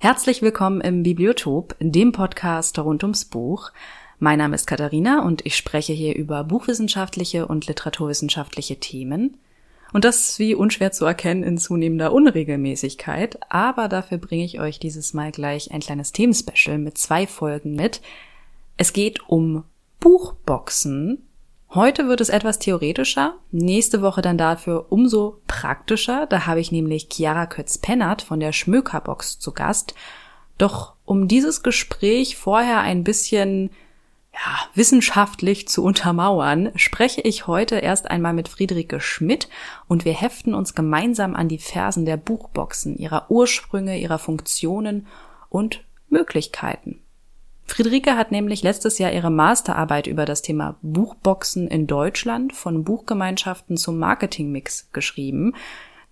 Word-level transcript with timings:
Herzlich 0.00 0.42
willkommen 0.42 0.80
im 0.80 1.02
Bibliotop, 1.02 1.74
dem 1.80 2.12
Podcast 2.12 2.78
rund 2.78 3.02
ums 3.02 3.24
Buch. 3.24 3.72
Mein 4.20 4.38
Name 4.38 4.54
ist 4.54 4.68
Katharina 4.68 5.24
und 5.24 5.44
ich 5.44 5.56
spreche 5.56 5.92
hier 5.92 6.14
über 6.14 6.44
buchwissenschaftliche 6.44 7.48
und 7.48 7.66
literaturwissenschaftliche 7.66 8.78
Themen. 8.78 9.38
Und 9.92 10.04
das 10.04 10.28
ist 10.28 10.38
wie 10.38 10.54
unschwer 10.54 10.92
zu 10.92 11.04
erkennen 11.04 11.42
in 11.42 11.58
zunehmender 11.58 12.12
Unregelmäßigkeit, 12.12 13.40
aber 13.50 13.88
dafür 13.88 14.18
bringe 14.18 14.44
ich 14.44 14.60
euch 14.60 14.78
dieses 14.78 15.14
Mal 15.14 15.32
gleich 15.32 15.72
ein 15.72 15.80
kleines 15.80 16.12
Themenspecial 16.12 16.78
mit 16.78 16.96
zwei 16.96 17.26
Folgen 17.26 17.74
mit. 17.74 18.00
Es 18.76 18.92
geht 18.92 19.28
um 19.28 19.64
Buchboxen 19.98 21.27
Heute 21.74 22.08
wird 22.08 22.22
es 22.22 22.30
etwas 22.30 22.58
theoretischer, 22.58 23.34
nächste 23.50 24.00
Woche 24.00 24.22
dann 24.22 24.38
dafür 24.38 24.86
umso 24.88 25.42
praktischer. 25.46 26.26
Da 26.26 26.46
habe 26.46 26.60
ich 26.60 26.72
nämlich 26.72 27.08
Chiara 27.12 27.44
Kötz-Pennert 27.44 28.22
von 28.22 28.40
der 28.40 28.52
Schmökerbox 28.52 29.38
zu 29.38 29.52
Gast. 29.52 29.94
Doch 30.56 30.94
um 31.04 31.28
dieses 31.28 31.62
Gespräch 31.62 32.38
vorher 32.38 32.80
ein 32.80 33.04
bisschen 33.04 33.70
ja, 34.32 34.68
wissenschaftlich 34.74 35.68
zu 35.68 35.84
untermauern, 35.84 36.70
spreche 36.74 37.20
ich 37.20 37.46
heute 37.46 37.76
erst 37.76 38.10
einmal 38.10 38.32
mit 38.32 38.48
Friederike 38.48 39.00
Schmidt 39.00 39.48
und 39.88 40.06
wir 40.06 40.14
heften 40.14 40.54
uns 40.54 40.74
gemeinsam 40.74 41.36
an 41.36 41.48
die 41.48 41.58
Fersen 41.58 42.06
der 42.06 42.16
Buchboxen, 42.16 42.96
ihrer 42.96 43.30
Ursprünge, 43.30 43.98
ihrer 43.98 44.18
Funktionen 44.18 45.06
und 45.50 45.84
Möglichkeiten. 46.08 47.02
Friederike 47.68 48.16
hat 48.16 48.32
nämlich 48.32 48.62
letztes 48.62 48.98
Jahr 48.98 49.12
ihre 49.12 49.30
Masterarbeit 49.30 50.06
über 50.06 50.24
das 50.24 50.42
Thema 50.42 50.76
Buchboxen 50.82 51.68
in 51.68 51.86
Deutschland 51.86 52.54
von 52.54 52.82
Buchgemeinschaften 52.82 53.76
zum 53.76 53.98
Marketingmix 53.98 54.88
geschrieben. 54.92 55.54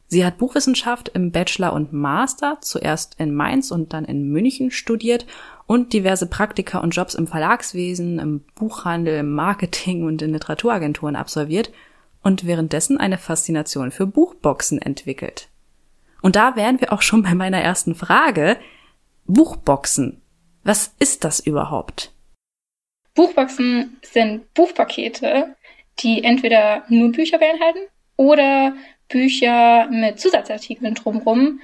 Sie 0.06 0.24
hat 0.24 0.38
Buchwissenschaft 0.38 1.08
im 1.14 1.32
Bachelor 1.32 1.72
und 1.72 1.92
Master 1.92 2.58
zuerst 2.60 3.16
in 3.18 3.34
Mainz 3.34 3.72
und 3.72 3.92
dann 3.92 4.04
in 4.04 4.28
München 4.30 4.70
studiert 4.70 5.26
und 5.66 5.92
diverse 5.92 6.28
Praktika 6.28 6.78
und 6.78 6.90
Jobs 6.90 7.14
im 7.14 7.26
Verlagswesen, 7.26 8.20
im 8.20 8.44
Buchhandel, 8.54 9.18
im 9.18 9.32
Marketing 9.32 10.04
und 10.04 10.22
in 10.22 10.32
Literaturagenturen 10.32 11.16
absolviert 11.16 11.72
und 12.22 12.46
währenddessen 12.46 12.98
eine 12.98 13.18
Faszination 13.18 13.90
für 13.90 14.06
Buchboxen 14.06 14.80
entwickelt. 14.80 15.48
Und 16.22 16.36
da 16.36 16.54
wären 16.54 16.80
wir 16.80 16.92
auch 16.92 17.02
schon 17.02 17.22
bei 17.22 17.34
meiner 17.34 17.60
ersten 17.60 17.94
Frage. 17.94 18.58
Buchboxen. 19.26 20.22
Was 20.66 20.92
ist 20.98 21.22
das 21.22 21.38
überhaupt? 21.38 22.10
Buchboxen 23.14 23.98
sind 24.02 24.52
Buchpakete, 24.52 25.54
die 26.00 26.24
entweder 26.24 26.82
nur 26.88 27.12
Bücher 27.12 27.38
beinhalten 27.38 27.82
oder 28.16 28.74
Bücher 29.08 29.86
mit 29.92 30.18
Zusatzartikeln 30.18 30.94
drumherum. 30.96 31.60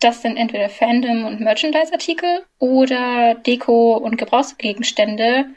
Das 0.00 0.22
sind 0.22 0.38
entweder 0.38 0.70
Fandom- 0.70 1.26
und 1.26 1.40
Merchandise-Artikel 1.42 2.46
oder 2.58 3.34
Deko- 3.34 3.98
und 3.98 4.16
Gebrauchsgegenstände, 4.16 5.50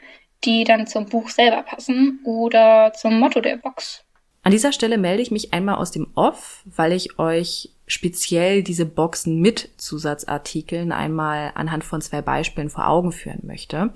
die 0.44 0.64
dann 0.64 0.86
zum 0.86 1.06
Buch 1.06 1.30
selber 1.30 1.62
passen 1.62 2.20
oder 2.24 2.92
zum 2.92 3.18
Motto 3.18 3.40
der 3.40 3.56
Box. 3.56 4.04
An 4.42 4.52
dieser 4.52 4.72
Stelle 4.72 4.98
melde 4.98 5.22
ich 5.22 5.30
mich 5.30 5.54
einmal 5.54 5.76
aus 5.76 5.92
dem 5.92 6.08
Off, 6.14 6.62
weil 6.66 6.92
ich 6.92 7.18
euch 7.18 7.70
speziell 7.86 8.62
diese 8.62 8.86
Boxen 8.86 9.40
mit 9.40 9.70
Zusatzartikeln 9.76 10.92
einmal 10.92 11.52
anhand 11.54 11.84
von 11.84 12.00
zwei 12.00 12.22
Beispielen 12.22 12.70
vor 12.70 12.88
Augen 12.88 13.12
führen 13.12 13.42
möchte. 13.44 13.92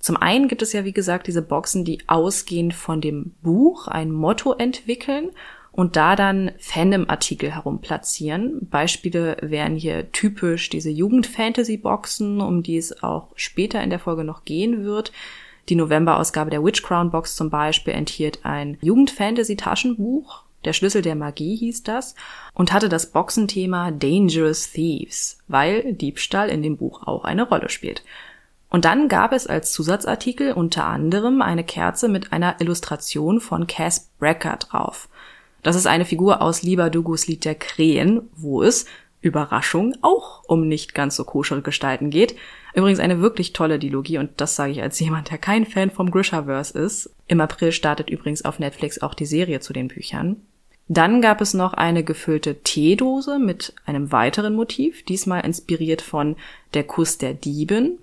Zum 0.00 0.16
einen 0.16 0.48
gibt 0.48 0.62
es 0.62 0.72
ja, 0.72 0.84
wie 0.84 0.92
gesagt, 0.92 1.26
diese 1.26 1.42
Boxen, 1.42 1.84
die 1.84 2.00
ausgehend 2.08 2.74
von 2.74 3.00
dem 3.00 3.34
Buch 3.42 3.88
ein 3.88 4.10
Motto 4.10 4.52
entwickeln 4.52 5.30
und 5.72 5.96
da 5.96 6.16
dann 6.16 6.52
Fandom-Artikel 6.58 7.54
herumplatzieren. 7.54 8.68
Beispiele 8.68 9.36
wären 9.40 9.76
hier 9.76 10.10
typisch 10.12 10.70
diese 10.70 10.90
Jugend-Fantasy-Boxen, 10.90 12.40
um 12.40 12.62
die 12.62 12.76
es 12.76 13.02
auch 13.02 13.28
später 13.34 13.82
in 13.82 13.90
der 13.90 13.98
Folge 13.98 14.24
noch 14.24 14.44
gehen 14.44 14.84
wird. 14.84 15.12
Die 15.68 15.74
November-Ausgabe 15.74 16.50
der 16.50 16.64
Witch 16.64 16.82
Crown 16.82 17.10
Box 17.10 17.36
zum 17.36 17.50
Beispiel 17.50 17.94
enthielt 17.94 18.44
ein 18.44 18.78
Jugend-Fantasy-Taschenbuch. 18.80 20.44
Der 20.68 20.74
Schlüssel 20.74 21.00
der 21.00 21.14
Magie 21.14 21.56
hieß 21.56 21.82
das 21.82 22.14
und 22.52 22.74
hatte 22.74 22.90
das 22.90 23.10
Boxenthema 23.10 23.90
Dangerous 23.90 24.70
Thieves, 24.70 25.38
weil 25.48 25.94
Diebstahl 25.94 26.50
in 26.50 26.62
dem 26.62 26.76
Buch 26.76 27.06
auch 27.06 27.24
eine 27.24 27.48
Rolle 27.48 27.70
spielt. 27.70 28.04
Und 28.68 28.84
dann 28.84 29.08
gab 29.08 29.32
es 29.32 29.46
als 29.46 29.72
Zusatzartikel 29.72 30.52
unter 30.52 30.84
anderem 30.84 31.40
eine 31.40 31.64
Kerze 31.64 32.06
mit 32.06 32.34
einer 32.34 32.60
Illustration 32.60 33.40
von 33.40 33.66
Cass 33.66 34.10
Brecker 34.18 34.58
drauf. 34.58 35.08
Das 35.62 35.74
ist 35.74 35.86
eine 35.86 36.04
Figur 36.04 36.42
aus 36.42 36.62
Lieber 36.62 36.90
Dugus 36.90 37.26
Lied 37.28 37.46
der 37.46 37.54
Krähen, 37.54 38.28
wo 38.36 38.62
es, 38.62 38.84
Überraschung, 39.22 39.94
auch 40.02 40.44
um 40.44 40.68
nicht 40.68 40.94
ganz 40.94 41.16
so 41.16 41.24
koschere 41.24 41.62
Gestalten 41.62 42.10
geht, 42.10 42.36
Übrigens 42.74 43.00
eine 43.00 43.20
wirklich 43.20 43.52
tolle 43.52 43.78
Dilogie 43.78 44.18
und 44.18 44.40
das 44.40 44.54
sage 44.54 44.70
ich 44.70 44.82
als 44.82 45.00
jemand, 45.00 45.30
der 45.30 45.38
kein 45.38 45.66
Fan 45.66 45.90
vom 45.90 46.10
Grishaverse 46.10 46.78
ist. 46.78 47.10
Im 47.26 47.40
April 47.40 47.72
startet 47.72 48.08
übrigens 48.10 48.44
auf 48.44 48.58
Netflix 48.58 49.00
auch 49.00 49.14
die 49.14 49.26
Serie 49.26 49.60
zu 49.60 49.72
den 49.72 49.88
Büchern. 49.88 50.36
Dann 50.88 51.20
gab 51.20 51.40
es 51.40 51.52
noch 51.54 51.74
eine 51.74 52.02
gefüllte 52.02 52.62
Teedose 52.62 53.38
mit 53.38 53.74
einem 53.84 54.10
weiteren 54.10 54.54
Motiv, 54.54 55.04
diesmal 55.04 55.44
inspiriert 55.44 56.00
von 56.02 56.36
Der 56.74 56.84
Kuss 56.84 57.18
der 57.18 57.34
Dieben. 57.34 57.98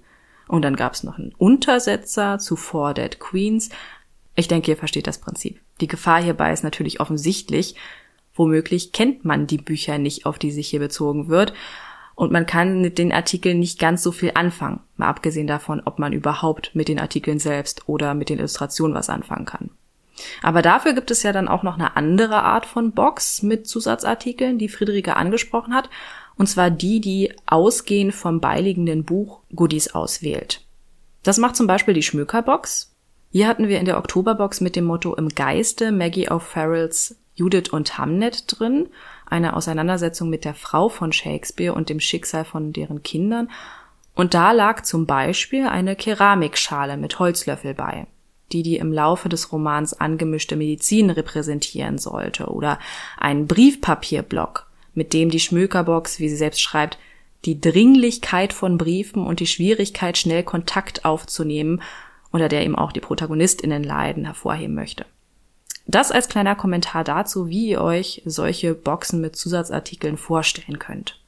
Und 0.48 0.62
dann 0.62 0.76
gab 0.76 0.94
es 0.94 1.04
noch 1.04 1.18
einen 1.18 1.34
Untersetzer 1.38 2.38
zu 2.38 2.56
Four 2.56 2.94
Dead 2.94 3.20
Queens. 3.20 3.70
Ich 4.36 4.48
denke, 4.48 4.72
ihr 4.72 4.78
versteht 4.78 5.08
das 5.08 5.18
Prinzip. 5.18 5.60
Die 5.82 5.88
Gefahr 5.88 6.22
hierbei 6.22 6.54
ist 6.54 6.64
natürlich 6.64 7.00
offensichtlich. 7.00 7.76
Womöglich 8.36 8.92
kennt 8.92 9.26
man 9.26 9.48
die 9.48 9.58
Bücher 9.58 9.98
nicht, 9.98 10.26
auf 10.26 10.38
die 10.38 10.52
sich 10.52 10.68
hier 10.68 10.80
bezogen 10.80 11.30
wird 11.30 11.54
und 12.16 12.32
man 12.32 12.46
kann 12.46 12.82
mit 12.82 12.98
den 12.98 13.12
Artikeln 13.12 13.60
nicht 13.60 13.78
ganz 13.78 14.02
so 14.02 14.12
viel 14.12 14.32
anfangen, 14.34 14.80
mal 14.96 15.10
abgesehen 15.10 15.48
davon, 15.48 15.82
ob 15.84 16.00
man 16.00 16.14
überhaupt 16.14 16.72
mit 16.74 16.88
den 16.88 17.00
Artikeln 17.00 17.40
selbst 17.40 17.88
oder 17.88 18.14
mit 18.14 18.30
den 18.30 18.40
Illustrationen 18.40 18.96
was 18.96 19.10
anfangen 19.10 19.46
kann. 19.46 19.70
Aber 20.42 20.62
dafür 20.62 20.94
gibt 20.94 21.12
es 21.12 21.24
ja 21.24 21.34
dann 21.34 21.48
auch 21.48 21.64
noch 21.64 21.76
eine 21.76 21.96
andere 21.98 22.44
Art 22.44 22.66
von 22.66 22.92
Box 22.92 23.42
mit 23.42 23.68
Zusatzartikeln, 23.68 24.58
die 24.58 24.70
Friederike 24.70 25.16
angesprochen 25.16 25.74
hat, 25.74 25.90
und 26.38 26.48
zwar 26.48 26.70
die, 26.70 27.02
die 27.02 27.34
ausgehend 27.46 28.14
vom 28.14 28.40
beiliegenden 28.40 29.04
Buch 29.04 29.42
Goodies 29.56 29.94
auswählt. 29.94 30.62
Das 31.24 31.38
macht 31.38 31.56
zum 31.56 31.68
Beispiel 31.68 31.94
die 31.94 32.04
Schmökerbox. 32.04 32.94
Hier 33.32 33.48
hatten 33.48 33.68
wir 33.68 33.80
in 33.80 33.86
der 33.86 33.98
Oktoberbox 33.98 34.62
mit 34.62 34.76
dem 34.76 34.86
Motto 34.86 35.16
Im 35.16 35.30
Geiste 35.30 35.92
Maggie 35.92 36.30
O'Farrells 36.30 37.16
Judith 37.36 37.70
und 37.70 37.98
Hamnet 37.98 38.46
drin 38.48 38.90
eine 39.26 39.56
Auseinandersetzung 39.56 40.30
mit 40.30 40.46
der 40.46 40.54
Frau 40.54 40.90
von 40.90 41.12
Shakespeare 41.12 41.74
und 41.74 41.90
dem 41.90 42.00
Schicksal 42.00 42.46
von 42.46 42.74
deren 42.74 43.04
Kindern. 43.04 43.50
Und 44.14 44.34
da 44.34 44.52
lag 44.52 44.84
zum 44.84 45.06
Beispiel 45.06 45.68
eine 45.68 45.96
Keramikschale 45.96 46.96
mit 46.96 47.20
Holzlöffel 47.20 47.74
bei, 47.74 48.08
die 48.52 48.64
die 48.64 48.78
im 48.78 48.94
Laufe 48.94 49.30
des 49.30 49.52
Romans 49.52 49.94
angemischte 49.94 50.56
Medizin 50.56 51.10
repräsentieren 51.10 51.98
sollte, 51.98 52.48
oder 52.48 52.80
ein 53.18 53.48
Briefpapierblock, 53.48 54.68
mit 54.94 55.14
dem 55.14 55.30
die 55.30 55.40
Schmökerbox, 55.40 56.20
wie 56.20 56.30
sie 56.30 56.36
selbst 56.36 56.62
schreibt, 56.62 56.98
die 57.46 57.62
Dringlichkeit 57.62 58.54
von 58.54 58.78
Briefen 58.78 59.26
und 59.26 59.40
die 59.40 59.48
Schwierigkeit, 59.48 60.18
schnell 60.18 60.44
Kontakt 60.44 61.06
aufzunehmen, 61.06 61.82
unter 62.32 62.50
der 62.50 62.64
eben 62.64 62.76
auch 62.76 62.92
die 62.92 63.00
Protagonistinnen 63.00 63.84
leiden, 63.84 64.26
hervorheben 64.26 64.76
möchte. 64.76 65.06
Das 65.88 66.12
als 66.12 66.28
kleiner 66.28 66.56
Kommentar 66.56 67.04
dazu, 67.04 67.48
wie 67.48 67.68
ihr 67.68 67.82
euch 67.82 68.24
solche 68.26 68.74
Boxen 68.74 69.22
mit 69.22 69.36
Zusatzartikeln 69.36 70.18
vorstellen 70.18 70.80
könnt. 70.80 71.22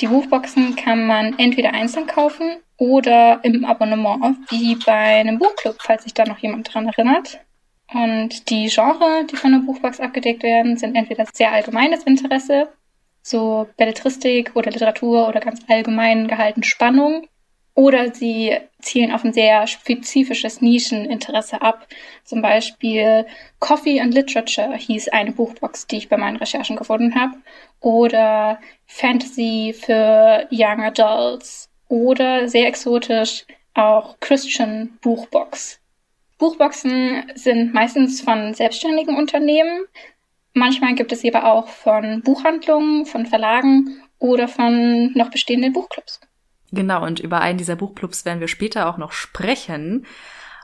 Die 0.00 0.06
Buchboxen 0.06 0.76
kann 0.76 1.06
man 1.06 1.38
entweder 1.38 1.72
einzeln 1.72 2.06
kaufen 2.06 2.58
oder 2.78 3.40
im 3.42 3.64
Abonnement, 3.64 4.36
wie 4.50 4.76
bei 4.76 5.20
einem 5.20 5.38
Buchclub, 5.38 5.76
falls 5.80 6.04
sich 6.04 6.14
da 6.14 6.24
noch 6.24 6.38
jemand 6.38 6.72
dran 6.72 6.86
erinnert. 6.88 7.40
Und 7.92 8.50
die 8.50 8.68
Genre, 8.68 9.24
die 9.30 9.36
von 9.36 9.52
der 9.52 9.60
Buchbox 9.60 10.00
abgedeckt 10.00 10.42
werden, 10.42 10.76
sind 10.76 10.96
entweder 10.96 11.24
sehr 11.32 11.52
allgemeines 11.52 12.02
Interesse, 12.04 12.68
so 13.22 13.68
Belletristik 13.76 14.52
oder 14.54 14.70
Literatur 14.70 15.28
oder 15.28 15.40
ganz 15.40 15.60
allgemein 15.68 16.28
gehalten 16.28 16.62
Spannung, 16.64 17.26
Oder 17.76 18.14
sie 18.14 18.56
zielen 18.80 19.12
auf 19.12 19.22
ein 19.22 19.34
sehr 19.34 19.66
spezifisches 19.66 20.62
Nischeninteresse 20.62 21.60
ab. 21.60 21.86
Zum 22.24 22.40
Beispiel 22.40 23.26
Coffee 23.58 24.00
and 24.00 24.14
Literature 24.14 24.74
hieß 24.76 25.08
eine 25.08 25.32
Buchbox, 25.32 25.86
die 25.86 25.98
ich 25.98 26.08
bei 26.08 26.16
meinen 26.16 26.38
Recherchen 26.38 26.76
gefunden 26.76 27.14
habe. 27.14 27.34
Oder 27.80 28.60
Fantasy 28.86 29.74
für 29.78 30.48
Young 30.50 30.80
Adults. 30.82 31.65
Oder 31.88 32.48
sehr 32.48 32.66
exotisch 32.66 33.44
auch 33.74 34.18
Christian 34.20 34.98
Buchbox. 35.02 35.78
Buchboxen 36.38 37.24
sind 37.34 37.72
meistens 37.72 38.20
von 38.20 38.54
selbstständigen 38.54 39.16
Unternehmen. 39.16 39.84
Manchmal 40.52 40.94
gibt 40.94 41.12
es 41.12 41.24
aber 41.24 41.44
auch 41.52 41.68
von 41.68 42.22
Buchhandlungen, 42.22 43.06
von 43.06 43.26
Verlagen 43.26 44.02
oder 44.18 44.48
von 44.48 45.12
noch 45.12 45.30
bestehenden 45.30 45.72
Buchclubs. 45.72 46.20
Genau, 46.72 47.04
und 47.04 47.20
über 47.20 47.40
einen 47.40 47.58
dieser 47.58 47.76
Buchclubs 47.76 48.24
werden 48.24 48.40
wir 48.40 48.48
später 48.48 48.88
auch 48.88 48.96
noch 48.96 49.12
sprechen. 49.12 50.06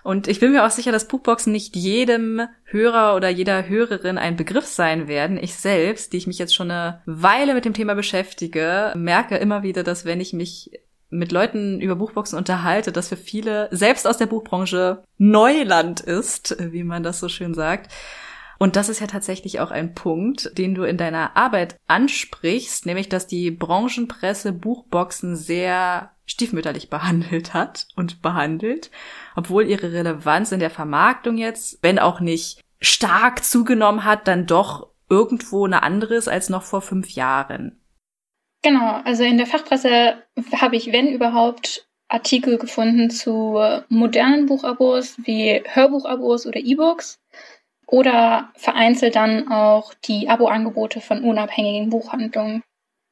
Und 0.02 0.26
ich 0.26 0.40
bin 0.40 0.50
mir 0.52 0.66
auch 0.66 0.70
sicher, 0.70 0.90
dass 0.90 1.06
Buchboxen 1.06 1.52
nicht 1.52 1.76
jedem 1.76 2.42
Hörer 2.64 3.14
oder 3.14 3.28
jeder 3.28 3.68
Hörerin 3.68 4.18
ein 4.18 4.36
Begriff 4.36 4.66
sein 4.66 5.06
werden. 5.06 5.38
Ich 5.40 5.54
selbst, 5.54 6.12
die 6.12 6.16
ich 6.16 6.26
mich 6.26 6.38
jetzt 6.38 6.54
schon 6.54 6.70
eine 6.70 7.02
Weile 7.06 7.54
mit 7.54 7.64
dem 7.64 7.72
Thema 7.72 7.94
beschäftige, 7.94 8.92
merke 8.96 9.36
immer 9.36 9.62
wieder, 9.62 9.84
dass 9.84 10.04
wenn 10.04 10.20
ich 10.20 10.32
mich 10.32 10.72
mit 11.12 11.30
Leuten 11.30 11.80
über 11.80 11.96
Buchboxen 11.96 12.38
unterhalte, 12.38 12.90
das 12.90 13.08
für 13.08 13.16
viele, 13.16 13.68
selbst 13.70 14.06
aus 14.06 14.16
der 14.16 14.26
Buchbranche, 14.26 15.04
Neuland 15.18 16.00
ist, 16.00 16.56
wie 16.58 16.84
man 16.84 17.02
das 17.02 17.20
so 17.20 17.28
schön 17.28 17.54
sagt. 17.54 17.92
Und 18.58 18.76
das 18.76 18.88
ist 18.88 19.00
ja 19.00 19.08
tatsächlich 19.08 19.60
auch 19.60 19.70
ein 19.70 19.94
Punkt, 19.94 20.56
den 20.56 20.74
du 20.74 20.84
in 20.84 20.96
deiner 20.96 21.36
Arbeit 21.36 21.76
ansprichst, 21.88 22.86
nämlich 22.86 23.08
dass 23.08 23.26
die 23.26 23.50
Branchenpresse 23.50 24.52
Buchboxen 24.52 25.36
sehr 25.36 26.12
stiefmütterlich 26.26 26.88
behandelt 26.88 27.54
hat 27.54 27.88
und 27.96 28.22
behandelt, 28.22 28.90
obwohl 29.34 29.66
ihre 29.66 29.92
Relevanz 29.92 30.52
in 30.52 30.60
der 30.60 30.70
Vermarktung 30.70 31.38
jetzt, 31.38 31.78
wenn 31.82 31.98
auch 31.98 32.20
nicht 32.20 32.60
stark 32.80 33.44
zugenommen 33.44 34.04
hat, 34.04 34.28
dann 34.28 34.46
doch 34.46 34.88
irgendwo 35.08 35.66
eine 35.66 35.82
andere 35.82 36.14
ist 36.14 36.28
als 36.28 36.48
noch 36.48 36.62
vor 36.62 36.80
fünf 36.80 37.10
Jahren. 37.10 37.81
Genau, 38.62 39.00
also 39.04 39.24
in 39.24 39.38
der 39.38 39.46
Fachpresse 39.46 40.22
habe 40.60 40.76
ich, 40.76 40.92
wenn 40.92 41.08
überhaupt, 41.08 41.86
Artikel 42.08 42.58
gefunden 42.58 43.08
zu 43.10 43.58
modernen 43.88 44.44
Buchabos 44.44 45.16
wie 45.24 45.62
Hörbuchabos 45.64 46.46
oder 46.46 46.60
E-Books 46.60 47.18
oder 47.86 48.52
vereinzelt 48.54 49.16
dann 49.16 49.50
auch 49.50 49.94
die 49.94 50.28
Abo-Angebote 50.28 51.00
von 51.00 51.24
unabhängigen 51.24 51.88
Buchhandlungen. 51.88 52.62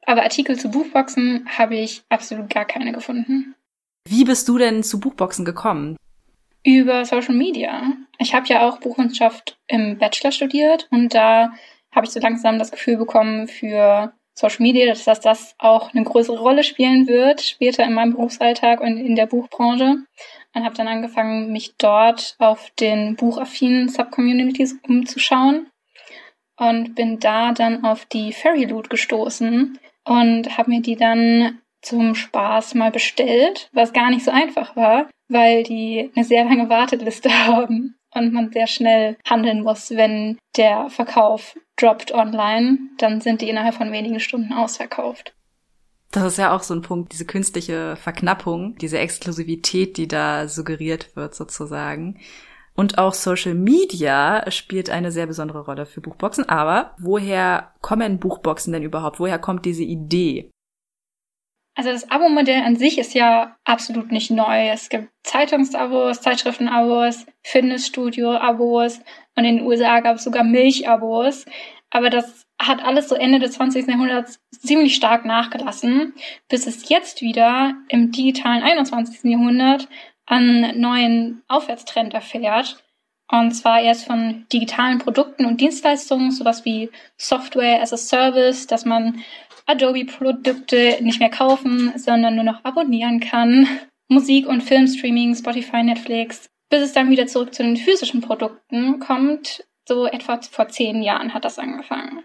Aber 0.04 0.22
Artikel 0.22 0.58
zu 0.58 0.70
Buchboxen 0.70 1.48
habe 1.56 1.76
ich 1.76 2.02
absolut 2.10 2.50
gar 2.50 2.66
keine 2.66 2.92
gefunden. 2.92 3.54
Wie 4.06 4.24
bist 4.24 4.48
du 4.48 4.58
denn 4.58 4.82
zu 4.82 5.00
Buchboxen 5.00 5.44
gekommen? 5.44 5.96
Über 6.62 7.06
Social 7.06 7.34
Media. 7.34 7.94
Ich 8.18 8.34
habe 8.34 8.46
ja 8.48 8.68
auch 8.68 8.80
Buchwissenschaft 8.80 9.58
im 9.66 9.98
Bachelor 9.98 10.32
studiert 10.32 10.88
und 10.90 11.14
da 11.14 11.52
habe 11.90 12.06
ich 12.06 12.12
so 12.12 12.20
langsam 12.20 12.58
das 12.58 12.70
Gefühl 12.70 12.98
bekommen 12.98 13.48
für 13.48 14.12
Social 14.34 14.62
Media, 14.62 14.86
dass 14.86 15.04
das 15.20 15.54
auch 15.58 15.92
eine 15.92 16.04
größere 16.04 16.38
Rolle 16.38 16.64
spielen 16.64 17.06
wird 17.06 17.42
später 17.42 17.84
in 17.84 17.92
meinem 17.92 18.12
Berufsalltag 18.12 18.80
und 18.80 18.96
in 18.96 19.16
der 19.16 19.26
Buchbranche. 19.26 19.98
Und 20.52 20.64
habe 20.64 20.74
dann 20.74 20.88
angefangen, 20.88 21.52
mich 21.52 21.76
dort 21.78 22.34
auf 22.38 22.70
den 22.80 23.14
buchaffinen 23.14 23.88
Subcommunities 23.88 24.78
umzuschauen 24.86 25.70
und 26.56 26.94
bin 26.94 27.20
da 27.20 27.52
dann 27.52 27.84
auf 27.84 28.04
die 28.06 28.32
Fairy 28.32 28.64
Loot 28.64 28.90
gestoßen 28.90 29.78
und 30.04 30.58
habe 30.58 30.70
mir 30.70 30.82
die 30.82 30.96
dann 30.96 31.60
zum 31.82 32.14
Spaß 32.14 32.74
mal 32.74 32.90
bestellt, 32.90 33.70
was 33.72 33.92
gar 33.92 34.10
nicht 34.10 34.24
so 34.24 34.30
einfach 34.30 34.76
war, 34.76 35.08
weil 35.28 35.62
die 35.62 36.10
eine 36.14 36.24
sehr 36.24 36.44
lange 36.44 36.68
Warteliste 36.68 37.30
haben 37.46 37.96
und 38.14 38.32
man 38.32 38.52
sehr 38.52 38.66
schnell 38.66 39.16
handeln 39.28 39.62
muss, 39.62 39.90
wenn 39.90 40.38
der 40.56 40.90
Verkauf 40.90 41.56
droppt 41.80 42.12
online, 42.12 42.78
dann 42.98 43.20
sind 43.20 43.40
die 43.40 43.48
innerhalb 43.48 43.74
von 43.74 43.92
wenigen 43.92 44.20
Stunden 44.20 44.52
ausverkauft. 44.52 45.34
Das 46.10 46.24
ist 46.24 46.38
ja 46.38 46.54
auch 46.54 46.62
so 46.62 46.74
ein 46.74 46.82
Punkt, 46.82 47.12
diese 47.12 47.24
künstliche 47.24 47.96
Verknappung, 47.96 48.76
diese 48.78 48.98
Exklusivität, 48.98 49.96
die 49.96 50.08
da 50.08 50.48
suggeriert 50.48 51.14
wird 51.14 51.34
sozusagen. 51.34 52.18
Und 52.74 52.98
auch 52.98 53.14
Social 53.14 53.54
Media 53.54 54.50
spielt 54.50 54.90
eine 54.90 55.12
sehr 55.12 55.26
besondere 55.26 55.64
Rolle 55.64 55.86
für 55.86 56.00
Buchboxen. 56.00 56.48
Aber 56.48 56.94
woher 56.98 57.72
kommen 57.80 58.18
Buchboxen 58.18 58.72
denn 58.72 58.82
überhaupt? 58.82 59.20
Woher 59.20 59.38
kommt 59.38 59.66
diese 59.66 59.82
Idee? 59.82 60.50
Also 61.74 61.90
das 61.90 62.10
Abo-Modell 62.10 62.62
an 62.62 62.76
sich 62.76 62.98
ist 62.98 63.14
ja 63.14 63.56
absolut 63.64 64.12
nicht 64.12 64.30
neu. 64.30 64.68
Es 64.68 64.88
gibt 64.88 65.08
Zeitungsabos, 65.22 66.20
Zeitschriftenabos, 66.20 67.26
Fitnessstudio-Abos 67.42 69.00
und 69.36 69.44
in 69.44 69.58
den 69.58 69.66
USA 69.66 70.00
gab 70.00 70.16
es 70.16 70.24
sogar 70.24 70.44
Milchabos. 70.44 71.46
Aber 71.90 72.10
das 72.10 72.46
hat 72.60 72.84
alles 72.84 73.08
so 73.08 73.14
Ende 73.14 73.38
des 73.38 73.52
20. 73.52 73.88
Jahrhunderts 73.88 74.40
ziemlich 74.50 74.94
stark 74.94 75.24
nachgelassen, 75.24 76.14
bis 76.48 76.66
es 76.66 76.88
jetzt 76.88 77.22
wieder 77.22 77.74
im 77.88 78.12
digitalen 78.12 78.62
21. 78.62 79.24
Jahrhundert 79.24 79.88
einen 80.26 80.80
neuen 80.80 81.42
Aufwärtstrend 81.48 82.14
erfährt. 82.14 82.82
Und 83.32 83.52
zwar 83.52 83.80
erst 83.80 84.06
von 84.06 84.46
digitalen 84.52 84.98
Produkten 84.98 85.46
und 85.46 85.60
Dienstleistungen, 85.60 86.32
sowas 86.32 86.64
wie 86.64 86.90
Software 87.16 87.80
as 87.80 87.92
a 87.92 87.96
Service, 87.96 88.66
dass 88.66 88.84
man 88.84 89.22
Adobe-Produkte 89.66 90.98
nicht 91.00 91.20
mehr 91.20 91.30
kaufen, 91.30 91.92
sondern 91.96 92.34
nur 92.34 92.44
noch 92.44 92.64
abonnieren 92.64 93.20
kann. 93.20 93.66
Musik- 94.08 94.48
und 94.48 94.62
Filmstreaming, 94.62 95.34
Spotify, 95.34 95.82
Netflix. 95.82 96.48
Bis 96.68 96.82
es 96.82 96.92
dann 96.92 97.10
wieder 97.10 97.26
zurück 97.26 97.54
zu 97.54 97.62
den 97.62 97.76
physischen 97.76 98.20
Produkten 98.20 99.00
kommt. 99.00 99.64
So 99.88 100.06
etwa 100.06 100.40
vor 100.40 100.68
zehn 100.68 101.02
Jahren 101.02 101.34
hat 101.34 101.44
das 101.44 101.58
angefangen. 101.58 102.24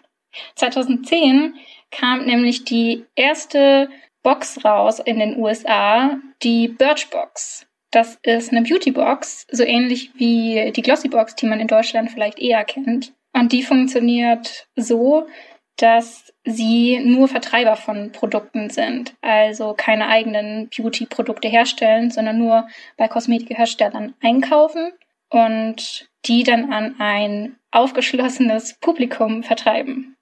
2010 0.56 1.56
kam 1.92 2.26
nämlich 2.26 2.66
die 2.66 3.06
erste 3.16 3.90
Box 4.22 4.66
raus 4.66 5.00
in 5.00 5.20
den 5.20 5.38
USA, 5.38 6.20
die 6.44 6.68
Birchbox. 6.68 7.68
Das 7.92 8.20
ist 8.24 8.52
eine 8.52 8.64
Beautybox, 8.64 9.48
so 9.52 9.64
ähnlich 9.64 10.12
wie 10.16 10.72
die 10.76 10.82
Glossybox, 10.82 11.36
die 11.36 11.46
man 11.46 11.60
in 11.60 11.68
Deutschland 11.68 12.12
vielleicht 12.12 12.40
eher 12.40 12.66
kennt. 12.66 13.14
Und 13.34 13.52
die 13.52 13.64
funktioniert 13.64 14.68
so, 14.76 15.28
dass 15.78 16.34
sie 16.46 17.00
nur 17.00 17.28
Vertreiber 17.28 17.76
von 17.76 18.12
Produkten 18.12 18.70
sind, 18.70 19.14
also 19.22 19.74
keine 19.74 20.08
eigenen 20.08 20.70
Beauty-Produkte 20.70 21.48
herstellen, 21.48 22.12
sondern 22.12 22.38
nur 22.38 22.68
bei 22.98 23.08
Kosmetikherstellern 23.08 24.14
einkaufen 24.22 24.94
und 25.30 26.10
die 26.26 26.44
dann 26.44 26.72
an 26.72 26.96
ein 27.00 27.58
aufgeschlossenes 27.72 28.80
Publikum 28.80 29.44
vertreiben. 29.44 30.16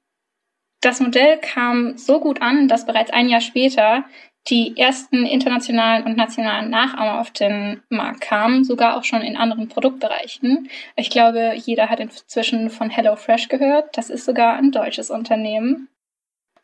Das 0.82 1.00
Modell 1.00 1.38
kam 1.40 1.98
so 1.98 2.20
gut 2.20 2.42
an, 2.42 2.68
dass 2.68 2.86
bereits 2.86 3.12
ein 3.12 3.30
Jahr 3.30 3.42
später 3.42 4.06
die 4.50 4.78
ersten 4.78 5.26
internationalen 5.26 6.04
und 6.04 6.18
nationalen 6.18 6.70
Nachahmer 6.70 7.22
auf 7.22 7.32
den 7.32 7.82
Markt 7.90 8.22
kamen, 8.22 8.66
sogar 8.66 8.98
auch 8.98 9.04
schon 9.04 9.22
in 9.22 9.38
anderen 9.38 9.70
Produktbereichen. 9.70 10.70
Ich 10.96 11.10
glaube, 11.10 11.54
jeder 11.56 11.90
hat 11.90 12.00
inzwischen 12.00 12.70
von 12.70 12.90
HelloFresh 12.90 13.48
gehört. 13.48 13.98
Das 13.98 14.10
ist 14.10 14.26
sogar 14.26 14.56
ein 14.56 14.72
deutsches 14.72 15.10
Unternehmen. 15.10 15.88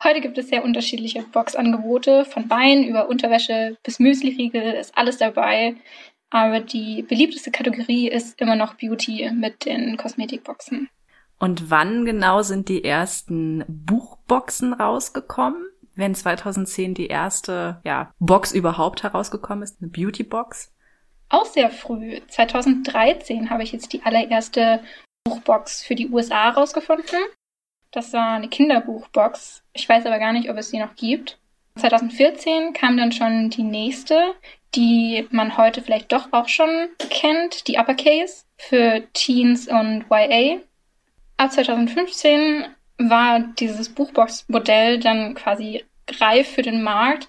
Heute 0.04 0.22
gibt 0.22 0.38
es 0.38 0.48
sehr 0.48 0.64
unterschiedliche 0.64 1.24
Boxangebote, 1.24 2.24
von 2.26 2.50
Wein 2.50 2.84
über 2.86 3.10
Unterwäsche 3.10 3.78
bis 3.84 4.00
Müsliriegel 4.00 4.74
ist 4.74 4.98
alles 4.98 5.18
dabei. 5.18 5.76
Aber 6.30 6.60
die 6.60 7.04
beliebteste 7.04 7.52
Kategorie 7.52 8.08
ist 8.08 8.40
immer 8.40 8.56
noch 8.56 8.76
Beauty 8.76 9.30
mit 9.32 9.66
den 9.66 9.98
Kosmetikboxen. 9.98 10.90
Und 11.40 11.72
wann 11.72 12.06
genau 12.06 12.42
sind 12.44 12.70
die 12.70 12.84
ersten 12.84 13.64
Buchboxen 13.68 14.74
rausgekommen? 14.74 15.66
Wenn 16.00 16.16
2010 16.16 16.94
die 16.94 17.08
erste 17.08 17.82
ja, 17.84 18.14
Box 18.20 18.54
überhaupt 18.54 19.04
herausgekommen 19.04 19.64
ist, 19.64 19.82
eine 19.82 19.92
Beautybox? 19.92 20.72
Auch 21.28 21.44
sehr 21.44 21.70
früh. 21.70 22.22
2013 22.30 23.50
habe 23.50 23.64
ich 23.64 23.74
jetzt 23.74 23.92
die 23.92 24.02
allererste 24.04 24.80
Buchbox 25.26 25.84
für 25.84 25.96
die 25.96 26.08
USA 26.08 26.52
rausgefunden. 26.52 27.20
Das 27.92 28.14
war 28.14 28.32
eine 28.32 28.48
Kinderbuchbox. 28.48 29.62
Ich 29.74 29.90
weiß 29.90 30.06
aber 30.06 30.20
gar 30.20 30.32
nicht, 30.32 30.50
ob 30.50 30.56
es 30.56 30.70
sie 30.70 30.80
noch 30.80 30.96
gibt. 30.96 31.38
2014 31.76 32.72
kam 32.72 32.96
dann 32.96 33.12
schon 33.12 33.50
die 33.50 33.64
nächste, 33.64 34.36
die 34.76 35.28
man 35.32 35.58
heute 35.58 35.82
vielleicht 35.82 36.14
doch 36.14 36.32
auch 36.32 36.48
schon 36.48 36.88
kennt, 37.10 37.68
die 37.68 37.78
Uppercase 37.78 38.46
für 38.56 39.04
Teens 39.12 39.68
und 39.68 40.06
YA. 40.10 40.60
Ab 41.36 41.52
2015 41.52 42.68
war 43.00 43.40
dieses 43.60 43.90
Buchbox-Modell 43.90 45.00
dann 45.00 45.34
quasi 45.34 45.84
reif 46.20 46.50
für 46.50 46.62
den 46.62 46.84
Markt 46.84 47.28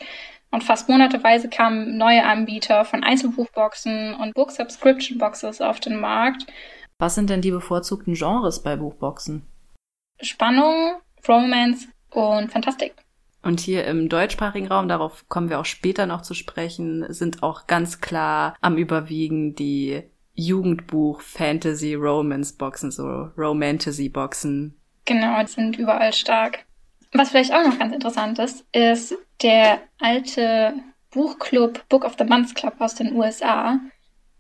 und 0.51 0.65
fast 0.65 0.89
monateweise 0.89 1.49
kamen 1.49 1.97
neue 1.97 2.25
Anbieter 2.25 2.85
von 2.85 3.05
Einzelbuchboxen 3.05 4.15
und 4.15 4.35
Book 4.35 4.51
Subscription 4.51 5.19
Boxes 5.19 5.61
auf 5.61 5.81
den 5.81 6.01
Markt. 6.01 6.47
Was 6.99 7.15
sind 7.15 7.31
denn 7.31 7.41
die 7.41 7.53
bevorzugten 7.53 8.15
Genres 8.15 8.63
bei 8.63 8.77
Buchboxen? 8.77 9.47
Spannung, 10.21 11.01
Romance 11.27 11.89
und 12.11 12.51
Fantastik. 12.51 12.95
Und 13.43 13.61
hier 13.61 13.87
im 13.87 14.09
deutschsprachigen 14.09 14.69
Raum, 14.69 14.89
darauf 14.89 15.27
kommen 15.29 15.49
wir 15.49 15.61
auch 15.61 15.65
später 15.65 16.05
noch 16.07 16.21
zu 16.21 16.35
sprechen, 16.35 17.11
sind 17.13 17.43
auch 17.43 17.67
ganz 17.67 18.01
klar 18.01 18.55
am 18.61 18.77
Überwiegen 18.77 19.55
die 19.55 20.03
Jugendbuch 20.35 21.23
Fantasy 21.23 21.95
Romance 21.95 22.53
Boxen, 22.53 22.91
so 22.91 23.31
Romantasy 23.39 24.09
Boxen. 24.09 24.80
Genau, 25.11 25.43
die 25.43 25.51
sind 25.51 25.77
überall 25.77 26.13
stark. 26.13 26.61
Was 27.13 27.31
vielleicht 27.31 27.53
auch 27.53 27.67
noch 27.67 27.77
ganz 27.81 27.93
interessant 27.93 28.39
ist, 28.39 28.65
ist 28.71 29.19
der 29.43 29.81
alte 29.99 30.73
Buchclub 31.11 31.89
Book 31.89 32.05
of 32.05 32.15
the 32.17 32.25
Month 32.25 32.55
Club 32.55 32.75
aus 32.79 32.95
den 32.95 33.17
USA 33.17 33.81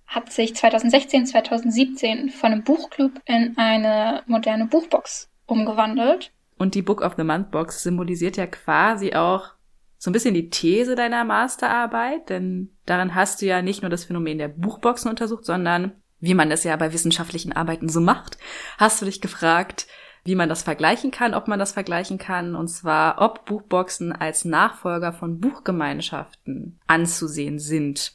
hat 0.06 0.32
sich 0.32 0.54
2016, 0.54 1.26
2017 1.26 2.30
von 2.30 2.52
einem 2.52 2.62
Buchclub 2.62 3.20
in 3.24 3.54
eine 3.56 4.22
moderne 4.28 4.66
Buchbox 4.66 5.28
umgewandelt. 5.46 6.30
Und 6.56 6.76
die 6.76 6.82
Book 6.82 7.00
of 7.00 7.14
the 7.16 7.24
Month 7.24 7.50
Box 7.50 7.82
symbolisiert 7.82 8.36
ja 8.36 8.46
quasi 8.46 9.12
auch 9.14 9.54
so 9.98 10.10
ein 10.10 10.12
bisschen 10.12 10.34
die 10.34 10.50
These 10.50 10.94
deiner 10.94 11.24
Masterarbeit, 11.24 12.30
denn 12.30 12.70
darin 12.86 13.16
hast 13.16 13.42
du 13.42 13.46
ja 13.46 13.60
nicht 13.60 13.82
nur 13.82 13.90
das 13.90 14.04
Phänomen 14.04 14.38
der 14.38 14.48
Buchboxen 14.48 15.10
untersucht, 15.10 15.44
sondern 15.44 16.00
wie 16.20 16.34
man 16.34 16.52
es 16.52 16.62
ja 16.62 16.76
bei 16.76 16.92
wissenschaftlichen 16.92 17.52
Arbeiten 17.52 17.88
so 17.88 18.00
macht, 18.00 18.38
hast 18.78 19.00
du 19.00 19.06
dich 19.06 19.20
gefragt, 19.20 19.88
wie 20.24 20.34
man 20.34 20.48
das 20.48 20.62
vergleichen 20.62 21.10
kann, 21.10 21.34
ob 21.34 21.48
man 21.48 21.58
das 21.58 21.72
vergleichen 21.72 22.18
kann, 22.18 22.54
und 22.54 22.68
zwar, 22.68 23.20
ob 23.20 23.44
Buchboxen 23.46 24.12
als 24.12 24.44
Nachfolger 24.44 25.12
von 25.12 25.40
Buchgemeinschaften 25.40 26.78
anzusehen 26.86 27.58
sind. 27.58 28.12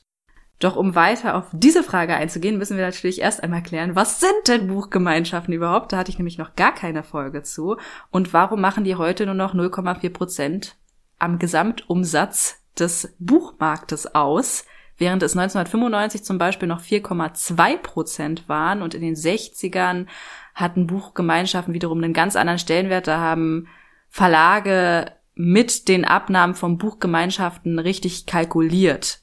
Doch 0.60 0.78
um 0.78 0.96
weiter 0.96 1.36
auf 1.36 1.48
diese 1.52 1.84
Frage 1.84 2.16
einzugehen, 2.16 2.58
müssen 2.58 2.78
wir 2.78 2.86
natürlich 2.86 3.20
erst 3.20 3.44
einmal 3.44 3.62
klären, 3.62 3.96
was 3.96 4.22
sind 4.22 4.48
denn 4.48 4.68
Buchgemeinschaften 4.68 5.54
überhaupt? 5.54 5.92
Da 5.92 5.98
hatte 5.98 6.12
ich 6.12 6.18
nämlich 6.18 6.38
noch 6.38 6.56
gar 6.56 6.74
keine 6.74 7.04
Folge 7.04 7.44
zu. 7.44 7.78
Und 8.10 8.34
warum 8.34 8.62
machen 8.62 8.86
die 8.86 8.96
heute 8.96 9.26
nur 9.26 9.36
noch 9.36 9.54
0,4 9.54 10.10
Prozent 10.12 10.76
am 11.20 11.40
Gesamtumsatz 11.40 12.64
des 12.78 13.16
Buchmarktes 13.20 14.16
aus? 14.16 14.66
während 14.98 15.24
es 15.24 15.36
1995 15.36 16.24
zum 16.24 16.38
Beispiel 16.38 16.68
noch 16.68 16.82
4,2 16.82 17.78
Prozent 17.78 18.50
waren 18.50 18.82
und 18.82 18.94
in 18.94 19.02
den 19.02 19.16
60ern 19.16 20.08
hatten 20.56 20.88
Buchgemeinschaften 20.88 21.74
wiederum 21.74 22.02
einen 22.02 22.14
ganz 22.14 22.36
anderen 22.36 22.60
Stellenwert. 22.60 23.08
Da 23.08 23.20
haben 23.20 23.68
Verlage 24.10 25.12
mit 25.36 25.90
den 25.90 26.06
Abnahmen 26.06 26.56
von 26.56 26.78
Buchgemeinschaften 26.78 27.78
richtig 27.78 28.26
kalkuliert. 28.26 29.22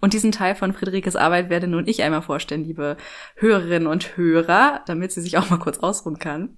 Und 0.00 0.14
diesen 0.14 0.32
Teil 0.32 0.54
von 0.54 0.72
Friederikes 0.72 1.16
Arbeit 1.16 1.50
werde 1.50 1.68
nun 1.68 1.86
ich 1.86 2.02
einmal 2.02 2.22
vorstellen, 2.22 2.64
liebe 2.64 2.96
Hörerinnen 3.36 3.86
und 3.86 4.16
Hörer, 4.16 4.82
damit 4.86 5.12
sie 5.12 5.20
sich 5.20 5.36
auch 5.38 5.50
mal 5.50 5.58
kurz 5.58 5.78
ausruhen 5.78 6.18
kann. 6.18 6.56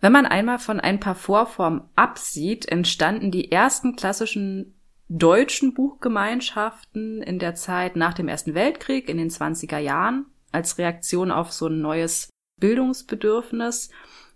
Wenn 0.00 0.12
man 0.12 0.26
einmal 0.26 0.58
von 0.58 0.80
ein 0.80 1.00
paar 1.00 1.14
Vorformen 1.14 1.82
absieht, 1.96 2.66
entstanden 2.68 3.30
die 3.30 3.52
ersten 3.52 3.94
klassischen 3.94 4.74
deutschen 5.18 5.74
Buchgemeinschaften 5.74 7.22
in 7.22 7.38
der 7.38 7.54
Zeit 7.54 7.96
nach 7.96 8.14
dem 8.14 8.28
Ersten 8.28 8.54
Weltkrieg 8.54 9.08
in 9.08 9.18
den 9.18 9.30
20er 9.30 9.78
Jahren 9.78 10.26
als 10.52 10.78
Reaktion 10.78 11.30
auf 11.30 11.52
so 11.52 11.66
ein 11.66 11.80
neues 11.80 12.30
Bildungsbedürfnis. 12.60 13.90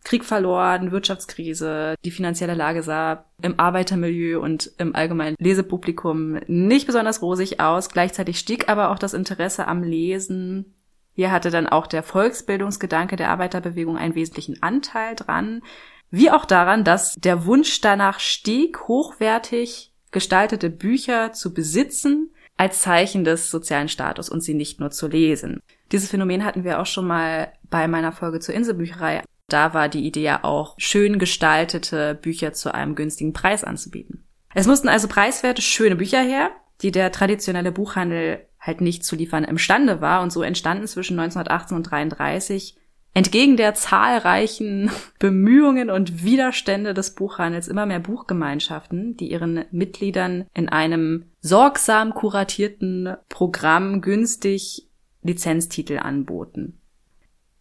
Krieg 0.04 0.24
verloren, 0.24 0.92
Wirtschaftskrise, 0.92 1.96
die 2.04 2.12
finanzielle 2.12 2.54
Lage 2.54 2.82
sah 2.82 3.24
im 3.42 3.58
Arbeitermilieu 3.58 4.40
und 4.40 4.70
im 4.78 4.94
allgemeinen 4.94 5.34
Lesepublikum 5.40 6.38
nicht 6.46 6.86
besonders 6.86 7.22
rosig 7.22 7.58
aus. 7.58 7.88
Gleichzeitig 7.88 8.38
stieg 8.38 8.68
aber 8.68 8.90
auch 8.90 8.98
das 8.98 9.14
Interesse 9.14 9.66
am 9.66 9.82
Lesen 9.82 10.76
hier 11.16 11.32
hatte 11.32 11.50
dann 11.50 11.66
auch 11.66 11.86
der 11.86 12.02
Volksbildungsgedanke 12.02 13.16
der 13.16 13.30
Arbeiterbewegung 13.30 13.96
einen 13.96 14.14
wesentlichen 14.14 14.62
Anteil 14.62 15.16
dran, 15.16 15.62
wie 16.10 16.30
auch 16.30 16.44
daran, 16.44 16.84
dass 16.84 17.14
der 17.14 17.46
Wunsch 17.46 17.80
danach 17.80 18.20
stieg, 18.20 18.86
hochwertig 18.86 19.94
gestaltete 20.10 20.70
Bücher 20.70 21.32
zu 21.32 21.52
besitzen 21.52 22.30
als 22.56 22.80
Zeichen 22.80 23.24
des 23.24 23.50
sozialen 23.50 23.88
Status 23.88 24.28
und 24.28 24.40
sie 24.40 24.54
nicht 24.54 24.80
nur 24.80 24.90
zu 24.90 25.08
lesen. 25.08 25.60
Dieses 25.92 26.10
Phänomen 26.10 26.44
hatten 26.44 26.64
wir 26.64 26.80
auch 26.80 26.86
schon 26.86 27.06
mal 27.06 27.52
bei 27.70 27.86
meiner 27.86 28.12
Folge 28.12 28.40
zur 28.40 28.54
Inselbücherei. 28.54 29.22
Da 29.48 29.74
war 29.74 29.88
die 29.88 30.04
Idee 30.04 30.22
ja 30.22 30.44
auch, 30.44 30.74
schön 30.78 31.18
gestaltete 31.18 32.14
Bücher 32.14 32.52
zu 32.52 32.74
einem 32.74 32.94
günstigen 32.94 33.32
Preis 33.32 33.62
anzubieten. 33.62 34.24
Es 34.54 34.66
mussten 34.66 34.88
also 34.88 35.06
preiswerte, 35.06 35.62
schöne 35.62 35.96
Bücher 35.96 36.22
her, 36.22 36.50
die 36.82 36.90
der 36.90 37.12
traditionelle 37.12 37.72
Buchhandel 37.72 38.46
halt 38.58 38.80
nicht 38.80 39.04
zu 39.04 39.14
liefern 39.14 39.44
imstande 39.44 40.00
war. 40.00 40.22
Und 40.22 40.32
so 40.32 40.42
entstanden 40.42 40.86
zwischen 40.86 41.18
1918 41.18 41.76
und 41.76 41.82
33 41.84 42.76
entgegen 43.16 43.56
der 43.56 43.72
zahlreichen 43.72 44.90
Bemühungen 45.18 45.88
und 45.88 46.22
Widerstände 46.22 46.92
des 46.92 47.14
Buchhandels 47.14 47.66
immer 47.66 47.86
mehr 47.86 47.98
Buchgemeinschaften, 47.98 49.16
die 49.16 49.30
ihren 49.30 49.64
Mitgliedern 49.70 50.44
in 50.52 50.68
einem 50.68 51.24
sorgsam 51.40 52.12
kuratierten 52.12 53.16
Programm 53.30 54.02
günstig 54.02 54.86
Lizenztitel 55.22 55.96
anboten. 55.96 56.78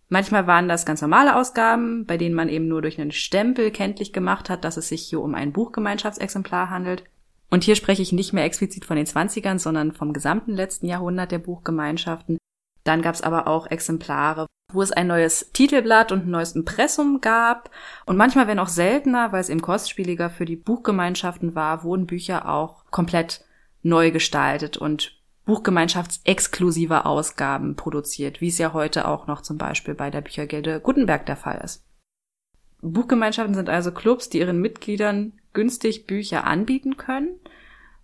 Manchmal 0.09 0.45
waren 0.45 0.67
das 0.67 0.85
ganz 0.85 1.01
normale 1.01 1.37
Ausgaben, 1.37 2.05
bei 2.05 2.17
denen 2.17 2.35
man 2.35 2.49
eben 2.49 2.67
nur 2.67 2.81
durch 2.81 2.99
einen 2.99 3.13
Stempel 3.13 3.71
kenntlich 3.71 4.11
gemacht 4.11 4.49
hat, 4.49 4.65
dass 4.65 4.75
es 4.75 4.89
sich 4.89 5.03
hier 5.03 5.21
um 5.21 5.35
ein 5.35 5.53
Buchgemeinschaftsexemplar 5.53 6.69
handelt. 6.69 7.05
Und 7.49 7.63
hier 7.63 7.77
spreche 7.77 8.01
ich 8.01 8.11
nicht 8.11 8.33
mehr 8.33 8.43
explizit 8.43 8.83
von 8.83 8.97
den 8.97 9.05
20ern, 9.05 9.57
sondern 9.57 9.93
vom 9.93 10.11
gesamten 10.11 10.51
letzten 10.51 10.87
Jahrhundert 10.87 11.31
der 11.31 11.39
Buchgemeinschaften. 11.39 12.37
Dann 12.85 13.01
gab 13.01 13.15
es 13.15 13.21
aber 13.21 13.47
auch 13.47 13.67
Exemplare, 13.67 14.45
wo 14.71 14.81
es 14.81 14.91
ein 14.91 15.07
neues 15.07 15.51
Titelblatt 15.51 16.11
und 16.11 16.25
ein 16.25 16.29
neues 16.31 16.53
Impressum 16.53 17.19
gab. 17.19 17.71
Und 18.05 18.15
manchmal, 18.15 18.47
wenn 18.47 18.59
auch 18.59 18.67
seltener, 18.67 19.31
weil 19.31 19.41
es 19.41 19.49
eben 19.49 19.61
kostspieliger 19.61 20.29
für 20.29 20.45
die 20.45 20.55
Buchgemeinschaften 20.55 21.55
war, 21.55 21.83
wurden 21.83 22.05
Bücher 22.05 22.47
auch 22.47 22.85
komplett 22.91 23.43
neu 23.81 24.11
gestaltet 24.11 24.77
und 24.77 25.19
buchgemeinschaftsexklusive 25.45 27.05
Ausgaben 27.05 27.75
produziert, 27.75 28.39
wie 28.39 28.47
es 28.47 28.57
ja 28.57 28.73
heute 28.73 29.07
auch 29.07 29.27
noch 29.27 29.41
zum 29.41 29.57
Beispiel 29.57 29.95
bei 29.95 30.09
der 30.09 30.21
Büchergilde 30.21 30.79
Gutenberg 30.79 31.25
der 31.25 31.37
Fall 31.37 31.61
ist. 31.63 31.83
Buchgemeinschaften 32.81 33.55
sind 33.55 33.69
also 33.69 33.91
Clubs, 33.91 34.29
die 34.29 34.39
ihren 34.39 34.61
Mitgliedern 34.61 35.33
günstig 35.53 36.05
Bücher 36.05 36.45
anbieten 36.45 36.97
können, 36.97 37.39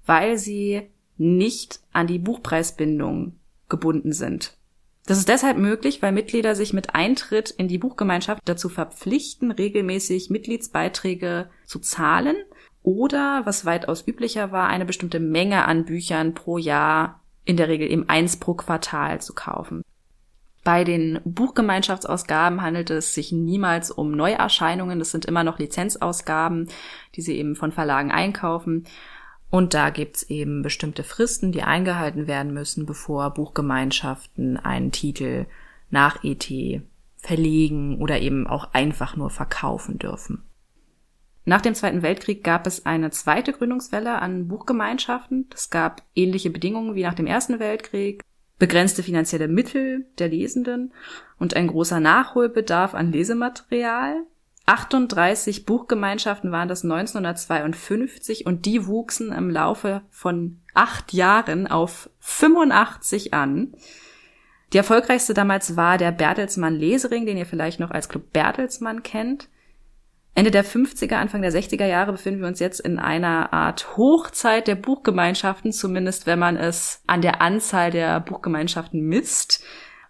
weil 0.06 0.38
sie 0.38 0.90
nicht 1.18 1.82
an 1.94 2.08
die 2.08 2.20
Buchpreisbindung 2.20 3.40
gebunden 3.70 4.12
sind. 4.12 4.58
Das 5.06 5.18
ist 5.18 5.30
deshalb 5.30 5.58
möglich, 5.58 6.02
weil 6.02 6.12
Mitglieder 6.12 6.56
sich 6.56 6.74
mit 6.74 6.94
Eintritt 6.94 7.50
in 7.50 7.68
die 7.68 7.80
Buchgemeinschaft 7.80 8.42
dazu 8.46 8.70
verpflichten, 8.70 9.52
regelmäßig 9.52 10.30
Mitgliedsbeiträge 10.30 11.50
zu 11.66 11.80
zahlen 11.80 12.36
oder, 12.84 13.42
was 13.46 13.66
weitaus 13.66 14.08
üblicher 14.08 14.52
war, 14.52 14.68
eine 14.68 14.86
bestimmte 14.86 15.20
Menge 15.20 15.66
an 15.66 15.86
Büchern 15.86 16.34
pro 16.34 16.58
Jahr, 16.58 17.22
in 17.46 17.58
der 17.58 17.68
Regel 17.68 17.90
eben 17.92 18.08
eins 18.10 18.38
pro 18.38 18.54
Quartal 18.54 19.22
zu 19.22 19.34
kaufen. 19.34 19.84
Bei 20.64 20.84
den 20.84 21.20
Buchgemeinschaftsausgaben 21.26 22.62
handelt 22.62 22.92
es 22.92 23.16
sich 23.16 23.32
niemals 23.32 23.90
um 23.90 24.12
Neuerscheinungen. 24.12 25.02
Es 25.02 25.10
sind 25.10 25.26
immer 25.26 25.44
noch 25.44 25.58
Lizenzausgaben, 25.58 26.70
die 27.16 27.22
sie 27.22 27.36
eben 27.38 27.56
von 27.56 27.72
Verlagen 27.72 28.12
einkaufen. 28.12 28.86
Und 29.52 29.74
da 29.74 29.90
gibt's 29.92 30.24
eben 30.24 30.64
bestimmte 30.64 31.04
Fristen, 31.04 31.52
die 31.52 31.62
eingehalten 31.62 32.26
werden 32.26 32.54
müssen, 32.54 32.86
bevor 32.86 33.32
Buchgemeinschaften 33.34 34.58
einen 34.58 34.92
Titel 34.92 35.46
nach 35.90 36.24
ET 36.24 36.50
verlegen 37.18 38.00
oder 38.00 38.20
eben 38.20 38.48
auch 38.48 38.74
einfach 38.74 39.16
nur 39.16 39.30
verkaufen 39.30 40.00
dürfen. 40.00 40.44
Nach 41.44 41.62
dem 41.62 41.76
Zweiten 41.76 42.02
Weltkrieg 42.02 42.44
gab 42.44 42.66
es 42.66 42.86
eine 42.86 43.12
zweite 43.12 43.52
Gründungswelle 43.52 44.20
an 44.20 44.48
Buchgemeinschaften. 44.48 45.50
Es 45.54 45.70
gab 45.70 46.02
ähnliche 46.16 46.50
Bedingungen 46.50 46.96
wie 46.96 47.04
nach 47.04 47.14
dem 47.14 47.28
Ersten 47.28 47.60
Weltkrieg 47.60 48.24
begrenzte 48.58 49.02
finanzielle 49.02 49.48
Mittel 49.48 50.06
der 50.20 50.30
Lesenden 50.30 50.94
und 51.40 51.56
ein 51.56 51.66
großer 51.66 52.00
Nachholbedarf 52.00 52.94
an 52.94 53.12
Lesematerial. 53.12 54.24
38 54.66 55.66
Buchgemeinschaften 55.66 56.52
waren 56.52 56.68
das 56.68 56.84
1952 56.84 58.46
und 58.46 58.66
die 58.66 58.86
wuchsen 58.86 59.32
im 59.32 59.50
Laufe 59.50 60.02
von 60.10 60.62
acht 60.74 61.14
Jahren 61.14 61.68
auf 61.68 62.10
85 62.20 63.34
an. 63.34 63.74
Die 64.74 64.78
erfolgreichste 64.78 65.34
damals 65.34 65.76
war 65.76 65.98
der 65.98 66.12
Bertelsmann 66.12 66.76
Lesering, 66.76 67.26
den 67.26 67.38
ihr 67.38 67.46
vielleicht 67.46 67.80
noch 67.80 67.92
als 67.92 68.08
Club 68.08 68.32
Bertelsmann 68.32 69.04
kennt. 69.04 69.50
Ende 70.34 70.52
der 70.52 70.64
50er, 70.64 71.16
Anfang 71.16 71.42
der 71.42 71.52
60er 71.52 71.86
Jahre 71.86 72.14
befinden 72.14 72.40
wir 72.40 72.48
uns 72.48 72.60
jetzt 72.60 72.80
in 72.80 73.00
einer 73.00 73.52
Art 73.52 73.98
Hochzeit 73.98 74.68
der 74.68 74.76
Buchgemeinschaften, 74.76 75.74
zumindest 75.74 76.26
wenn 76.26 76.40
man 76.40 76.56
es 76.56 77.04
an 77.06 77.22
der 77.22 77.42
Anzahl 77.42 77.92
der 77.92 78.22
Buchgemeinschaften 78.22 79.02
misst. 79.02 79.62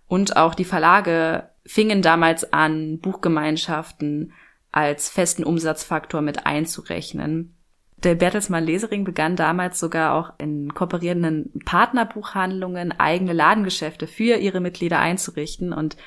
Und 0.08 0.38
auch 0.38 0.54
die 0.54 0.66
Verlage 0.66 1.50
fingen 1.66 2.04
damals 2.04 2.54
an, 2.54 3.00
Buchgemeinschaften 3.00 4.34
als 4.72 5.10
festen 5.10 5.44
Umsatzfaktor 5.44 6.22
mit 6.22 6.46
einzurechnen. 6.46 7.56
Der 8.04 8.16
Bertelsmann 8.16 8.66
Lesering 8.66 9.04
begann 9.04 9.36
damals 9.36 9.80
sogar 9.80 10.16
auch 10.16 10.34
in 10.40 10.74
kooperierenden 10.74 11.62
Partnerbuchhandlungen 11.66 13.00
eigene 13.00 13.34
Ladengeschäfte 13.34 14.08
für 14.08 14.38
ihre 14.38 14.60
Mitglieder 14.60 15.00
einzurichten 15.00 15.72
und 15.72 15.98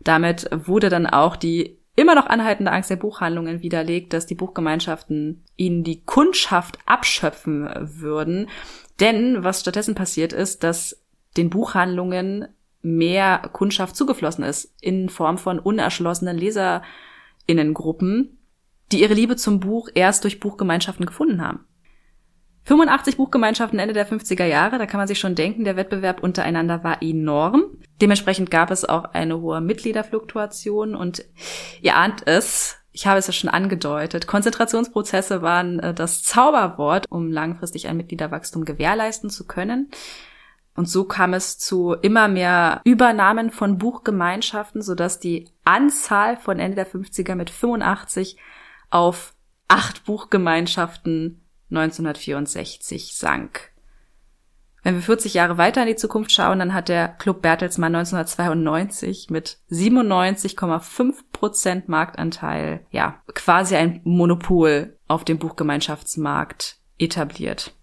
damit 0.00 0.48
wurde 0.52 0.88
dann 0.88 1.06
auch 1.06 1.36
die 1.36 1.78
immer 1.94 2.14
noch 2.14 2.26
anhaltende 2.26 2.72
Angst 2.72 2.88
der 2.90 2.96
Buchhandlungen 2.96 3.62
widerlegt, 3.62 4.14
dass 4.14 4.26
die 4.26 4.34
Buchgemeinschaften 4.34 5.44
ihnen 5.56 5.84
die 5.84 6.02
Kundschaft 6.04 6.78
abschöpfen 6.86 7.68
würden. 7.80 8.48
Denn 8.98 9.44
was 9.44 9.60
stattdessen 9.60 9.94
passiert 9.94 10.32
ist, 10.32 10.64
dass 10.64 11.04
den 11.36 11.50
Buchhandlungen 11.50 12.48
mehr 12.80 13.42
Kundschaft 13.52 13.94
zugeflossen 13.94 14.42
ist 14.42 14.74
in 14.80 15.08
Form 15.08 15.38
von 15.38 15.58
unerschlossenen 15.58 16.36
Leserinnengruppen, 17.46 18.38
die 18.90 19.00
ihre 19.00 19.14
Liebe 19.14 19.36
zum 19.36 19.60
Buch 19.60 19.88
erst 19.94 20.24
durch 20.24 20.40
Buchgemeinschaften 20.40 21.06
gefunden 21.06 21.40
haben. 21.40 21.66
85 22.64 23.16
Buchgemeinschaften 23.16 23.80
Ende 23.80 23.94
der 23.94 24.08
50er 24.08 24.44
Jahre, 24.44 24.78
da 24.78 24.86
kann 24.86 24.98
man 24.98 25.08
sich 25.08 25.18
schon 25.18 25.34
denken, 25.34 25.64
der 25.64 25.74
Wettbewerb 25.74 26.22
untereinander 26.22 26.84
war 26.84 27.02
enorm. 27.02 27.78
Dementsprechend 28.00 28.52
gab 28.52 28.70
es 28.70 28.84
auch 28.84 29.04
eine 29.04 29.40
hohe 29.40 29.60
Mitgliederfluktuation 29.60 30.94
und 30.94 31.24
ihr 31.80 31.96
ahnt 31.96 32.24
es, 32.26 32.76
ich 32.92 33.06
habe 33.06 33.18
es 33.18 33.26
ja 33.26 33.32
schon 33.32 33.50
angedeutet, 33.50 34.28
Konzentrationsprozesse 34.28 35.42
waren 35.42 35.80
äh, 35.80 35.92
das 35.92 36.22
Zauberwort, 36.22 37.06
um 37.08 37.32
langfristig 37.32 37.88
ein 37.88 37.96
Mitgliederwachstum 37.96 38.64
gewährleisten 38.64 39.28
zu 39.28 39.44
können. 39.44 39.90
Und 40.74 40.88
so 40.88 41.04
kam 41.04 41.34
es 41.34 41.58
zu 41.58 41.92
immer 41.92 42.28
mehr 42.28 42.80
Übernahmen 42.84 43.50
von 43.50 43.78
Buchgemeinschaften, 43.78 44.80
sodass 44.80 45.20
die 45.20 45.50
Anzahl 45.64 46.36
von 46.36 46.58
Ende 46.58 46.76
der 46.76 46.90
50er 46.90 47.34
mit 47.34 47.50
85 47.50 48.38
auf 48.90 49.34
acht 49.68 50.04
Buchgemeinschaften 50.04 51.42
1964 51.70 53.16
sank. 53.16 53.72
Wenn 54.82 54.96
wir 54.96 55.02
40 55.02 55.34
Jahre 55.34 55.58
weiter 55.58 55.82
in 55.82 55.88
die 55.88 55.96
Zukunft 55.96 56.32
schauen, 56.32 56.58
dann 56.58 56.74
hat 56.74 56.88
der 56.88 57.08
Club 57.08 57.40
Bertelsmann 57.42 57.94
1992 57.94 59.30
mit 59.30 59.58
97,5 59.70 61.14
Prozent 61.32 61.88
Marktanteil, 61.88 62.84
ja, 62.90 63.22
quasi 63.34 63.76
ein 63.76 64.00
Monopol 64.02 64.98
auf 65.06 65.24
dem 65.24 65.38
Buchgemeinschaftsmarkt 65.38 66.78
etabliert. 66.98 67.74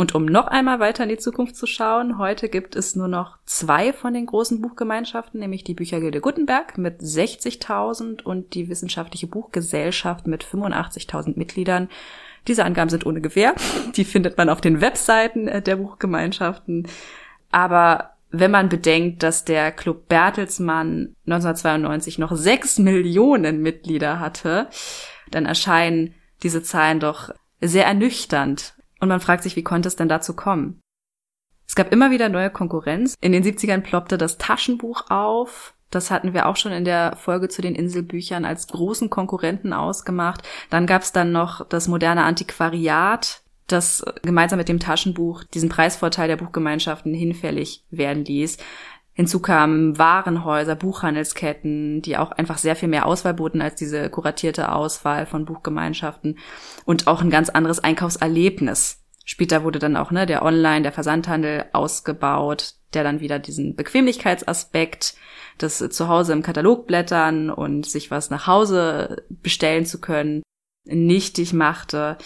Und 0.00 0.14
um 0.14 0.24
noch 0.24 0.46
einmal 0.46 0.80
weiter 0.80 1.02
in 1.02 1.10
die 1.10 1.18
Zukunft 1.18 1.56
zu 1.56 1.66
schauen, 1.66 2.16
heute 2.16 2.48
gibt 2.48 2.74
es 2.74 2.96
nur 2.96 3.06
noch 3.06 3.36
zwei 3.44 3.92
von 3.92 4.14
den 4.14 4.24
großen 4.24 4.62
Buchgemeinschaften, 4.62 5.38
nämlich 5.38 5.62
die 5.62 5.74
Büchergilde 5.74 6.22
Gutenberg 6.22 6.78
mit 6.78 7.02
60.000 7.02 8.22
und 8.22 8.54
die 8.54 8.70
Wissenschaftliche 8.70 9.26
Buchgesellschaft 9.26 10.26
mit 10.26 10.42
85.000 10.42 11.36
Mitgliedern. 11.36 11.90
Diese 12.48 12.64
Angaben 12.64 12.88
sind 12.88 13.04
ohne 13.04 13.20
Gewähr. 13.20 13.54
Die 13.94 14.06
findet 14.06 14.38
man 14.38 14.48
auf 14.48 14.62
den 14.62 14.80
Webseiten 14.80 15.48
äh, 15.48 15.60
der 15.60 15.76
Buchgemeinschaften. 15.76 16.88
Aber 17.50 18.12
wenn 18.30 18.50
man 18.50 18.70
bedenkt, 18.70 19.22
dass 19.22 19.44
der 19.44 19.70
Club 19.70 20.08
Bertelsmann 20.08 21.14
1992 21.26 22.18
noch 22.18 22.34
sechs 22.34 22.78
Millionen 22.78 23.60
Mitglieder 23.60 24.18
hatte, 24.18 24.68
dann 25.30 25.44
erscheinen 25.44 26.14
diese 26.42 26.62
Zahlen 26.62 27.00
doch 27.00 27.34
sehr 27.60 27.84
ernüchternd 27.84 28.79
und 29.00 29.08
man 29.08 29.20
fragt 29.20 29.42
sich, 29.42 29.56
wie 29.56 29.64
konnte 29.64 29.88
es 29.88 29.96
denn 29.96 30.08
dazu 30.08 30.34
kommen? 30.34 30.80
Es 31.66 31.74
gab 31.74 31.92
immer 31.92 32.10
wieder 32.10 32.28
neue 32.28 32.50
Konkurrenz. 32.50 33.14
In 33.20 33.32
den 33.32 33.44
70ern 33.44 33.80
ploppte 33.80 34.18
das 34.18 34.38
Taschenbuch 34.38 35.08
auf. 35.08 35.74
Das 35.90 36.10
hatten 36.10 36.34
wir 36.34 36.46
auch 36.46 36.56
schon 36.56 36.72
in 36.72 36.84
der 36.84 37.16
Folge 37.16 37.48
zu 37.48 37.62
den 37.62 37.74
Inselbüchern 37.74 38.44
als 38.44 38.68
großen 38.68 39.10
Konkurrenten 39.10 39.72
ausgemacht. 39.72 40.42
Dann 40.68 40.86
gab 40.86 41.02
es 41.02 41.12
dann 41.12 41.32
noch 41.32 41.66
das 41.68 41.88
moderne 41.88 42.24
Antiquariat, 42.24 43.42
das 43.66 44.04
gemeinsam 44.22 44.58
mit 44.58 44.68
dem 44.68 44.80
Taschenbuch 44.80 45.44
diesen 45.44 45.68
Preisvorteil 45.68 46.28
der 46.28 46.36
Buchgemeinschaften 46.36 47.14
hinfällig 47.14 47.84
werden 47.90 48.24
ließ. 48.24 48.58
Hinzu 49.20 49.40
kamen 49.40 49.98
Warenhäuser, 49.98 50.74
Buchhandelsketten, 50.74 52.00
die 52.00 52.16
auch 52.16 52.32
einfach 52.32 52.56
sehr 52.56 52.74
viel 52.74 52.88
mehr 52.88 53.04
Auswahl 53.04 53.34
boten 53.34 53.60
als 53.60 53.74
diese 53.74 54.08
kuratierte 54.08 54.72
Auswahl 54.72 55.26
von 55.26 55.44
Buchgemeinschaften 55.44 56.38
und 56.86 57.06
auch 57.06 57.20
ein 57.20 57.28
ganz 57.28 57.50
anderes 57.50 57.80
Einkaufserlebnis. 57.80 59.04
Später 59.26 59.62
wurde 59.62 59.78
dann 59.78 59.98
auch 59.98 60.10
ne, 60.10 60.24
der 60.24 60.42
Online, 60.42 60.80
der 60.80 60.92
Versandhandel 60.92 61.66
ausgebaut, 61.74 62.76
der 62.94 63.04
dann 63.04 63.20
wieder 63.20 63.38
diesen 63.38 63.76
Bequemlichkeitsaspekt, 63.76 65.16
das 65.58 65.86
zu 65.90 66.08
Hause 66.08 66.32
im 66.32 66.42
Katalog 66.42 66.86
blättern 66.86 67.50
und 67.50 67.84
sich 67.84 68.10
was 68.10 68.30
nach 68.30 68.46
Hause 68.46 69.26
bestellen 69.28 69.84
zu 69.84 70.00
können, 70.00 70.42
nichtig 70.86 71.52
machte. 71.52 72.16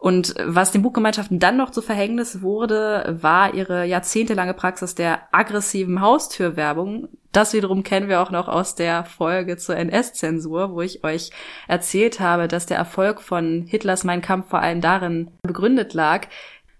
Und 0.00 0.34
was 0.42 0.72
den 0.72 0.80
Buchgemeinschaften 0.80 1.38
dann 1.38 1.58
noch 1.58 1.68
zu 1.68 1.82
Verhängnis 1.82 2.40
wurde, 2.40 3.18
war 3.20 3.52
ihre 3.52 3.84
jahrzehntelange 3.84 4.54
Praxis 4.54 4.94
der 4.94 5.28
aggressiven 5.30 6.00
Haustürwerbung. 6.00 7.08
Das 7.32 7.52
wiederum 7.52 7.82
kennen 7.82 8.08
wir 8.08 8.22
auch 8.22 8.30
noch 8.30 8.48
aus 8.48 8.74
der 8.74 9.04
Folge 9.04 9.58
zur 9.58 9.76
NS-Zensur, 9.76 10.72
wo 10.72 10.80
ich 10.80 11.04
euch 11.04 11.32
erzählt 11.68 12.18
habe, 12.18 12.48
dass 12.48 12.64
der 12.64 12.78
Erfolg 12.78 13.20
von 13.20 13.66
Hitlers 13.68 14.02
Mein 14.04 14.22
Kampf 14.22 14.48
vor 14.48 14.60
allem 14.60 14.80
darin 14.80 15.32
begründet 15.42 15.92
lag, 15.92 16.28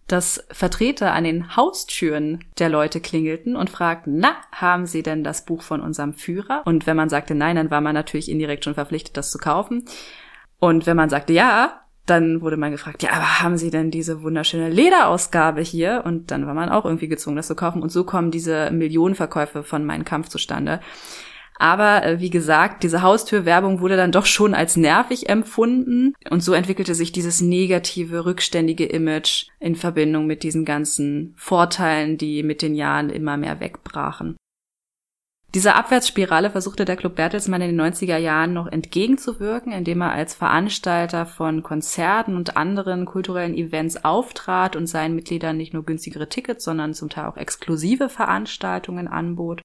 dass 0.06 0.46
Vertreter 0.50 1.12
an 1.12 1.24
den 1.24 1.54
Haustüren 1.56 2.42
der 2.58 2.70
Leute 2.70 3.02
klingelten 3.02 3.54
und 3.54 3.68
fragten, 3.68 4.18
na, 4.18 4.34
haben 4.50 4.86
Sie 4.86 5.02
denn 5.02 5.24
das 5.24 5.44
Buch 5.44 5.60
von 5.60 5.82
unserem 5.82 6.14
Führer? 6.14 6.62
Und 6.64 6.86
wenn 6.86 6.96
man 6.96 7.10
sagte 7.10 7.34
nein, 7.34 7.56
dann 7.56 7.70
war 7.70 7.82
man 7.82 7.94
natürlich 7.94 8.30
indirekt 8.30 8.64
schon 8.64 8.74
verpflichtet, 8.74 9.18
das 9.18 9.30
zu 9.30 9.36
kaufen. 9.36 9.84
Und 10.58 10.86
wenn 10.86 10.96
man 10.96 11.10
sagte 11.10 11.34
ja, 11.34 11.80
dann 12.10 12.40
wurde 12.40 12.56
man 12.56 12.72
gefragt, 12.72 13.02
ja, 13.02 13.10
aber 13.12 13.40
haben 13.40 13.56
Sie 13.56 13.70
denn 13.70 13.90
diese 13.90 14.22
wunderschöne 14.22 14.68
Lederausgabe 14.68 15.60
hier? 15.60 16.02
Und 16.04 16.30
dann 16.30 16.46
war 16.46 16.54
man 16.54 16.68
auch 16.68 16.84
irgendwie 16.84 17.08
gezwungen, 17.08 17.36
das 17.36 17.46
zu 17.46 17.54
kaufen. 17.54 17.82
Und 17.82 17.90
so 17.90 18.04
kommen 18.04 18.30
diese 18.30 18.70
Millionenverkäufe 18.70 19.62
von 19.62 19.84
Mein 19.84 20.04
Kampf 20.04 20.28
zustande. 20.28 20.80
Aber 21.60 22.02
äh, 22.04 22.20
wie 22.20 22.30
gesagt, 22.30 22.82
diese 22.82 23.02
Haustürwerbung 23.02 23.80
wurde 23.80 23.98
dann 23.98 24.12
doch 24.12 24.24
schon 24.24 24.54
als 24.54 24.76
nervig 24.76 25.28
empfunden. 25.28 26.14
Und 26.30 26.42
so 26.42 26.54
entwickelte 26.54 26.94
sich 26.94 27.12
dieses 27.12 27.42
negative, 27.42 28.24
rückständige 28.24 28.86
Image 28.86 29.46
in 29.58 29.76
Verbindung 29.76 30.26
mit 30.26 30.42
diesen 30.42 30.64
ganzen 30.64 31.34
Vorteilen, 31.36 32.16
die 32.16 32.42
mit 32.42 32.62
den 32.62 32.74
Jahren 32.74 33.10
immer 33.10 33.36
mehr 33.36 33.60
wegbrachen. 33.60 34.36
Dieser 35.54 35.74
Abwärtsspirale 35.74 36.50
versuchte 36.50 36.84
der 36.84 36.94
Club 36.94 37.16
Bertelsmann 37.16 37.60
in 37.60 37.76
den 37.76 37.80
90er 37.80 38.18
Jahren 38.18 38.52
noch 38.52 38.68
entgegenzuwirken, 38.68 39.72
indem 39.72 40.00
er 40.00 40.12
als 40.12 40.32
Veranstalter 40.32 41.26
von 41.26 41.64
Konzerten 41.64 42.36
und 42.36 42.56
anderen 42.56 43.04
kulturellen 43.04 43.56
Events 43.56 44.04
auftrat 44.04 44.76
und 44.76 44.86
seinen 44.86 45.16
Mitgliedern 45.16 45.56
nicht 45.56 45.74
nur 45.74 45.84
günstigere 45.84 46.28
Tickets, 46.28 46.64
sondern 46.64 46.94
zum 46.94 47.08
Teil 47.08 47.26
auch 47.26 47.36
exklusive 47.36 48.08
Veranstaltungen 48.08 49.08
anbot. 49.08 49.60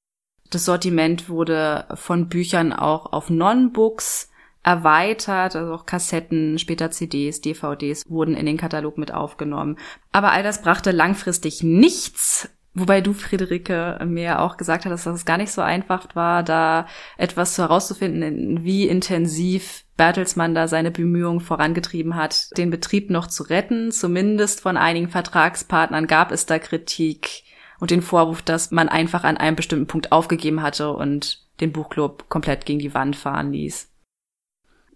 Das 0.50 0.65
Sortiment 0.65 1.30
wurde 1.30 1.86
von 1.93 2.30
Büchern 2.30 2.74
auch 2.74 3.13
auf 3.13 3.30
Non-Books 3.30 4.32
erweitert, 4.63 5.56
also 5.56 5.74
auch 5.74 5.86
Kassetten, 5.86 6.58
später 6.58 6.89
CDs, 6.89 7.41
DVDs 7.41 8.02
wurden 8.10 8.36
in 8.36 8.48
den 8.48 8.58
Katalog 8.58 8.98
mit 8.98 9.13
aufgenommen. 9.13 9.78
Aber 10.12 10.32
all 10.32 10.41
das 10.41 10.63
brachte 10.63 10.89
langfristig 10.89 11.62
nichts 11.62 12.50
Wobei 12.77 12.99
du, 12.99 13.13
Friederike, 13.13 13.99
mir 14.05 14.41
auch 14.41 14.57
gesagt 14.57 14.85
hast, 14.85 15.05
dass 15.05 15.15
es 15.15 15.25
gar 15.25 15.38
nicht 15.38 15.51
so 15.51 15.61
einfach 15.61 16.13
war, 16.13 16.43
da 16.43 16.88
etwas 17.17 17.57
herauszufinden, 17.57 18.65
wie 18.65 18.85
intensiv 18.85 19.85
Bertelsmann 19.95 20.53
da 20.53 20.67
seine 20.67 20.91
Bemühungen 20.91 21.39
vorangetrieben 21.39 22.15
hat, 22.15 22.49
den 22.57 22.69
Betrieb 22.69 23.09
noch 23.09 23.27
zu 23.27 23.43
retten. 23.43 23.91
Zumindest 23.91 24.59
von 24.59 24.75
einigen 24.75 25.07
Vertragspartnern 25.07 26.05
gab 26.05 26.33
es 26.33 26.45
da 26.45 26.59
Kritik 26.59 27.43
und 27.79 27.91
den 27.91 28.01
Vorwurf, 28.01 28.41
dass 28.41 28.71
man 28.71 28.89
einfach 28.89 29.23
an 29.23 29.38
einem 29.38 29.55
bestimmten 29.55 29.88
Punkt 29.88 30.11
aufgegeben 30.11 30.61
hatte 30.61 30.91
und 30.91 31.45
den 31.61 31.71
Buchclub 31.71 32.27
komplett 32.27 32.65
gegen 32.65 32.79
die 32.79 32.93
Wand 32.93 33.15
fahren 33.15 33.53
ließ. 33.53 33.89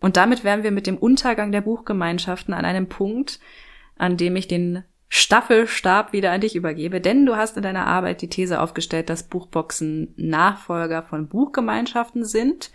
Und 0.02 0.18
damit 0.18 0.44
wären 0.44 0.64
wir 0.64 0.72
mit 0.72 0.86
dem 0.86 0.98
Untergang 0.98 1.54
der 1.54 1.62
Buchgemeinschaften 1.62 2.54
an 2.54 2.66
einem 2.66 2.90
Punkt, 2.90 3.40
an 3.98 4.18
dem 4.18 4.36
ich 4.36 4.50
den 4.50 4.84
Staffelstab 5.10 6.14
wieder 6.14 6.32
an 6.32 6.42
dich 6.42 6.56
übergebe, 6.56 7.02
denn 7.02 7.26
du 7.26 7.36
hast 7.36 7.58
in 7.58 7.64
deiner 7.64 7.88
Arbeit 7.88 8.22
die 8.22 8.30
These 8.30 8.62
aufgestellt, 8.62 9.10
dass 9.10 9.24
Buchboxen 9.24 10.14
Nachfolger 10.18 11.02
von 11.02 11.28
Buchgemeinschaften 11.28 12.24
sind 12.26 12.72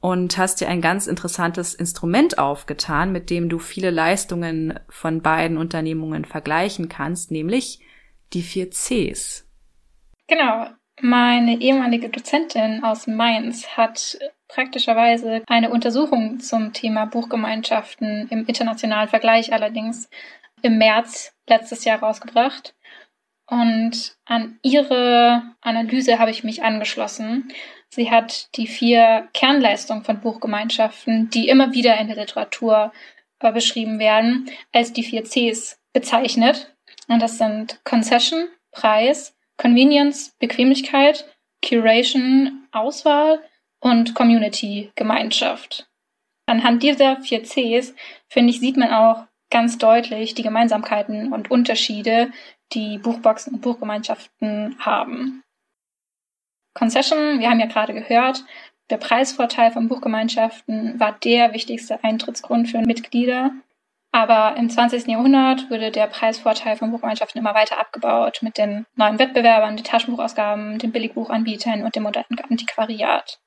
und 0.00 0.38
hast 0.38 0.62
dir 0.62 0.68
ein 0.68 0.80
ganz 0.80 1.06
interessantes 1.06 1.74
Instrument 1.74 2.38
aufgetan, 2.38 3.12
mit 3.12 3.28
dem 3.28 3.50
du 3.50 3.58
viele 3.58 3.90
Leistungen 3.90 4.80
von 4.88 5.20
beiden 5.20 5.58
Unternehmungen 5.58 6.24
vergleichen 6.24 6.88
kannst, 6.88 7.30
nämlich 7.30 7.80
die 8.32 8.42
vier 8.42 8.70
Cs. 8.70 9.46
Genau. 10.28 10.66
Meine 11.02 11.60
ehemalige 11.60 12.08
Dozentin 12.10 12.84
aus 12.84 13.06
Mainz 13.06 13.66
hat 13.68 14.18
praktischerweise 14.48 15.42
eine 15.46 15.70
Untersuchung 15.70 16.40
zum 16.40 16.72
Thema 16.72 17.06
Buchgemeinschaften 17.06 18.28
im 18.30 18.46
internationalen 18.46 19.08
Vergleich 19.08 19.52
allerdings 19.52 20.10
im 20.62 20.78
März 20.78 21.34
letztes 21.48 21.84
Jahr 21.84 22.00
rausgebracht. 22.00 22.74
Und 23.46 24.16
an 24.26 24.58
ihre 24.62 25.42
Analyse 25.60 26.18
habe 26.18 26.30
ich 26.30 26.44
mich 26.44 26.62
angeschlossen. 26.62 27.52
Sie 27.88 28.10
hat 28.10 28.56
die 28.56 28.68
vier 28.68 29.28
Kernleistungen 29.34 30.04
von 30.04 30.20
Buchgemeinschaften, 30.20 31.30
die 31.30 31.48
immer 31.48 31.72
wieder 31.72 31.98
in 31.98 32.06
der 32.06 32.16
Literatur 32.16 32.92
äh, 33.40 33.52
beschrieben 33.52 33.98
werden, 33.98 34.48
als 34.72 34.92
die 34.92 35.02
vier 35.02 35.24
Cs 35.24 35.80
bezeichnet. 35.92 36.72
Und 37.08 37.20
das 37.20 37.38
sind 37.38 37.80
Concession, 37.84 38.48
Preis, 38.70 39.36
Convenience, 39.56 40.36
Bequemlichkeit, 40.38 41.26
Curation, 41.66 42.68
Auswahl 42.70 43.42
und 43.80 44.14
Community, 44.14 44.92
Gemeinschaft. 44.94 45.88
Anhand 46.46 46.82
dieser 46.82 47.20
vier 47.20 47.42
Cs, 47.42 47.94
finde 48.28 48.50
ich, 48.50 48.60
sieht 48.60 48.76
man 48.76 48.92
auch 48.92 49.26
ganz 49.50 49.78
deutlich 49.78 50.34
die 50.34 50.42
Gemeinsamkeiten 50.42 51.32
und 51.32 51.50
Unterschiede, 51.50 52.30
die 52.72 52.98
Buchboxen 52.98 53.54
und 53.54 53.60
Buchgemeinschaften 53.60 54.76
haben. 54.78 55.42
Concession, 56.74 57.40
wir 57.40 57.50
haben 57.50 57.60
ja 57.60 57.66
gerade 57.66 57.92
gehört, 57.92 58.44
der 58.90 58.96
Preisvorteil 58.96 59.70
von 59.70 59.88
Buchgemeinschaften 59.88 60.98
war 60.98 61.12
der 61.12 61.52
wichtigste 61.52 62.02
Eintrittsgrund 62.02 62.68
für 62.68 62.80
Mitglieder. 62.80 63.52
Aber 64.12 64.56
im 64.56 64.68
20. 64.68 65.06
Jahrhundert 65.06 65.70
wurde 65.70 65.92
der 65.92 66.08
Preisvorteil 66.08 66.76
von 66.76 66.90
Buchgemeinschaften 66.90 67.40
immer 67.40 67.54
weiter 67.54 67.78
abgebaut 67.78 68.40
mit 68.42 68.58
den 68.58 68.86
neuen 68.96 69.20
Wettbewerbern, 69.20 69.76
den 69.76 69.84
Taschenbuchausgaben, 69.84 70.78
den 70.78 70.90
Billigbuchanbietern 70.90 71.84
und 71.84 71.94
dem 71.94 72.02
modernen 72.02 72.40
Antiquariat. 72.48 73.38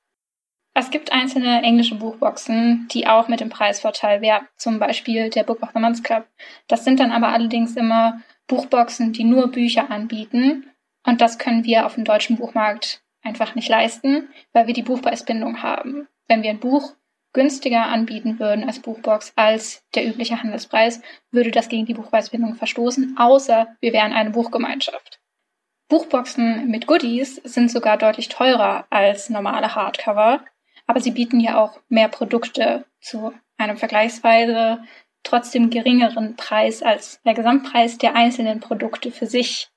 Es 0.75 0.89
gibt 0.89 1.11
einzelne 1.11 1.61
englische 1.61 1.95
Buchboxen, 1.95 2.87
die 2.91 3.05
auch 3.05 3.27
mit 3.27 3.39
dem 3.39 3.49
Preisvorteil 3.49 4.21
werben, 4.21 4.47
zum 4.55 4.79
Beispiel 4.79 5.29
der 5.29 5.43
Book 5.43 5.61
of 5.61 5.69
the 5.73 5.79
Month 5.79 6.03
Club. 6.03 6.25
Das 6.67 6.83
sind 6.83 6.99
dann 6.99 7.11
aber 7.11 7.27
allerdings 7.27 7.75
immer 7.75 8.21
Buchboxen, 8.47 9.13
die 9.13 9.23
nur 9.23 9.51
Bücher 9.51 9.91
anbieten. 9.91 10.69
Und 11.05 11.21
das 11.21 11.37
können 11.37 11.63
wir 11.63 11.85
auf 11.85 11.95
dem 11.95 12.05
deutschen 12.05 12.37
Buchmarkt 12.37 13.03
einfach 13.21 13.53
nicht 13.55 13.69
leisten, 13.69 14.29
weil 14.51 14.65
wir 14.65 14.73
die 14.73 14.81
Buchpreisbindung 14.81 15.61
haben. 15.61 16.07
Wenn 16.27 16.41
wir 16.41 16.49
ein 16.49 16.59
Buch 16.59 16.95
günstiger 17.33 17.83
anbieten 17.83 18.39
würden 18.39 18.63
als 18.63 18.79
Buchbox 18.79 19.33
als 19.35 19.83
der 19.95 20.07
übliche 20.07 20.41
Handelspreis, 20.41 21.01
würde 21.31 21.51
das 21.51 21.69
gegen 21.69 21.85
die 21.85 21.93
Buchpreisbindung 21.93 22.55
verstoßen, 22.55 23.15
außer 23.17 23.75
wir 23.79 23.93
wären 23.93 24.13
eine 24.13 24.31
Buchgemeinschaft. 24.31 25.19
Buchboxen 25.89 26.69
mit 26.69 26.87
Goodies 26.87 27.35
sind 27.43 27.69
sogar 27.69 27.97
deutlich 27.97 28.29
teurer 28.29 28.85
als 28.89 29.29
normale 29.29 29.75
Hardcover, 29.75 30.43
aber 30.87 30.99
sie 30.99 31.11
bieten 31.11 31.39
ja 31.39 31.61
auch 31.61 31.79
mehr 31.89 32.07
Produkte 32.07 32.85
zu 33.01 33.33
einem 33.57 33.77
vergleichsweise 33.77 34.83
trotzdem 35.23 35.69
geringeren 35.69 36.35
Preis 36.35 36.83
als 36.83 37.21
der 37.23 37.33
Gesamtpreis 37.33 37.97
der 37.97 38.15
einzelnen 38.15 38.59
Produkte 38.59 39.11
für 39.11 39.25
sich. 39.25 39.69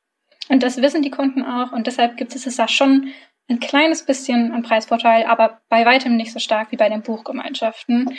Und 0.48 0.62
das 0.62 0.80
wissen 0.82 1.02
die 1.02 1.10
Kunden 1.10 1.44
auch 1.44 1.72
und 1.72 1.86
deshalb 1.86 2.16
gibt 2.16 2.34
es 2.34 2.56
da 2.56 2.68
schon 2.68 3.12
ein 3.48 3.60
kleines 3.60 4.04
bisschen 4.04 4.52
an 4.52 4.62
Preisvorteil, 4.62 5.24
aber 5.24 5.60
bei 5.68 5.86
weitem 5.86 6.16
nicht 6.16 6.32
so 6.32 6.38
stark 6.38 6.72
wie 6.72 6.76
bei 6.76 6.88
den 6.88 7.02
Buchgemeinschaften. 7.02 8.16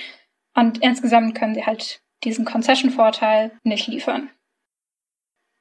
Und 0.55 0.79
insgesamt 0.79 1.35
können 1.35 1.53
sie 1.53 1.65
halt 1.65 2.01
diesen 2.23 2.45
Concession-Vorteil 2.45 3.51
nicht 3.63 3.87
liefern. 3.87 4.29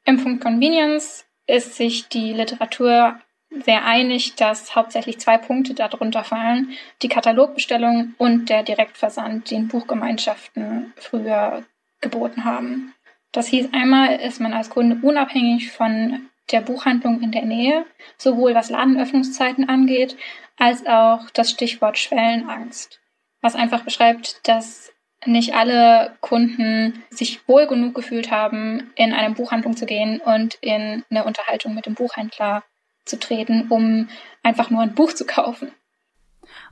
Im 0.05 0.23
Punkt 0.23 0.43
Convenience 0.43 1.27
ist 1.47 1.75
sich 1.75 2.09
die 2.09 2.33
Literatur 2.33 3.21
sehr 3.51 3.85
einig, 3.85 4.35
dass 4.37 4.75
hauptsächlich 4.75 5.19
zwei 5.21 5.39
Punkte 5.39 5.75
darunter 5.75 6.25
fallen. 6.25 6.73
Die 7.03 7.09
Katalogbestellung 7.09 8.15
und 8.19 8.49
der 8.49 8.63
Direktversand, 8.63 9.51
den 9.51 9.69
Buchgemeinschaften 9.69 10.93
früher 10.97 11.65
geboten 12.01 12.45
haben. 12.45 12.95
Das 13.33 13.49
hieß 13.49 13.73
einmal, 13.73 14.17
ist 14.17 14.41
man 14.41 14.53
als 14.53 14.71
Kunde 14.71 14.99
unabhängig 15.07 15.71
von 15.71 16.29
der 16.51 16.61
Buchhandlung 16.61 17.21
in 17.23 17.33
der 17.33 17.45
Nähe, 17.45 17.85
sowohl 18.17 18.55
was 18.55 18.71
Ladenöffnungszeiten 18.71 19.69
angeht, 19.69 20.17
als 20.57 20.87
auch 20.87 21.29
das 21.31 21.51
Stichwort 21.51 21.99
Schwellenangst, 21.99 23.01
was 23.43 23.55
einfach 23.55 23.83
beschreibt, 23.83 24.47
dass 24.49 24.93
nicht 25.25 25.55
alle 25.55 26.17
Kunden 26.21 27.03
sich 27.11 27.47
wohl 27.49 27.67
genug 27.67 27.95
gefühlt 27.95 28.31
haben, 28.31 28.93
in 28.95 29.13
eine 29.13 29.35
Buchhandlung 29.35 29.77
zu 29.77 29.87
gehen 29.87 30.21
und 30.21 30.55
in 30.61 31.05
eine 31.11 31.25
Unterhaltung 31.25 31.75
mit 31.75 31.87
dem 31.87 31.95
Buchhändler 31.95 32.63
zu 33.07 33.19
treten, 33.19 33.69
um 33.71 34.09
einfach 34.43 34.71
nur 34.71 34.83
ein 34.83 34.95
Buch 34.95 35.13
zu 35.15 35.25
kaufen. 35.25 35.73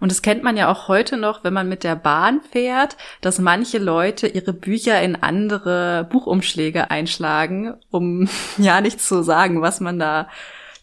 Und 0.01 0.11
das 0.11 0.23
kennt 0.23 0.43
man 0.43 0.57
ja 0.57 0.71
auch 0.71 0.89
heute 0.89 1.17
noch, 1.17 1.45
wenn 1.45 1.53
man 1.53 1.69
mit 1.69 1.85
der 1.85 1.97
Bahn 1.97 2.41
fährt, 2.43 2.97
dass 3.21 3.39
manche 3.39 3.79
Leute 3.79 4.27
ihre 4.27 4.53
Bücher 4.53 5.01
in 5.03 5.17
andere 5.17 6.07
Buchumschläge 6.11 6.91
einschlagen, 6.91 7.75
um 7.91 8.29
ja 8.59 8.81
nicht 8.81 9.01
zu 9.01 9.23
sagen, 9.23 9.63
was 9.63 9.81
man 9.81 9.99
da 9.99 10.29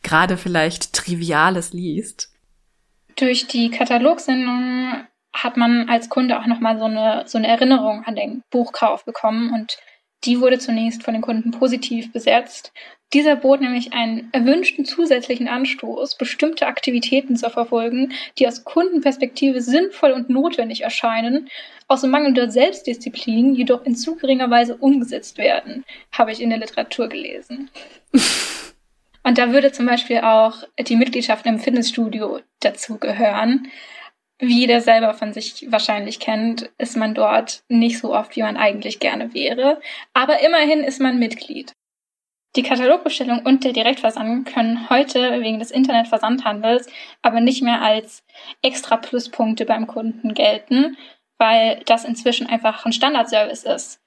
gerade 0.03 0.37
vielleicht 0.37 0.93
Triviales 0.93 1.73
liest. 1.73 2.33
Durch 3.15 3.47
die 3.47 3.69
Katalogsendung 3.69 5.05
hat 5.33 5.57
man 5.57 5.89
als 5.89 6.09
Kunde 6.09 6.39
auch 6.39 6.47
nochmal 6.47 6.77
so 6.77 6.85
eine, 6.85 7.23
so 7.27 7.37
eine 7.37 7.47
Erinnerung 7.47 8.03
an 8.05 8.15
den 8.15 8.43
Buchkauf 8.49 9.05
bekommen 9.05 9.53
und 9.53 9.77
die 10.23 10.39
wurde 10.39 10.59
zunächst 10.59 11.03
von 11.03 11.13
den 11.13 11.21
Kunden 11.21 11.51
positiv 11.51 12.11
besetzt. 12.11 12.73
Dieser 13.13 13.35
bot 13.35 13.59
nämlich 13.59 13.91
einen 13.91 14.29
erwünschten 14.31 14.85
zusätzlichen 14.85 15.49
Anstoß, 15.49 16.15
bestimmte 16.15 16.67
Aktivitäten 16.67 17.35
zu 17.35 17.49
verfolgen, 17.49 18.13
die 18.39 18.47
aus 18.47 18.63
Kundenperspektive 18.63 19.61
sinnvoll 19.61 20.11
und 20.11 20.29
notwendig 20.29 20.81
erscheinen, 20.81 21.49
aus 21.87 22.03
mangelnder 22.03 22.49
Selbstdisziplin 22.49 23.53
jedoch 23.53 23.85
in 23.85 23.95
zu 23.95 24.15
geringer 24.15 24.49
Weise 24.49 24.77
umgesetzt 24.77 25.37
werden, 25.37 25.83
habe 26.13 26.31
ich 26.31 26.41
in 26.41 26.49
der 26.49 26.59
Literatur 26.59 27.09
gelesen. 27.09 27.69
und 29.23 29.37
da 29.37 29.51
würde 29.51 29.73
zum 29.73 29.87
Beispiel 29.87 30.19
auch 30.19 30.63
die 30.79 30.95
Mitgliedschaft 30.95 31.45
im 31.45 31.59
Fitnessstudio 31.59 32.39
dazu 32.61 32.97
gehören 32.97 33.67
wie 34.43 34.61
jeder 34.61 34.81
selber 34.81 35.13
von 35.13 35.33
sich 35.33 35.67
wahrscheinlich 35.69 36.19
kennt, 36.19 36.71
ist 36.79 36.97
man 36.97 37.13
dort 37.13 37.63
nicht 37.69 37.99
so 37.99 38.13
oft, 38.13 38.35
wie 38.35 38.41
man 38.41 38.57
eigentlich 38.57 38.99
gerne 38.99 39.35
wäre. 39.35 39.79
Aber 40.13 40.43
immerhin 40.43 40.83
ist 40.83 40.99
man 40.99 41.19
Mitglied. 41.19 41.73
Die 42.55 42.63
Katalogbestellung 42.63 43.45
und 43.45 43.63
der 43.63 43.71
Direktversand 43.71 44.45
können 44.45 44.89
heute 44.89 45.39
wegen 45.41 45.59
des 45.59 45.71
Internetversandhandels 45.71 46.87
aber 47.21 47.39
nicht 47.39 47.63
mehr 47.63 47.81
als 47.81 48.25
extra 48.61 48.97
Pluspunkte 48.97 49.65
beim 49.65 49.87
Kunden 49.87 50.33
gelten, 50.33 50.97
weil 51.37 51.81
das 51.85 52.03
inzwischen 52.03 52.47
einfach 52.47 52.85
ein 52.85 52.91
Standardservice 52.91 53.63
ist. 53.63 54.01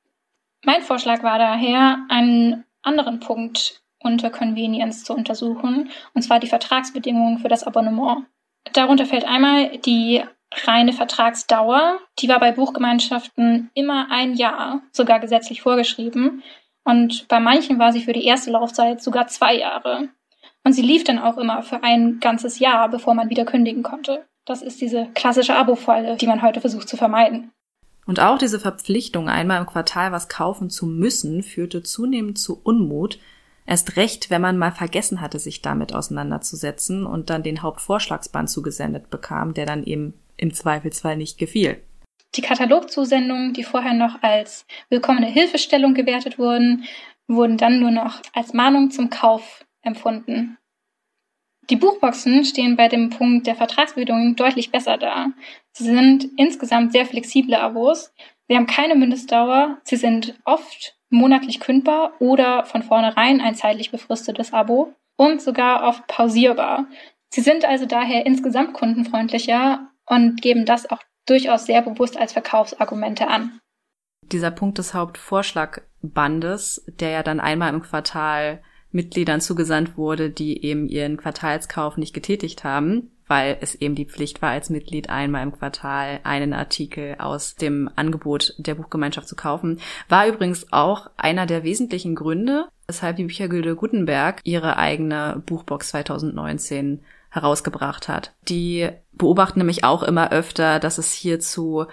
Mein 0.63 0.83
Vorschlag 0.83 1.23
war 1.23 1.39
daher, 1.39 2.05
einen 2.09 2.65
anderen 2.83 3.21
Punkt 3.21 3.83
unter 3.99 4.29
Convenience 4.29 5.05
zu 5.05 5.15
untersuchen, 5.15 5.91
und 6.13 6.23
zwar 6.23 6.39
die 6.39 6.47
Vertragsbedingungen 6.47 7.39
für 7.39 7.49
das 7.49 7.65
Abonnement. 7.65 8.27
Darunter 8.75 9.07
fällt 9.07 9.25
einmal 9.25 9.79
die 9.79 10.23
reine 10.67 10.93
Vertragsdauer. 10.93 11.99
Die 12.19 12.29
war 12.29 12.41
bei 12.41 12.53
Buchgemeinschaften 12.53 13.71
immer 13.75 14.11
ein 14.11 14.35
Jahr, 14.35 14.83
sogar 14.93 15.21
gesetzlich 15.21 15.63
vorgeschrieben. 15.63 16.43
Und 16.85 17.27
bei 17.29 17.41
manchen 17.41 17.79
war 17.79 17.93
sie 17.93 18.03
für 18.03 18.13
die 18.13 18.25
erste 18.25 18.51
Laufzeit 18.51 19.03
sogar 19.03 19.27
zwei 19.27 19.57
Jahre. 19.57 20.09
Und 20.65 20.73
sie 20.73 20.83
lief 20.83 21.05
dann 21.05 21.19
auch 21.19 21.39
immer 21.39 21.63
für 21.63 21.83
ein 21.83 22.21
ganzes 22.21 22.59
Jahr, 22.59 22.89
bevor 22.89 23.15
man 23.15 23.31
wieder 23.31 23.45
kündigen 23.45 23.83
konnte. 23.83 24.25
Das 24.45 24.63
ist 24.63 24.81
diese 24.81 25.09
klassische 25.15 25.57
Abo-Falle, 25.57 26.17
die 26.17 26.27
man 26.27 26.43
heute 26.43 26.61
versucht 26.61 26.89
zu 26.89 26.97
vermeiden. 26.97 27.51
Und 28.07 28.21
auch 28.21 28.37
diese 28.37 28.61
Verpflichtung, 28.61 29.31
einmal 29.31 29.61
im 29.61 29.67
Quartal 29.67 30.13
was 30.13 30.29
kaufen 30.29 30.69
zu 30.69 30.85
müssen, 30.85 31.43
führte 31.43 31.83
zunehmend 31.83 32.39
zu 32.39 32.61
Unmut, 32.63 33.19
Erst 33.67 33.97
recht, 33.97 34.29
wenn 34.29 34.43
man 34.43 34.59
mal 34.59 34.73
vergessen 34.73 35.21
hatte, 35.21 35.39
sich 35.39 35.63
damit 35.63 35.95
auseinanderzusetzen 35.95 37.07
und 37.07 37.31
dann 37.31 37.43
den 37.43 37.63
Hauptvorschlagsband 37.63 38.51
zugesendet 38.51 39.09
bekam, 39.11 39.55
der 39.55 39.65
dann 39.65 39.85
eben 39.85 40.15
im 40.37 40.53
Zweifelsfall 40.53 41.17
nicht 41.17 41.39
gefiel. 41.39 41.79
Die 42.37 42.43
Katalogzusendungen, 42.43 43.53
die 43.53 43.63
vorher 43.63 43.95
noch 43.95 44.23
als 44.23 44.67
willkommene 44.91 45.27
Hilfestellung 45.27 45.95
gewertet 45.95 46.39
wurden, 46.39 46.85
wurden 47.29 47.57
dann 47.57 47.81
nur 47.81 47.91
noch 47.91 48.21
als 48.33 48.53
Mahnung 48.53 48.91
zum 48.91 49.11
Kauf 49.11 49.65
empfunden. 49.83 50.59
Die 51.71 51.77
Buchboxen 51.77 52.45
stehen 52.45 52.77
bei 52.77 52.89
dem 52.89 53.09
Punkt 53.11 53.47
der 53.47 53.55
Vertragsbedingungen 53.55 54.37
deutlich 54.37 54.71
besser 54.71 54.99
da. 54.99 55.29
Sie 55.73 55.85
sind 55.85 56.27
insgesamt 56.37 56.93
sehr 56.93 57.07
flexible 57.07 57.55
Abos. 57.55 58.13
Sie 58.49 58.57
haben 58.57 58.67
keine 58.67 58.95
Mindestdauer. 58.95 59.79
Sie 59.85 59.97
sind 59.97 60.39
oft 60.45 60.97
monatlich 61.09 61.61
kündbar 61.61 62.13
oder 62.19 62.65
von 62.67 62.83
vornherein 62.83 63.41
ein 63.41 63.55
zeitlich 63.55 63.91
befristetes 63.91 64.53
Abo 64.53 64.93
und 65.17 65.41
sogar 65.41 65.89
oft 65.89 66.07
pausierbar. 66.07 66.87
Sie 67.31 67.41
sind 67.41 67.65
also 67.65 67.87
daher 67.87 68.27
insgesamt 68.27 68.75
kundenfreundlicher 68.75 69.89
und 70.07 70.43
geben 70.43 70.67
das 70.67 70.91
auch 70.91 71.01
durchaus 71.27 71.67
sehr 71.67 71.83
bewusst 71.83 72.17
als 72.17 72.33
Verkaufsargumente 72.33 73.29
an. 73.29 73.61
Dieser 74.33 74.51
Punkt 74.51 74.79
des 74.79 74.95
Hauptvorschlagbandes, 74.95 76.85
der 76.87 77.11
ja 77.11 77.23
dann 77.23 77.41
einmal 77.41 77.73
im 77.73 77.83
Quartal 77.83 78.63
Mitgliedern 78.91 79.41
zugesandt 79.41 79.97
wurde, 79.99 80.31
die 80.31 80.65
eben 80.65 80.89
ihren 80.89 81.17
Quartalskauf 81.17 81.97
nicht 81.97 82.15
getätigt 82.15 82.63
haben, 82.65 83.11
weil 83.27 83.59
es 83.61 83.75
eben 83.75 83.95
die 83.95 84.05
Pflicht 84.05 84.41
war, 84.41 84.51
als 84.51 84.71
Mitglied 84.71 85.11
einmal 85.11 85.43
im 85.43 85.53
Quartal 85.53 86.21
einen 86.23 86.53
Artikel 86.53 87.17
aus 87.19 87.57
dem 87.57 87.91
Angebot 87.97 88.55
der 88.59 88.77
Buchgemeinschaft 88.77 89.29
zu 89.29 89.35
kaufen. 89.35 89.81
War 90.09 90.29
übrigens 90.29 90.73
auch 90.73 91.11
einer 91.17 91.47
der 91.47 91.65
wesentlichen 91.65 92.15
Gründe, 92.15 92.69
weshalb 92.87 93.17
die 93.17 93.25
Büchergilde 93.25 93.75
Gutenberg 93.75 94.41
ihre 94.45 94.77
eigene 94.77 95.43
Buchbox 95.45 95.89
2019 95.89 97.01
herausgebracht 97.35 98.09
hat. 98.09 98.33
Die 98.49 98.89
beobachten 99.13 99.59
nämlich 99.59 99.85
auch 99.85 100.03
immer 100.03 100.33
öfter, 100.33 100.79
dass 100.79 100.99
es 100.99 101.13
hier 101.13 101.41
zu 101.41 101.87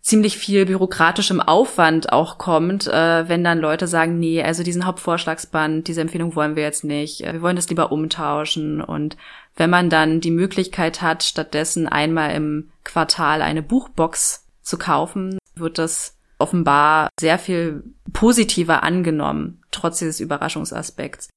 ziemlich 0.00 0.38
viel 0.38 0.64
bürokratischem 0.64 1.40
Aufwand 1.40 2.12
auch 2.12 2.38
kommt, 2.38 2.86
äh, 2.86 3.28
wenn 3.28 3.44
dann 3.44 3.58
Leute 3.58 3.86
sagen, 3.86 4.18
nee, 4.18 4.42
also 4.42 4.62
diesen 4.62 4.86
Hauptvorschlagsband, 4.86 5.86
diese 5.86 6.00
Empfehlung 6.00 6.34
wollen 6.34 6.56
wir 6.56 6.62
jetzt 6.62 6.84
nicht, 6.84 7.20
wir 7.20 7.42
wollen 7.42 7.56
das 7.56 7.68
lieber 7.68 7.92
umtauschen. 7.92 8.80
Und 8.80 9.16
wenn 9.56 9.70
man 9.70 9.90
dann 9.90 10.20
die 10.20 10.30
Möglichkeit 10.30 11.02
hat, 11.02 11.24
stattdessen 11.24 11.88
einmal 11.88 12.32
im 12.32 12.70
Quartal 12.84 13.42
eine 13.42 13.62
Buchbox 13.62 14.46
zu 14.62 14.78
kaufen, 14.78 15.38
wird 15.56 15.78
das 15.78 16.16
offenbar 16.38 17.10
sehr 17.20 17.38
viel 17.38 17.82
positiver 18.12 18.82
angenommen, 18.82 19.60
trotz 19.70 19.98
dieses 19.98 20.20
Überraschungsaspekts. 20.20 21.28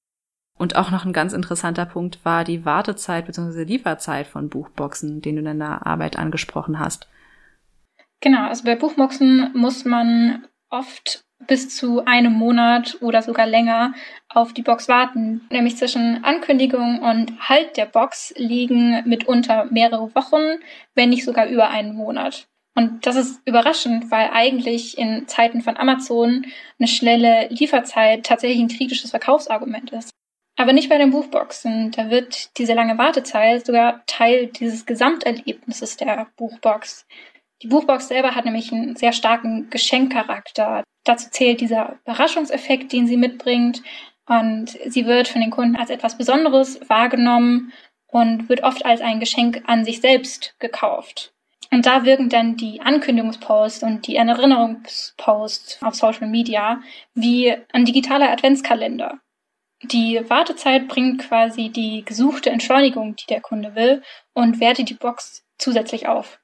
Und 0.61 0.75
auch 0.75 0.91
noch 0.91 1.05
ein 1.05 1.11
ganz 1.11 1.33
interessanter 1.33 1.87
Punkt 1.87 2.23
war 2.23 2.43
die 2.43 2.65
Wartezeit 2.65 3.25
bzw. 3.25 3.63
Lieferzeit 3.63 4.27
von 4.27 4.47
Buchboxen, 4.47 5.19
den 5.19 5.33
du 5.33 5.39
in 5.39 5.45
deiner 5.45 5.87
Arbeit 5.87 6.19
angesprochen 6.19 6.77
hast. 6.77 7.07
Genau, 8.19 8.47
also 8.47 8.63
bei 8.65 8.75
Buchboxen 8.75 9.49
muss 9.55 9.85
man 9.85 10.45
oft 10.69 11.23
bis 11.47 11.75
zu 11.75 12.05
einem 12.05 12.33
Monat 12.33 12.99
oder 13.01 13.23
sogar 13.23 13.47
länger 13.47 13.95
auf 14.29 14.53
die 14.53 14.61
Box 14.61 14.87
warten. 14.87 15.41
Nämlich 15.49 15.77
zwischen 15.77 16.23
Ankündigung 16.23 16.99
und 16.99 17.49
Halt 17.49 17.75
der 17.75 17.87
Box 17.87 18.31
liegen 18.37 19.01
mitunter 19.09 19.65
mehrere 19.71 20.13
Wochen, 20.13 20.59
wenn 20.93 21.09
nicht 21.09 21.25
sogar 21.25 21.47
über 21.47 21.71
einen 21.71 21.95
Monat. 21.95 22.45
Und 22.75 23.07
das 23.07 23.15
ist 23.15 23.41
überraschend, 23.45 24.11
weil 24.11 24.29
eigentlich 24.31 24.99
in 24.99 25.27
Zeiten 25.27 25.61
von 25.61 25.75
Amazon 25.75 26.45
eine 26.77 26.87
schnelle 26.87 27.47
Lieferzeit 27.49 28.27
tatsächlich 28.27 28.61
ein 28.61 28.77
kritisches 28.77 29.09
Verkaufsargument 29.09 29.89
ist. 29.89 30.11
Aber 30.57 30.73
nicht 30.73 30.89
bei 30.89 30.97
den 30.97 31.11
Buchboxen. 31.11 31.91
Da 31.91 32.09
wird 32.09 32.57
diese 32.57 32.73
lange 32.73 32.97
Wartezeit 32.97 33.65
sogar 33.65 34.03
Teil 34.05 34.47
dieses 34.47 34.85
Gesamterlebnisses 34.85 35.97
der 35.97 36.27
Buchbox. 36.37 37.07
Die 37.61 37.67
Buchbox 37.67 38.07
selber 38.07 38.35
hat 38.35 38.45
nämlich 38.45 38.71
einen 38.71 38.95
sehr 38.95 39.13
starken 39.13 39.69
Geschenkcharakter. 39.69 40.83
Dazu 41.03 41.29
zählt 41.29 41.61
dieser 41.61 41.99
Überraschungseffekt, 42.03 42.91
den 42.91 43.07
sie 43.07 43.17
mitbringt. 43.17 43.81
Und 44.27 44.77
sie 44.87 45.05
wird 45.05 45.27
von 45.27 45.41
den 45.41 45.51
Kunden 45.51 45.75
als 45.75 45.89
etwas 45.89 46.17
Besonderes 46.17 46.79
wahrgenommen 46.89 47.73
und 48.07 48.49
wird 48.49 48.63
oft 48.63 48.85
als 48.85 49.01
ein 49.01 49.19
Geschenk 49.19 49.63
an 49.65 49.85
sich 49.85 50.01
selbst 50.01 50.55
gekauft. 50.59 51.33
Und 51.71 51.85
da 51.85 52.03
wirken 52.03 52.29
dann 52.29 52.57
die 52.57 52.81
Ankündigungsposts 52.81 53.83
und 53.83 54.05
die 54.05 54.17
Erinnerungsposts 54.17 55.81
auf 55.81 55.95
Social 55.95 56.27
Media 56.27 56.81
wie 57.13 57.55
ein 57.71 57.85
digitaler 57.85 58.29
Adventskalender. 58.29 59.19
Die 59.83 60.21
Wartezeit 60.27 60.87
bringt 60.87 61.27
quasi 61.27 61.69
die 61.69 62.03
gesuchte 62.05 62.49
Entschleunigung, 62.49 63.15
die 63.15 63.25
der 63.27 63.41
Kunde 63.41 63.75
will, 63.75 64.03
und 64.33 64.59
wertet 64.59 64.89
die 64.89 64.95
Box 64.95 65.43
zusätzlich 65.57 66.07
auf. 66.07 66.39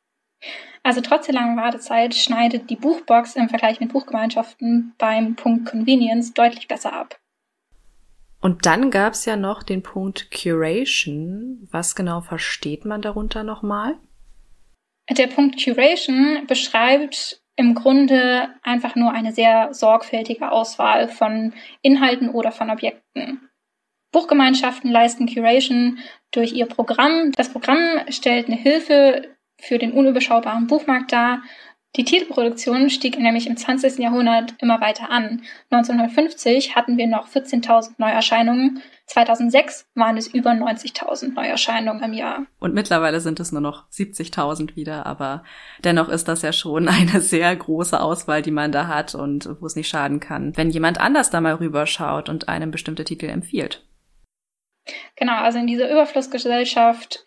Also 0.83 1.01
trotz 1.01 1.25
der 1.25 1.35
langen 1.35 1.57
Wartezeit 1.57 2.15
schneidet 2.15 2.69
die 2.69 2.75
Buchbox 2.75 3.35
im 3.35 3.49
Vergleich 3.49 3.79
mit 3.79 3.91
Buchgemeinschaften 3.91 4.95
beim 4.97 5.35
Punkt 5.35 5.69
Convenience 5.69 6.33
deutlich 6.33 6.67
besser 6.67 6.93
ab. 6.93 7.19
Und 8.39 8.65
dann 8.65 8.91
gab's 8.91 9.25
ja 9.25 9.35
noch 9.35 9.63
den 9.63 9.83
Punkt 9.83 10.29
Curation. 10.31 11.67
Was 11.71 11.95
genau 11.95 12.21
versteht 12.21 12.85
man 12.85 13.01
darunter 13.01 13.43
nochmal? 13.43 13.97
Der 15.09 15.27
Punkt 15.27 15.63
Curation 15.63 16.45
beschreibt 16.47 17.41
im 17.57 17.73
Grunde 17.73 18.49
einfach 18.61 18.95
nur 18.95 19.11
eine 19.11 19.33
sehr 19.33 19.73
sorgfältige 19.73 20.51
Auswahl 20.51 21.09
von 21.09 21.53
Inhalten 21.81 22.29
oder 22.29 22.51
von 22.51 22.69
Objekten. 22.69 23.49
Buchgemeinschaften 24.13 24.89
leisten 24.89 25.27
Curation 25.27 25.99
durch 26.31 26.53
ihr 26.53 26.67
Programm. 26.67 27.31
Das 27.33 27.49
Programm 27.49 27.77
stellt 28.09 28.47
eine 28.47 28.55
Hilfe 28.55 29.27
für 29.59 29.79
den 29.79 29.91
unüberschaubaren 29.91 30.67
Buchmarkt 30.67 31.11
dar 31.11 31.41
die 31.97 32.05
Titelproduktion 32.05 32.89
stieg 32.89 33.19
nämlich 33.19 33.47
im 33.47 33.57
20. 33.57 33.97
Jahrhundert 33.99 34.53
immer 34.59 34.79
weiter 34.79 35.09
an. 35.09 35.41
1950 35.71 36.75
hatten 36.75 36.97
wir 36.97 37.07
noch 37.07 37.27
14.000 37.27 37.95
Neuerscheinungen, 37.97 38.81
2006 39.07 39.87
waren 39.95 40.17
es 40.17 40.27
über 40.27 40.51
90.000 40.51 41.33
Neuerscheinungen 41.33 42.03
im 42.03 42.13
Jahr. 42.13 42.45
Und 42.59 42.73
mittlerweile 42.73 43.21
sind 43.21 43.39
es 43.39 43.53
nur 43.53 43.61
noch 43.61 43.89
70.000 43.89 44.75
wieder, 44.75 45.05
aber 45.05 45.43
dennoch 45.83 46.09
ist 46.09 46.27
das 46.27 46.41
ja 46.41 46.51
schon 46.51 46.87
eine 46.89 47.21
sehr 47.21 47.55
große 47.55 47.99
Auswahl, 47.99 48.41
die 48.41 48.51
man 48.51 48.71
da 48.71 48.87
hat 48.87 49.15
und 49.15 49.49
wo 49.59 49.65
es 49.65 49.75
nicht 49.75 49.87
schaden 49.87 50.19
kann, 50.19 50.55
wenn 50.55 50.69
jemand 50.69 50.99
anders 50.99 51.29
da 51.29 51.41
mal 51.41 51.55
rüberschaut 51.55 52.29
und 52.29 52.49
einem 52.49 52.69
bestimmte 52.69 53.05
Titel 53.05 53.27
empfiehlt. 53.27 53.83
Genau, 55.15 55.37
also 55.37 55.57
in 55.57 55.67
dieser 55.67 55.89
Überflussgesellschaft 55.89 57.23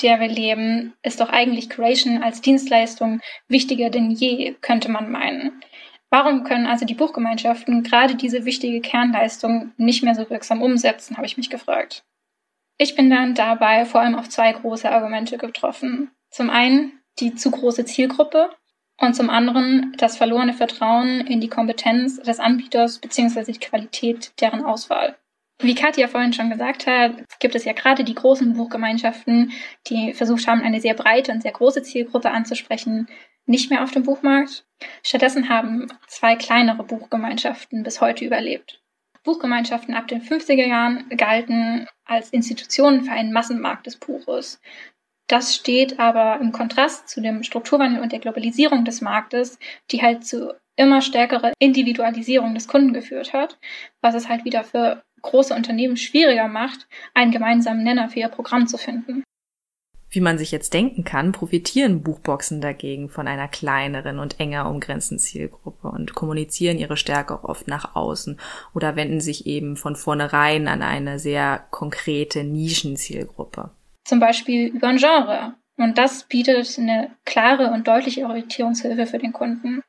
der 0.00 0.20
wir 0.20 0.28
leben, 0.28 0.94
ist 1.02 1.20
doch 1.20 1.28
eigentlich 1.28 1.70
Curation 1.70 2.22
als 2.22 2.40
Dienstleistung 2.40 3.20
wichtiger 3.48 3.90
denn 3.90 4.10
je, 4.10 4.54
könnte 4.60 4.90
man 4.90 5.10
meinen. 5.10 5.62
Warum 6.10 6.44
können 6.44 6.66
also 6.66 6.84
die 6.84 6.94
Buchgemeinschaften 6.94 7.82
gerade 7.82 8.16
diese 8.16 8.44
wichtige 8.44 8.80
Kernleistung 8.80 9.72
nicht 9.76 10.02
mehr 10.02 10.14
so 10.14 10.28
wirksam 10.28 10.60
umsetzen, 10.60 11.16
habe 11.16 11.26
ich 11.26 11.36
mich 11.36 11.48
gefragt. 11.48 12.04
Ich 12.78 12.94
bin 12.94 13.10
dann 13.10 13.34
dabei 13.34 13.84
vor 13.84 14.00
allem 14.00 14.14
auf 14.14 14.28
zwei 14.28 14.52
große 14.52 14.90
Argumente 14.90 15.38
getroffen. 15.38 16.10
Zum 16.30 16.50
einen 16.50 17.00
die 17.20 17.34
zu 17.34 17.50
große 17.50 17.84
Zielgruppe 17.84 18.50
und 19.00 19.14
zum 19.14 19.30
anderen 19.30 19.94
das 19.98 20.16
verlorene 20.16 20.54
Vertrauen 20.54 21.20
in 21.26 21.40
die 21.40 21.48
Kompetenz 21.48 22.20
des 22.20 22.40
Anbieters 22.40 22.98
bzw. 22.98 23.52
die 23.52 23.58
Qualität 23.58 24.32
deren 24.40 24.64
Auswahl. 24.64 25.16
Wie 25.58 25.74
Katja 25.74 26.08
vorhin 26.08 26.32
schon 26.32 26.50
gesagt 26.50 26.86
hat, 26.86 27.12
gibt 27.38 27.54
es 27.54 27.64
ja 27.64 27.72
gerade 27.72 28.02
die 28.02 28.14
großen 28.14 28.54
Buchgemeinschaften, 28.54 29.52
die 29.86 30.12
versucht 30.12 30.46
haben, 30.48 30.62
eine 30.62 30.80
sehr 30.80 30.94
breite 30.94 31.30
und 31.30 31.42
sehr 31.42 31.52
große 31.52 31.82
Zielgruppe 31.82 32.30
anzusprechen, 32.30 33.08
nicht 33.46 33.70
mehr 33.70 33.82
auf 33.84 33.92
dem 33.92 34.02
Buchmarkt. 34.02 34.64
Stattdessen 35.04 35.48
haben 35.48 35.86
zwei 36.08 36.36
kleinere 36.36 36.82
Buchgemeinschaften 36.82 37.82
bis 37.82 38.00
heute 38.00 38.24
überlebt. 38.24 38.82
Buchgemeinschaften 39.24 39.94
ab 39.94 40.08
den 40.08 40.20
50er 40.20 40.66
Jahren 40.66 41.08
galten 41.16 41.86
als 42.04 42.30
Institutionen 42.30 43.04
für 43.04 43.12
einen 43.12 43.32
Massenmarkt 43.32 43.86
des 43.86 43.96
Buches. 43.96 44.60
Das 45.28 45.54
steht 45.54 46.00
aber 46.00 46.40
im 46.40 46.52
Kontrast 46.52 47.08
zu 47.08 47.20
dem 47.20 47.42
Strukturwandel 47.42 48.02
und 48.02 48.12
der 48.12 48.18
Globalisierung 48.18 48.84
des 48.84 49.00
Marktes, 49.00 49.58
die 49.90 50.02
halt 50.02 50.26
zu 50.26 50.54
immer 50.76 51.02
stärkerer 51.02 51.52
Individualisierung 51.58 52.54
des 52.54 52.68
Kunden 52.68 52.92
geführt 52.92 53.32
hat, 53.32 53.58
was 54.00 54.14
es 54.14 54.28
halt 54.28 54.44
wieder 54.44 54.64
für 54.64 55.02
große 55.22 55.54
Unternehmen 55.54 55.96
schwieriger 55.96 56.48
macht, 56.48 56.88
einen 57.14 57.30
gemeinsamen 57.30 57.84
Nenner 57.84 58.08
für 58.08 58.20
ihr 58.20 58.28
Programm 58.28 58.66
zu 58.66 58.76
finden. 58.76 59.22
Wie 60.12 60.20
man 60.20 60.36
sich 60.36 60.50
jetzt 60.50 60.74
denken 60.74 61.04
kann, 61.04 61.32
profitieren 61.32 62.02
Buchboxen 62.02 62.60
dagegen 62.60 63.08
von 63.08 63.26
einer 63.26 63.48
kleineren 63.48 64.18
und 64.18 64.38
enger 64.40 64.68
umgrenzten 64.68 65.18
Zielgruppe 65.18 65.88
und 65.88 66.14
kommunizieren 66.14 66.78
ihre 66.78 66.98
Stärke 66.98 67.32
auch 67.32 67.44
oft 67.44 67.66
nach 67.66 67.96
außen 67.96 68.38
oder 68.74 68.94
wenden 68.94 69.20
sich 69.20 69.46
eben 69.46 69.76
von 69.76 69.96
vornherein 69.96 70.68
an 70.68 70.82
eine 70.82 71.18
sehr 71.18 71.64
konkrete 71.70 72.44
Nischenzielgruppe. 72.44 73.70
Zum 74.04 74.20
Beispiel 74.20 74.66
über 74.66 74.88
ein 74.88 74.98
Genre. 74.98 75.54
Und 75.78 75.96
das 75.96 76.24
bietet 76.24 76.78
eine 76.78 77.10
klare 77.24 77.70
und 77.70 77.88
deutliche 77.88 78.26
Orientierungshilfe 78.26 79.06
für 79.06 79.18
den 79.18 79.32
Kunden. 79.32 79.82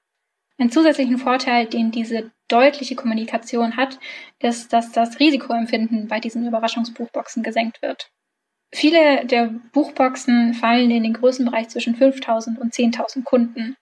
Ein 0.63 0.71
zusätzlichen 0.71 1.17
Vorteil, 1.17 1.65
den 1.65 1.91
diese 1.91 2.31
deutliche 2.47 2.95
Kommunikation 2.95 3.75
hat, 3.75 3.99
ist, 4.39 4.71
dass 4.71 4.93
das 4.93 5.19
Risikoempfinden 5.19 6.07
bei 6.07 6.21
diesen 6.21 6.47
Überraschungsbuchboxen 6.47 7.43
gesenkt 7.43 7.81
wird. 7.81 8.09
Viele 8.73 9.25
der 9.25 9.47
Buchboxen 9.73 10.53
fallen 10.53 10.89
in 10.89 11.03
den 11.03 11.15
Größenbereich 11.15 11.67
zwischen 11.67 11.95
5000 11.95 12.59
und 12.59 12.73
10.000 12.73 13.25
Kunden. 13.25 13.75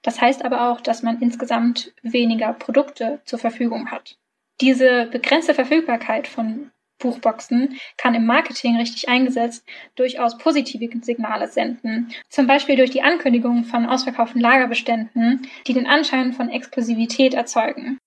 Das 0.00 0.22
heißt 0.22 0.42
aber 0.42 0.70
auch, 0.70 0.80
dass 0.80 1.02
man 1.02 1.20
insgesamt 1.20 1.92
weniger 2.00 2.54
Produkte 2.54 3.20
zur 3.26 3.38
Verfügung 3.38 3.90
hat. 3.90 4.16
Diese 4.62 5.08
begrenzte 5.12 5.52
Verfügbarkeit 5.52 6.26
von 6.26 6.70
Buchboxen 7.02 7.78
kann 7.98 8.14
im 8.14 8.24
Marketing 8.24 8.76
richtig 8.76 9.08
eingesetzt 9.08 9.64
durchaus 9.96 10.38
positive 10.38 10.88
Signale 11.02 11.48
senden. 11.48 12.12
Zum 12.28 12.46
Beispiel 12.46 12.76
durch 12.76 12.90
die 12.90 13.02
Ankündigung 13.02 13.64
von 13.64 13.86
ausverkauften 13.86 14.40
Lagerbeständen, 14.40 15.46
die 15.66 15.74
den 15.74 15.86
Anschein 15.86 16.32
von 16.32 16.48
Exklusivität 16.48 17.34
erzeugen. 17.34 17.98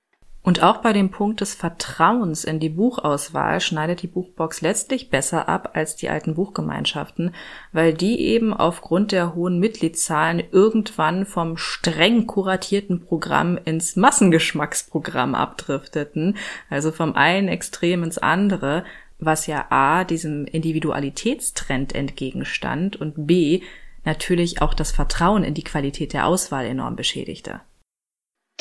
Und 0.46 0.62
auch 0.62 0.78
bei 0.78 0.94
dem 0.94 1.10
Punkt 1.10 1.42
des 1.42 1.56
Vertrauens 1.56 2.44
in 2.44 2.60
die 2.60 2.70
Buchauswahl 2.70 3.60
schneidet 3.60 4.04
die 4.04 4.08
Buchbox 4.08 4.62
letztlich 4.62 5.10
besser 5.10 5.50
ab 5.50 5.72
als 5.74 5.96
die 5.96 6.08
alten 6.08 6.36
Buchgemeinschaften, 6.36 7.34
weil 7.72 7.96
die 7.96 8.20
eben 8.20 8.54
aufgrund 8.54 9.12
der 9.12 9.34
hohen 9.34 9.60
Mitgliedszahlen 9.60 10.44
irgendwann 10.52 11.26
vom 11.26 11.58
streng 11.58 12.28
kuratierten 12.28 13.04
Programm 13.04 13.58
ins 13.66 13.96
Massengeschmacksprogramm 13.96 15.34
abdrifteten, 15.34 16.38
also 16.70 16.92
vom 16.92 17.16
einen 17.16 17.48
Extrem 17.48 18.04
ins 18.04 18.20
andere, 18.20 18.86
was 19.18 19.48
ja 19.48 19.66
a 19.72 20.04
diesem 20.04 20.46
Individualitätstrend 20.46 21.96
entgegenstand 21.96 23.02
und 23.02 23.26
b 23.26 23.64
natürlich 24.04 24.62
auch 24.62 24.76
das 24.76 24.92
Vertrauen 24.92 25.44
in 25.44 25.56
die 25.56 25.64
Qualität 25.64 26.14
der 26.14 26.28
Auswahl 26.28 26.68
enorm 26.68 26.96
beschädigte. 26.96 27.62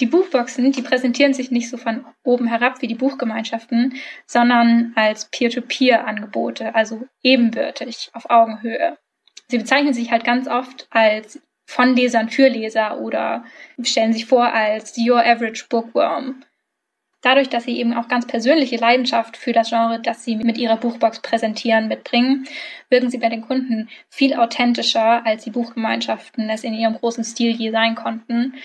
Die 0.01 0.07
Buchboxen, 0.07 0.73
die 0.73 0.83
präsentieren 0.83 1.35
sich 1.35 1.51
nicht 1.53 1.71
so 1.71 1.77
von 1.77 2.05
oben 2.25 2.49
herab 2.49 2.83
wie 2.83 2.89
die 2.89 2.97
Buchgemeinschaften, 2.97 3.95
sondern 4.27 4.93
als 4.97 5.31
Peer-to-Peer-Angebote, 5.31 6.75
also 6.75 7.07
ebenbürtig, 7.23 8.11
auf 8.13 8.29
Augenhöhe. 8.29 8.99
Sie 9.47 9.59
bezeichnen 9.59 9.95
sich 9.95 10.11
halt 10.11 10.25
ganz 10.25 10.49
oft 10.49 10.89
als 10.91 11.41
von 11.67 11.95
Lesern 11.95 12.29
für 12.29 12.49
Leser 12.49 13.01
oder 13.01 13.45
stellen 13.83 14.13
sich 14.13 14.27
vor 14.27 14.53
als 14.53 14.99
Your 14.99 15.25
Average 15.25 15.67
Bookworm. 15.69 16.43
Dadurch, 17.23 17.49
dass 17.49 17.65
sie 17.65 17.79
eben 17.79 17.95
auch 17.95 18.09
ganz 18.09 18.27
persönliche 18.27 18.77
Leidenschaft 18.77 19.39
für 19.39 19.53
das 19.53 19.71
Genre, 19.71 19.99
das 19.99 20.25
sie 20.25 20.37
mit 20.37 20.59
ihrer 20.59 20.77
Buchbox 20.77 21.21
präsentieren, 21.23 21.89
mitbringen, 21.89 22.47
wirken 22.91 23.09
sie 23.09 23.17
bei 23.17 23.31
den 23.31 23.41
Kunden 23.41 23.89
viel 24.11 24.35
authentischer, 24.35 25.25
als 25.25 25.45
die 25.45 25.51
Buchgemeinschaften 25.51 26.51
es 26.51 26.65
in 26.65 26.75
ihrem 26.75 26.97
großen 26.97 27.25
Stil 27.25 27.53
je 27.53 27.71
sein 27.71 27.95
konnten. 27.95 28.57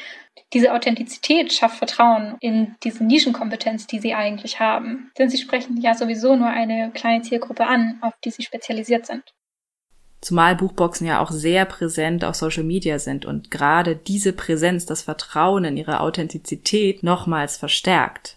Diese 0.54 0.74
Authentizität 0.74 1.54
schafft 1.54 1.78
Vertrauen 1.78 2.36
in 2.40 2.76
diese 2.84 3.04
Nischenkompetenz, 3.04 3.88
die 3.88 4.00
sie 4.00 4.14
eigentlich 4.14 4.60
haben. 4.60 5.12
Denn 5.18 5.30
sie 5.30 5.38
sprechen 5.38 5.78
ja 5.78 5.94
sowieso 5.94 6.36
nur 6.36 6.48
eine 6.48 6.92
kleine 6.92 7.22
Zielgruppe 7.22 7.68
an, 7.68 8.00
auf 8.02 8.14
die 8.24 8.32
sie 8.32 8.44
spezialisiert 8.44 9.06
sind. 9.06 9.24
Zumal 10.22 10.56
Buchboxen 10.56 11.08
ja 11.08 11.22
auch 11.22 11.32
sehr 11.32 11.64
präsent 11.66 12.26
auf 12.26 12.36
Social 12.36 12.64
Media 12.64 13.00
sind 13.00 13.26
und 13.26 13.52
gerade 13.52 13.96
diese 13.96 14.34
Präsenz 14.34 14.86
das 14.86 15.04
Vertrauen 15.04 15.64
in 15.64 15.78
ihre 15.78 16.02
Authentizität 16.02 17.04
nochmals 17.04 17.56
verstärkt. 17.56 18.36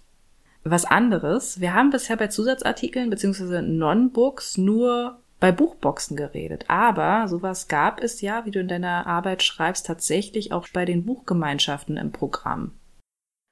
Was 0.64 0.84
anderes, 0.84 1.60
wir 1.60 1.74
haben 1.74 1.90
bisher 1.90 2.16
bei 2.16 2.28
Zusatzartikeln 2.28 3.10
bzw. 3.10 3.62
Non-Books 3.62 4.58
nur 4.58 5.18
bei 5.42 5.50
Buchboxen 5.50 6.16
geredet, 6.16 6.66
aber 6.68 7.26
sowas 7.26 7.66
gab 7.66 8.00
es 8.00 8.20
ja, 8.20 8.46
wie 8.46 8.52
du 8.52 8.60
in 8.60 8.68
deiner 8.68 9.08
Arbeit 9.08 9.42
schreibst, 9.42 9.84
tatsächlich 9.84 10.52
auch 10.52 10.68
bei 10.72 10.84
den 10.84 11.04
Buchgemeinschaften 11.04 11.96
im 11.96 12.12
Programm. 12.12 12.78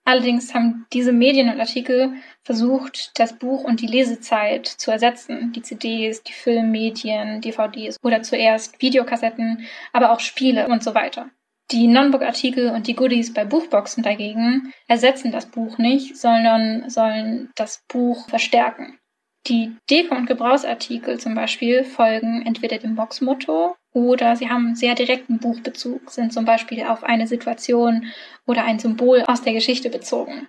Allerdings 0.04 0.54
haben 0.54 0.86
diese 0.92 1.12
Medien 1.12 1.50
und 1.52 1.58
Artikel 1.58 2.12
versucht, 2.44 3.18
das 3.18 3.36
Buch 3.36 3.64
und 3.64 3.80
die 3.80 3.88
Lesezeit 3.88 4.68
zu 4.68 4.92
ersetzen. 4.92 5.50
Die 5.50 5.62
CDs, 5.62 6.22
die 6.22 6.32
Filmmedien, 6.32 7.40
DVDs 7.40 7.96
oder 8.04 8.22
zuerst 8.22 8.80
Videokassetten, 8.80 9.66
aber 9.92 10.12
auch 10.12 10.20
Spiele 10.20 10.68
und 10.68 10.84
so 10.84 10.94
weiter. 10.94 11.28
Die 11.72 11.88
Non-Book-Artikel 11.88 12.70
und 12.70 12.86
die 12.86 12.94
Goodies 12.94 13.34
bei 13.34 13.44
Buchboxen 13.44 14.04
dagegen 14.04 14.72
ersetzen 14.86 15.32
das 15.32 15.46
Buch 15.46 15.78
nicht, 15.78 16.16
sondern 16.16 16.88
sollen 16.88 17.50
das 17.56 17.82
Buch 17.88 18.28
verstärken. 18.28 18.99
Die 19.46 19.74
Deko- 19.88 20.16
und 20.16 20.26
Gebrauchsartikel 20.26 21.18
zum 21.18 21.34
Beispiel 21.34 21.84
folgen 21.84 22.44
entweder 22.46 22.78
dem 22.78 22.94
Boxmotto 22.94 23.74
oder 23.92 24.36
sie 24.36 24.50
haben 24.50 24.74
sehr 24.74 24.94
direkten 24.94 25.38
Buchbezug, 25.38 26.10
sind 26.10 26.32
zum 26.32 26.44
Beispiel 26.44 26.84
auf 26.84 27.02
eine 27.02 27.26
Situation 27.26 28.06
oder 28.46 28.64
ein 28.64 28.78
Symbol 28.78 29.24
aus 29.26 29.42
der 29.42 29.54
Geschichte 29.54 29.88
bezogen. 29.88 30.46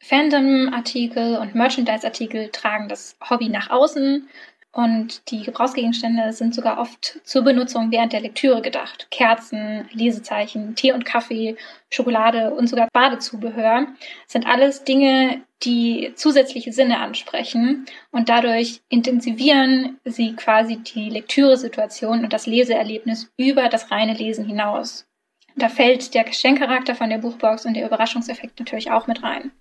Fandom-Artikel 0.00 1.36
und 1.38 1.54
Merchandise-Artikel 1.54 2.50
tragen 2.50 2.88
das 2.88 3.16
Hobby 3.28 3.48
nach 3.48 3.70
außen 3.70 4.28
und 4.76 5.30
die 5.30 5.42
Gebrauchsgegenstände 5.42 6.34
sind 6.34 6.54
sogar 6.54 6.78
oft 6.78 7.18
zur 7.24 7.42
Benutzung 7.42 7.90
während 7.90 8.12
der 8.12 8.20
Lektüre 8.20 8.60
gedacht. 8.60 9.08
Kerzen, 9.10 9.88
Lesezeichen, 9.90 10.74
Tee 10.74 10.92
und 10.92 11.06
Kaffee, 11.06 11.56
Schokolade 11.88 12.52
und 12.52 12.66
sogar 12.68 12.88
Badezubehör 12.92 13.86
sind 14.26 14.46
alles 14.46 14.84
Dinge, 14.84 15.40
die 15.62 16.12
zusätzliche 16.14 16.72
Sinne 16.72 16.98
ansprechen 16.98 17.86
und 18.10 18.28
dadurch 18.28 18.82
intensivieren 18.88 19.98
sie 20.04 20.34
quasi 20.34 20.78
die 20.78 21.08
Lektüresituation 21.08 22.24
und 22.24 22.32
das 22.32 22.46
Leseerlebnis 22.46 23.30
über 23.36 23.68
das 23.68 23.90
reine 23.90 24.14
Lesen 24.14 24.44
hinaus. 24.44 25.06
Da 25.56 25.68
fällt 25.70 26.12
der 26.14 26.24
Geschenkcharakter 26.24 26.94
von 26.94 27.08
der 27.08 27.18
Buchbox 27.18 27.64
und 27.64 27.74
der 27.74 27.86
Überraschungseffekt 27.86 28.58
natürlich 28.58 28.90
auch 28.90 29.06
mit 29.06 29.22
rein. 29.22 29.52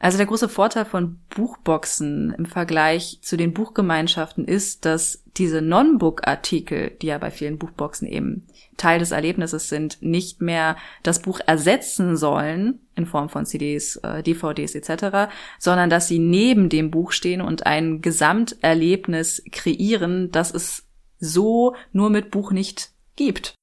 Also 0.00 0.16
der 0.16 0.26
große 0.26 0.48
Vorteil 0.48 0.86
von 0.86 1.20
Buchboxen 1.28 2.34
im 2.36 2.46
Vergleich 2.46 3.18
zu 3.20 3.36
den 3.36 3.52
Buchgemeinschaften 3.52 4.46
ist, 4.46 4.86
dass 4.86 5.22
diese 5.36 5.60
Non-Book-Artikel, 5.60 6.96
die 7.02 7.08
ja 7.08 7.18
bei 7.18 7.30
vielen 7.30 7.58
Buchboxen 7.58 8.08
eben 8.08 8.46
Teil 8.76 8.98
des 8.98 9.10
Erlebnisses 9.10 9.68
sind, 9.68 10.00
nicht 10.00 10.40
mehr 10.40 10.76
das 11.02 11.20
Buch 11.20 11.40
ersetzen 11.46 12.16
sollen 12.16 12.80
in 12.96 13.06
Form 13.06 13.28
von 13.28 13.46
CDs, 13.46 13.96
äh, 13.96 14.22
DVDs 14.22 14.74
etc., 14.74 15.30
sondern 15.58 15.90
dass 15.90 16.08
sie 16.08 16.18
neben 16.18 16.68
dem 16.68 16.90
Buch 16.90 17.12
stehen 17.12 17.40
und 17.40 17.66
ein 17.66 18.00
Gesamterlebnis 18.00 19.42
kreieren, 19.52 20.30
das 20.30 20.52
es 20.52 20.86
so 21.18 21.74
nur 21.92 22.10
mit 22.10 22.30
Buch 22.30 22.52
nicht 22.52 22.90
gibt. 23.16 23.54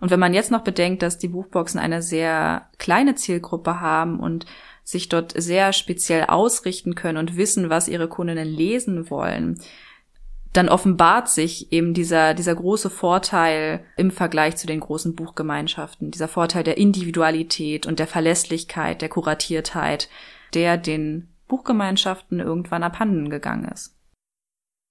Und 0.00 0.10
wenn 0.10 0.20
man 0.20 0.34
jetzt 0.34 0.50
noch 0.50 0.62
bedenkt, 0.62 1.02
dass 1.02 1.18
die 1.18 1.28
Buchboxen 1.28 1.80
eine 1.80 2.02
sehr 2.02 2.68
kleine 2.78 3.14
Zielgruppe 3.14 3.80
haben 3.80 4.20
und 4.20 4.46
sich 4.84 5.08
dort 5.08 5.32
sehr 5.36 5.72
speziell 5.72 6.24
ausrichten 6.24 6.94
können 6.94 7.18
und 7.18 7.36
wissen, 7.36 7.70
was 7.70 7.88
ihre 7.88 8.08
Kundinnen 8.08 8.46
lesen 8.46 9.10
wollen, 9.10 9.60
dann 10.56 10.68
offenbart 10.68 11.28
sich 11.28 11.72
eben 11.72 11.92
dieser, 11.92 12.34
dieser 12.34 12.54
große 12.54 12.88
Vorteil 12.88 13.84
im 13.96 14.10
Vergleich 14.10 14.56
zu 14.56 14.66
den 14.66 14.80
großen 14.80 15.14
Buchgemeinschaften, 15.14 16.10
dieser 16.10 16.28
Vorteil 16.28 16.64
der 16.64 16.78
Individualität 16.78 17.86
und 17.86 17.98
der 17.98 18.06
Verlässlichkeit, 18.06 19.02
der 19.02 19.08
Kuratiertheit, 19.08 20.08
der 20.54 20.76
den 20.78 21.28
Buchgemeinschaften 21.48 22.40
irgendwann 22.40 22.82
abhanden 22.82 23.28
gegangen 23.28 23.70
ist. 23.72 23.96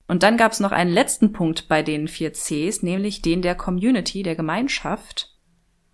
Und 0.07 0.21
dann 0.21 0.37
gab 0.37 0.51
es 0.51 0.59
noch 0.59 0.71
einen 0.71 0.91
letzten 0.91 1.33
Punkt 1.33 1.67
bei 1.67 1.81
den 1.81 2.07
vier 2.07 2.31
Cs, 2.31 2.83
nämlich 2.83 3.23
den 3.23 3.41
der 3.41 3.55
Community, 3.55 4.21
der 4.21 4.35
Gemeinschaft. 4.35 5.31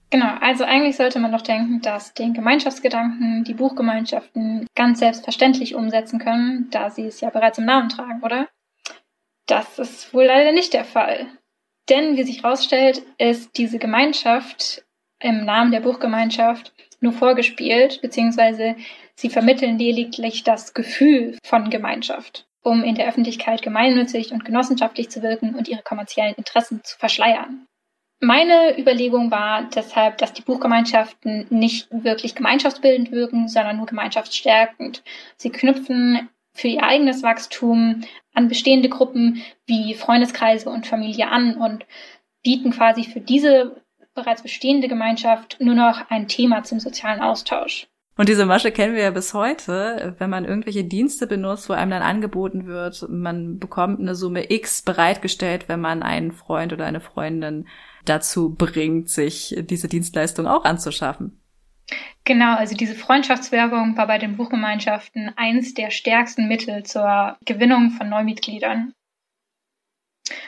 Genau, 0.10 0.36
also 0.42 0.66
eigentlich 0.66 0.98
sollte 0.98 1.20
man 1.20 1.32
doch 1.32 1.42
denken, 1.42 1.80
dass 1.80 2.14
den 2.14 2.34
Gemeinschaftsgedanken 2.34 3.46
die 3.46 3.54
Buchgemeinschaften 3.54 4.68
ganz 4.76 5.00
selbstverständlich 5.00 5.76
umsetzen 5.76 6.20
können, 6.20 6.68
da 6.72 6.90
sie 6.90 7.06
es 7.06 7.22
ja 7.22 7.30
bereits 7.30 7.58
im 7.58 7.66
Namen 7.66 7.88
tragen, 7.88 8.22
oder? 8.22 8.50
Das 9.52 9.80
ist 9.80 10.14
wohl 10.14 10.24
leider 10.24 10.54
nicht 10.54 10.72
der 10.72 10.86
Fall. 10.86 11.28
Denn, 11.90 12.16
wie 12.16 12.24
sich 12.24 12.42
herausstellt, 12.42 13.02
ist 13.18 13.58
diese 13.58 13.80
Gemeinschaft 13.80 14.86
im 15.20 15.44
Namen 15.44 15.74
der 15.74 15.82
Buchgemeinschaft 15.82 16.74
nur 17.02 17.12
vorgespielt, 17.12 18.02
beziehungsweise 18.02 18.78
sie 19.16 19.30
vermitteln 19.30 19.78
lediglich 19.78 20.46
das 20.46 20.74
Gefühl 20.74 21.38
von 21.44 21.70
Gemeinschaft, 21.70 22.48
um 22.64 22.82
in 22.86 22.96
der 22.96 23.10
Öffentlichkeit 23.10 23.62
gemeinnützig 23.62 24.32
und 24.32 24.46
genossenschaftlich 24.46 25.10
zu 25.10 25.22
wirken 25.22 25.54
und 25.54 25.68
ihre 25.68 25.84
kommerziellen 25.84 26.36
Interessen 26.36 26.82
zu 26.86 26.98
verschleiern. 26.98 27.66
Meine 28.22 28.80
Überlegung 28.80 29.32
war 29.32 29.64
deshalb, 29.76 30.18
dass 30.20 30.32
die 30.32 30.44
Buchgemeinschaften 30.44 31.48
nicht 31.50 31.90
wirklich 31.92 32.36
gemeinschaftsbildend 32.36 33.12
wirken, 33.12 33.50
sondern 33.50 33.76
nur 33.76 33.86
gemeinschaftsstärkend. 33.86 35.04
Sie 35.36 35.50
knüpfen 35.50 36.30
für 36.54 36.68
ihr 36.68 36.84
eigenes 36.84 37.24
Wachstum 37.24 38.04
an 38.34 38.48
bestehende 38.48 38.90
Gruppen 38.90 39.42
wie 39.66 39.94
Freundeskreise 39.94 40.70
und 40.70 40.88
Familie 40.88 41.28
an 41.28 41.56
und 41.56 41.86
bieten 42.44 42.72
quasi 42.72 43.04
für 43.04 43.20
diese 43.20 43.82
bereits 44.14 44.42
bestehende 44.42 44.88
Gemeinschaft 44.88 45.58
nur 45.60 45.76
noch 45.76 46.10
ein 46.10 46.28
Thema 46.28 46.64
zum 46.64 46.80
sozialen 46.80 47.22
Austausch. 47.22 47.88
Und 48.18 48.28
diese 48.28 48.46
Masche 48.46 48.72
kennen 48.72 48.94
wir 48.94 49.04
ja 49.04 49.12
bis 49.12 49.34
heute, 49.34 50.16
wenn 50.20 50.30
man 50.30 50.46
irgendwelche 50.46 50.84
Dienste 50.84 51.28
benutzt, 51.28 51.70
wo 51.70 51.74
einem 51.74 51.92
dann 51.92 52.04
angeboten 52.04 52.68
wird, 52.68 53.06
man 53.10 53.58
bekommt 53.58 54.00
eine 54.00 54.16
Summe 54.16 54.52
X 54.52 54.82
bereitgestellt, 54.82 55.70
wenn 55.70 55.80
man 55.80 56.04
einen 56.04 56.32
Freund 56.32 56.74
oder 56.74 56.86
eine 56.86 57.00
Freundin 57.00 57.68
dazu 58.06 58.54
bringt, 58.54 59.10
sich 59.10 59.56
diese 59.62 59.88
Dienstleistung 59.88 60.46
auch 60.46 60.66
anzuschaffen. 60.66 61.41
Genau, 62.24 62.56
also 62.56 62.76
diese 62.76 62.96
Freundschaftswerbung 62.96 63.98
war 63.98 64.08
bei 64.08 64.18
den 64.18 64.38
Buchgemeinschaften 64.38 65.32
eins 65.36 65.74
der 65.74 65.90
stärksten 65.92 66.48
Mittel 66.48 66.84
zur 66.84 67.38
Gewinnung 67.46 67.92
von 67.92 68.10
Neumitgliedern. 68.10 68.94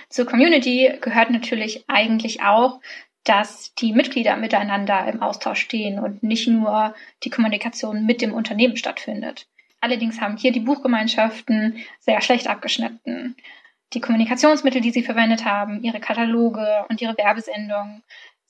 Zur 0.10 0.26
Community 0.26 0.94
gehört 1.02 1.32
natürlich 1.32 1.84
eigentlich 1.88 2.42
auch, 2.42 2.80
dass 3.24 3.74
die 3.76 3.94
Mitglieder 3.94 4.38
miteinander 4.38 5.08
im 5.08 5.22
Austausch 5.22 5.62
stehen 5.62 5.98
und 6.00 6.24
nicht 6.24 6.48
nur 6.48 6.94
die 7.24 7.30
Kommunikation 7.30 8.06
mit 8.06 8.22
dem 8.22 8.34
Unternehmen 8.34 8.78
stattfindet. 8.78 9.48
Allerdings 9.82 10.22
haben 10.22 10.38
hier 10.38 10.52
die 10.52 10.60
Buchgemeinschaften 10.60 11.84
sehr 12.00 12.22
schlecht 12.22 12.48
abgeschnitten 12.48 13.36
die 13.94 14.02
Kommunikationsmittel, 14.02 14.82
die 14.82 14.92
sie 14.92 15.04
verwendet 15.04 15.46
haben, 15.46 15.84
ihre 15.84 16.00
Kataloge 16.00 16.86
und 16.90 17.02
ihre 17.02 17.18
Werbesendungen 17.18 18.04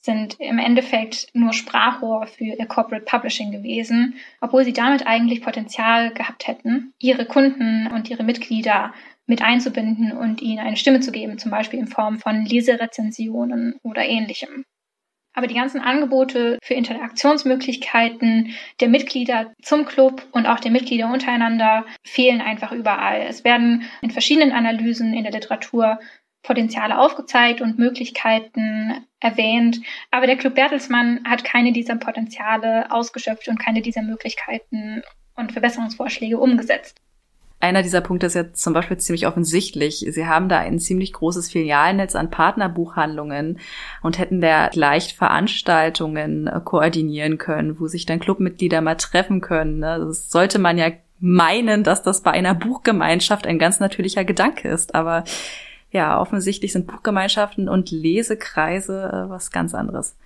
sind 0.04 0.38
im 0.38 0.58
Endeffekt 0.58 1.28
nur 1.32 1.52
Sprachrohr 1.52 2.26
für 2.26 2.44
ihr 2.44 2.66
Corporate 2.66 3.06
Publishing 3.06 3.50
gewesen, 3.50 4.16
obwohl 4.40 4.64
sie 4.64 4.74
damit 4.74 5.06
eigentlich 5.06 5.40
Potenzial 5.40 6.12
gehabt 6.12 6.46
hätten, 6.46 6.92
ihre 6.98 7.24
Kunden 7.24 7.86
und 7.86 8.10
ihre 8.10 8.22
Mitglieder 8.22 8.92
mit 9.26 9.40
einzubinden 9.40 10.12
und 10.12 10.42
ihnen 10.42 10.58
eine 10.58 10.76
Stimme 10.76 11.00
zu 11.00 11.10
geben, 11.10 11.38
zum 11.38 11.50
Beispiel 11.50 11.78
in 11.78 11.86
Form 11.86 12.18
von 12.18 12.44
Leserezensionen 12.44 13.76
oder 13.82 14.04
ähnlichem. 14.04 14.64
Aber 15.36 15.48
die 15.48 15.54
ganzen 15.54 15.80
Angebote 15.80 16.58
für 16.62 16.74
Interaktionsmöglichkeiten 16.74 18.54
der 18.80 18.88
Mitglieder 18.88 19.52
zum 19.62 19.84
Club 19.84 20.24
und 20.30 20.46
auch 20.46 20.60
der 20.60 20.70
Mitglieder 20.70 21.12
untereinander 21.12 21.86
fehlen 22.04 22.40
einfach 22.40 22.70
überall. 22.70 23.22
Es 23.22 23.42
werden 23.42 23.82
in 24.00 24.10
verschiedenen 24.10 24.52
Analysen 24.52 25.12
in 25.12 25.24
der 25.24 25.32
Literatur 25.32 25.98
Potenziale 26.44 26.98
aufgezeigt 26.98 27.60
und 27.60 27.78
Möglichkeiten 27.78 29.06
erwähnt. 29.18 29.80
Aber 30.10 30.26
der 30.26 30.36
Club 30.36 30.54
Bertelsmann 30.54 31.20
hat 31.24 31.42
keine 31.42 31.72
dieser 31.72 31.96
Potenziale 31.96 32.90
ausgeschöpft 32.92 33.48
und 33.48 33.58
keine 33.58 33.82
dieser 33.82 34.02
Möglichkeiten 34.02 35.02
und 35.34 35.52
Verbesserungsvorschläge 35.52 36.38
umgesetzt. 36.38 37.00
Einer 37.60 37.82
dieser 37.82 38.02
Punkte 38.02 38.26
ist 38.26 38.34
jetzt 38.34 38.62
zum 38.62 38.74
Beispiel 38.74 38.98
ziemlich 38.98 39.26
offensichtlich. 39.26 40.04
Sie 40.06 40.26
haben 40.26 40.50
da 40.50 40.58
ein 40.58 40.78
ziemlich 40.78 41.14
großes 41.14 41.50
Filialnetz 41.50 42.14
an 42.14 42.30
Partnerbuchhandlungen 42.30 43.58
und 44.02 44.18
hätten 44.18 44.42
da 44.42 44.68
leicht 44.74 45.12
Veranstaltungen 45.12 46.50
koordinieren 46.64 47.38
können, 47.38 47.80
wo 47.80 47.86
sich 47.86 48.04
dann 48.04 48.20
Clubmitglieder 48.20 48.82
mal 48.82 48.96
treffen 48.96 49.40
können. 49.40 49.78
Ne? 49.78 49.98
Das 50.06 50.30
sollte 50.30 50.58
man 50.58 50.76
ja 50.76 50.90
meinen, 51.20 51.84
dass 51.84 52.02
das 52.02 52.20
bei 52.20 52.32
einer 52.32 52.54
Buchgemeinschaft 52.54 53.46
ein 53.46 53.58
ganz 53.58 53.80
natürlicher 53.80 54.24
Gedanke 54.24 54.68
ist. 54.68 54.94
Aber 54.94 55.24
ja, 55.94 56.20
offensichtlich 56.20 56.72
sind 56.72 56.88
Buchgemeinschaften 56.88 57.68
und 57.68 57.90
Lesekreise 57.92 59.26
äh, 59.26 59.30
was 59.30 59.52
ganz 59.52 59.74
anderes. 59.74 60.16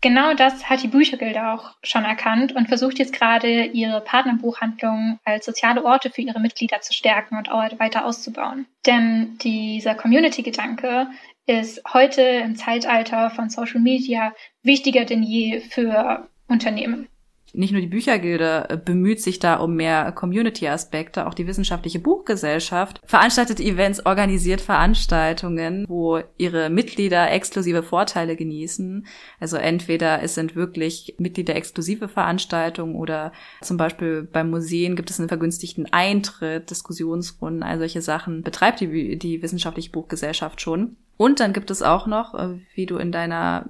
Genau 0.00 0.32
das 0.32 0.70
hat 0.70 0.82
die 0.82 0.88
Büchergilde 0.88 1.52
auch 1.52 1.74
schon 1.82 2.04
erkannt 2.04 2.56
und 2.56 2.68
versucht 2.68 2.98
jetzt 2.98 3.12
gerade, 3.12 3.64
ihre 3.64 4.00
Partnerbuchhandlungen 4.00 5.20
als 5.26 5.44
soziale 5.44 5.84
Orte 5.84 6.08
für 6.08 6.22
ihre 6.22 6.40
Mitglieder 6.40 6.80
zu 6.80 6.94
stärken 6.94 7.36
und 7.36 7.50
auch 7.50 7.78
weiter 7.78 8.06
auszubauen. 8.06 8.66
Denn 8.86 9.36
dieser 9.42 9.94
Community-Gedanke 9.94 11.08
ist 11.44 11.82
heute 11.92 12.22
im 12.22 12.56
Zeitalter 12.56 13.28
von 13.28 13.50
Social 13.50 13.80
Media 13.80 14.32
wichtiger 14.62 15.04
denn 15.04 15.22
je 15.22 15.60
für 15.60 16.30
Unternehmen 16.48 17.08
nicht 17.52 17.72
nur 17.72 17.80
die 17.80 17.86
Büchergilde 17.86 18.66
äh, 18.68 18.76
bemüht 18.76 19.20
sich 19.20 19.38
da 19.38 19.56
um 19.56 19.74
mehr 19.74 20.12
Community-Aspekte, 20.12 21.26
auch 21.26 21.34
die 21.34 21.46
wissenschaftliche 21.46 21.98
Buchgesellschaft 21.98 23.00
veranstaltet 23.04 23.60
Events, 23.60 24.04
organisiert 24.06 24.60
Veranstaltungen, 24.60 25.84
wo 25.88 26.20
ihre 26.38 26.70
Mitglieder 26.70 27.30
exklusive 27.30 27.82
Vorteile 27.82 28.36
genießen. 28.36 29.06
Also 29.38 29.56
entweder 29.56 30.22
es 30.22 30.34
sind 30.34 30.56
wirklich 30.56 31.14
Mitglieder 31.18 31.56
exklusive 31.56 32.08
Veranstaltungen 32.08 32.94
oder 32.94 33.32
zum 33.60 33.76
Beispiel 33.76 34.22
beim 34.22 34.50
Museen 34.50 34.96
gibt 34.96 35.10
es 35.10 35.18
einen 35.18 35.28
vergünstigten 35.28 35.86
Eintritt, 35.92 36.70
Diskussionsrunden, 36.70 37.62
all 37.62 37.78
solche 37.78 38.02
Sachen 38.02 38.42
betreibt 38.42 38.80
die, 38.80 39.18
die 39.18 39.42
wissenschaftliche 39.42 39.90
Buchgesellschaft 39.90 40.60
schon. 40.60 40.96
Und 41.16 41.40
dann 41.40 41.52
gibt 41.52 41.70
es 41.70 41.82
auch 41.82 42.06
noch, 42.06 42.34
äh, 42.34 42.60
wie 42.74 42.86
du 42.86 42.96
in 42.96 43.12
deiner 43.12 43.66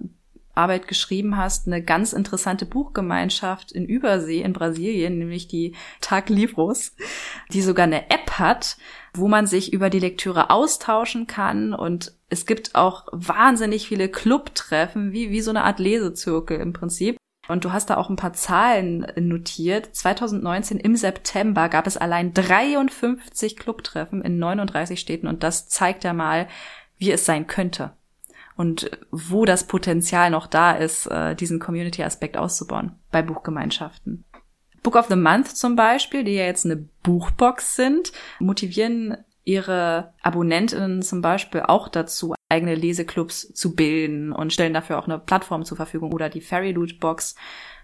Arbeit 0.55 0.89
geschrieben 0.89 1.37
hast, 1.37 1.67
eine 1.67 1.83
ganz 1.83 2.13
interessante 2.13 2.67
Buchgemeinschaft 2.67 3.73
in 3.73 3.87
Übersee 3.87 4.43
in 4.43 4.53
Brasilien, 4.53 5.19
nämlich 5.19 5.49
die 5.49 5.75
Tag 6.01 6.29
Livros, 6.29 6.95
die 7.53 7.63
sogar 7.63 7.85
eine 7.85 8.11
App 8.11 8.33
hat, 8.39 8.77
wo 9.15 9.29
man 9.29 9.47
sich 9.47 9.73
über 9.73 9.91
die 9.91 9.99
Lektüre 9.99 10.51
austauschen 10.51 11.27
kann 11.27 11.73
und 11.73 12.13
es 12.29 12.47
gibt 12.47 12.75
auch 12.75 13.07
wahnsinnig 13.13 13.89
viele 13.89 14.09
Clubtreffen, 14.09 15.13
wie, 15.13 15.31
wie 15.31 15.41
so 15.41 15.51
eine 15.51 15.65
Art 15.65 15.79
Lesezirkel 15.81 16.61
im 16.61 16.73
Prinzip. 16.73 17.17
Und 17.49 17.65
du 17.65 17.73
hast 17.73 17.91
da 17.91 17.97
auch 17.97 18.09
ein 18.09 18.17
paar 18.17 18.33
Zahlen 18.33 19.05
notiert. 19.17 19.97
2019 19.97 20.79
im 20.79 20.95
September 20.95 21.69
gab 21.69 21.89
es 21.89 21.97
allein 21.97 22.33
53 22.33 23.57
Clubtreffen 23.57 24.23
in 24.23 24.39
39 24.39 25.01
Städten 25.01 25.27
und 25.27 25.43
das 25.43 25.69
zeigt 25.69 26.05
ja 26.05 26.13
mal, 26.13 26.47
wie 26.99 27.11
es 27.11 27.27
sein 27.27 27.49
könnte 27.49 27.93
und 28.61 28.91
wo 29.11 29.47
das 29.47 29.67
Potenzial 29.67 30.29
noch 30.29 30.47
da 30.47 30.73
ist, 30.73 31.07
äh, 31.07 31.35
diesen 31.35 31.61
Community-Aspekt 31.61 32.37
auszubauen 32.37 32.93
bei 33.11 33.23
Buchgemeinschaften. 33.23 34.27
Book 34.83 34.97
of 34.97 35.07
the 35.07 35.17
Month 35.17 35.49
zum 35.57 35.77
Beispiel, 35.77 36.25
die 36.25 36.35
ja 36.35 36.45
jetzt 36.45 36.67
eine 36.67 36.77
Buchbox 36.77 37.75
sind, 37.75 38.13
motivieren 38.39 39.17
ihre 39.45 40.13
Abonnentinnen 40.21 41.01
zum 41.01 41.23
Beispiel 41.23 41.63
auch 41.63 41.89
dazu, 41.89 42.35
eigene 42.51 42.75
Leseclubs 42.75 43.51
zu 43.55 43.75
bilden 43.75 44.31
und 44.31 44.53
stellen 44.53 44.75
dafür 44.75 44.99
auch 44.99 45.07
eine 45.07 45.19
Plattform 45.19 45.65
zur 45.65 45.79
Verfügung 45.79 46.13
oder 46.13 46.29
die 46.29 46.43
Fairy 46.43 46.73
Loot 46.73 47.01
Box. 47.01 47.37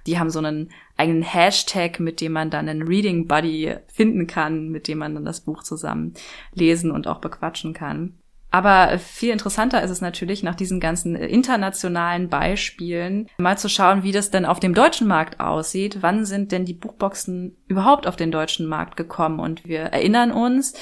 Die 0.07 0.19
haben 0.19 0.29
so 0.29 0.41
einen 0.41 0.73
eigenen 0.99 1.23
Hashtag, 1.23 2.01
mit 2.01 2.21
dem 2.21 2.33
man 2.33 2.51
dann 2.51 2.69
einen 2.69 2.87
Reading 2.87 3.27
Buddy 3.27 3.77
finden 3.87 4.27
kann, 4.27 4.69
mit 4.69 4.89
dem 4.89 4.99
man 4.99 5.15
dann 5.15 5.25
das 5.25 5.41
Buch 5.41 5.63
zusammen 5.63 6.13
lesen 6.53 6.91
und 6.91 7.07
auch 7.07 7.23
bequatschen 7.23 7.73
kann. 7.73 8.19
Aber 8.51 8.99
viel 8.99 9.33
interessanter 9.33 9.83
ist 9.83 9.91
es 9.91 10.01
natürlich, 10.01 10.43
nach 10.43 10.55
diesen 10.55 10.81
ganzen 10.81 11.15
internationalen 11.15 12.29
Beispielen 12.29 13.29
mal 13.39 13.59
zu 13.59 13.69
schauen, 13.69 14.03
wie 14.03 14.13
das 14.13 14.31
denn 14.31 14.47
auf 14.47 14.61
dem 14.61 14.73
deutschen 14.73 15.07
Markt 15.07 15.41
aussieht. 15.41 15.99
Wann 16.01 16.25
sind 16.25 16.53
denn 16.53 16.65
die 16.65 16.75
Buchboxen 16.75 17.57
überhaupt 17.67 18.07
auf 18.07 18.17
den 18.17 18.31
deutschen 18.31 18.67
Markt 18.67 18.97
gekommen? 18.97 19.41
Und 19.41 19.67
wir 19.67 19.81
erinnern 19.81 20.33
uns, 20.33 20.75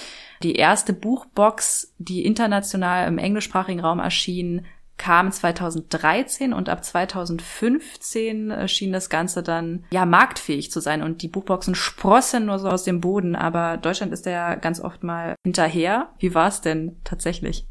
die 0.43 0.57
erste 0.57 0.93
Buchbox, 0.93 1.95
die 1.99 2.25
international 2.25 3.09
im 3.09 3.19
englischsprachigen 3.19 3.81
Raum 3.81 3.99
erschien, 3.99 4.67
kam 4.97 5.33
2013 5.33 6.53
und 6.53 6.69
ab 6.69 6.85
2015 6.85 8.69
schien 8.69 8.93
das 8.93 9.11
Ganze 9.11 9.43
dann 9.43 9.85
ja 9.91 10.07
marktfähig 10.07 10.71
zu 10.71 10.81
sein 10.81 11.03
und 11.03 11.23
die 11.23 11.29
Buchboxen 11.29 11.75
sprossen 11.75 12.47
nur 12.47 12.59
so 12.59 12.69
aus 12.69 12.85
dem 12.85 13.01
Boden, 13.01 13.35
aber 13.37 13.77
Deutschland 13.77 14.13
ist 14.13 14.27
ja 14.27 14.55
ganz 14.55 14.81
oft 14.81 15.03
mal 15.03 15.35
hinterher. 15.45 16.13
Wie 16.19 16.35
war 16.35 16.49
es 16.49 16.61
denn 16.61 16.97
tatsächlich? 17.05 17.67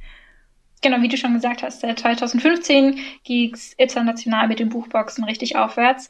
Genau, 0.81 1.01
wie 1.01 1.07
du 1.07 1.15
schon 1.15 1.33
gesagt 1.33 1.63
hast, 1.63 1.79
seit 1.79 1.99
2015 1.99 2.99
ging 3.23 3.53
es 3.53 3.71
international 3.73 4.49
mit 4.49 4.59
den 4.59 4.67
Buchboxen 4.67 5.23
richtig 5.23 5.55
aufwärts. 5.55 6.09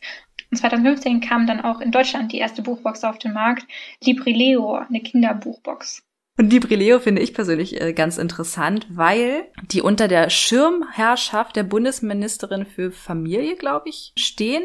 Und 0.49 0.57
2015 0.57 1.21
kam 1.21 1.45
dann 1.45 1.61
auch 1.61 1.79
in 1.79 1.91
Deutschland 1.91 2.31
die 2.31 2.39
erste 2.39 2.63
Buchbox 2.63 3.03
auf 3.03 3.19
den 3.19 3.33
Markt, 3.33 3.67
Librileo, 4.03 4.73
eine 4.73 4.99
Kinderbuchbox. 5.01 6.03
Und 6.37 6.49
die 6.49 6.59
Brileo 6.59 6.99
finde 6.99 7.21
ich 7.21 7.33
persönlich 7.33 7.79
äh, 7.79 7.93
ganz 7.93 8.17
interessant, 8.17 8.87
weil 8.89 9.45
die 9.71 9.81
unter 9.81 10.07
der 10.07 10.31
Schirmherrschaft 10.31 11.55
der 11.55 11.63
Bundesministerin 11.63 12.65
für 12.65 12.91
Familie, 12.91 13.55
glaube 13.55 13.89
ich, 13.89 14.13
stehen. 14.17 14.63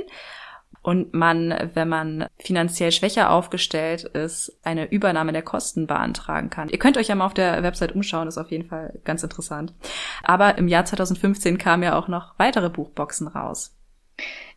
Und 0.80 1.12
man, 1.12 1.70
wenn 1.74 1.88
man 1.88 2.26
finanziell 2.38 2.92
schwächer 2.92 3.30
aufgestellt 3.30 4.04
ist, 4.04 4.58
eine 4.62 4.90
Übernahme 4.90 5.32
der 5.32 5.42
Kosten 5.42 5.86
beantragen 5.86 6.48
kann. 6.48 6.70
Ihr 6.70 6.78
könnt 6.78 6.96
euch 6.96 7.08
ja 7.08 7.14
mal 7.14 7.26
auf 7.26 7.34
der 7.34 7.62
Website 7.62 7.94
umschauen, 7.94 8.28
ist 8.28 8.38
auf 8.38 8.50
jeden 8.50 8.68
Fall 8.68 8.98
ganz 9.04 9.22
interessant. 9.22 9.74
Aber 10.22 10.56
im 10.56 10.68
Jahr 10.68 10.86
2015 10.86 11.58
kamen 11.58 11.82
ja 11.82 11.98
auch 11.98 12.08
noch 12.08 12.38
weitere 12.38 12.70
Buchboxen 12.70 13.28
raus. 13.28 13.76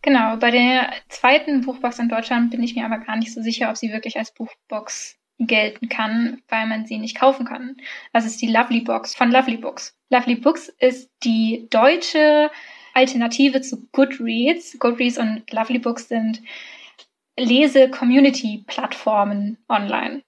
Genau, 0.02 0.38
bei 0.38 0.52
der 0.52 0.92
zweiten 1.10 1.62
Buchbox 1.62 2.00
in 2.00 2.08
Deutschland 2.08 2.52
bin 2.52 2.64
ich 2.64 2.76
mir 2.76 2.86
aber 2.86 3.00
gar 3.00 3.18
nicht 3.18 3.34
so 3.34 3.42
sicher, 3.42 3.70
ob 3.70 3.78
sie 3.78 3.92
wirklich 3.92 4.18
als 4.18 4.34
Buchbox 4.34 5.21
gelten 5.48 5.90
kann, 5.90 6.42
weil 6.50 6.68
man 6.68 6.86
sie 6.86 6.98
nicht 6.98 7.18
kaufen 7.18 7.46
kann. 7.46 7.78
Das 8.14 8.26
ist 8.26 8.42
die 8.42 8.48
Lovely 8.48 8.82
Box 8.82 9.16
von 9.16 9.32
Lovely 9.32 9.58
Books. 9.58 9.98
Lovely 10.10 10.36
Books 10.36 10.70
ist 10.80 11.10
die 11.24 11.68
deutsche 11.70 12.52
Alternative 12.94 13.62
zu 13.62 13.88
Goodreads. 13.92 14.78
Goodreads 14.80 15.18
und 15.18 15.50
Lovely 15.52 15.80
Books 15.80 16.08
sind 16.10 16.42
Lese-Community-Plattformen 17.40 19.58
online, 19.70 20.24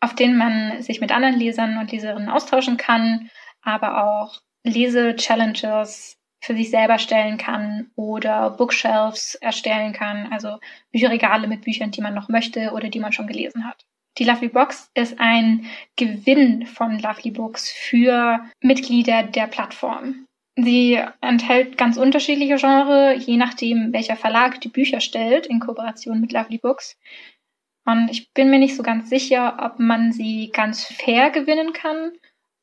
auf 0.00 0.14
denen 0.14 0.36
man 0.36 0.82
sich 0.82 1.00
mit 1.00 1.10
anderen 1.10 1.38
Lesern 1.38 1.78
und 1.78 1.90
Leserinnen 1.90 2.28
austauschen 2.28 2.76
kann, 2.76 3.30
aber 3.62 4.04
auch 4.04 4.38
Lese-Challenges 4.64 6.18
für 6.42 6.54
sich 6.54 6.70
selber 6.70 6.98
stellen 6.98 7.38
kann 7.38 7.90
oder 7.94 8.50
Bookshelves 8.50 9.36
erstellen 9.36 9.92
kann, 9.92 10.32
also 10.32 10.58
Bücherregale 10.90 11.46
mit 11.46 11.62
Büchern, 11.62 11.92
die 11.92 12.00
man 12.00 12.14
noch 12.14 12.28
möchte 12.28 12.72
oder 12.72 12.88
die 12.88 13.00
man 13.00 13.12
schon 13.12 13.28
gelesen 13.28 13.64
hat. 13.64 13.86
Die 14.18 14.24
Lovely 14.24 14.48
Box 14.48 14.90
ist 14.94 15.18
ein 15.18 15.66
Gewinn 15.96 16.66
von 16.66 16.98
Lovely 16.98 17.30
Books 17.30 17.70
für 17.70 18.40
Mitglieder 18.60 19.22
der 19.22 19.46
Plattform. 19.46 20.26
Sie 20.56 21.00
enthält 21.22 21.78
ganz 21.78 21.96
unterschiedliche 21.96 22.56
Genres, 22.56 23.24
je 23.24 23.38
nachdem, 23.38 23.92
welcher 23.92 24.16
Verlag 24.16 24.60
die 24.60 24.68
Bücher 24.68 25.00
stellt, 25.00 25.46
in 25.46 25.60
Kooperation 25.60 26.20
mit 26.20 26.32
Lovely 26.32 26.58
Books. 26.58 26.98
Und 27.86 28.10
ich 28.10 28.30
bin 28.32 28.50
mir 28.50 28.58
nicht 28.58 28.76
so 28.76 28.82
ganz 28.82 29.08
sicher, 29.08 29.56
ob 29.60 29.78
man 29.78 30.12
sie 30.12 30.50
ganz 30.52 30.84
fair 30.84 31.30
gewinnen 31.30 31.72
kann 31.72 32.12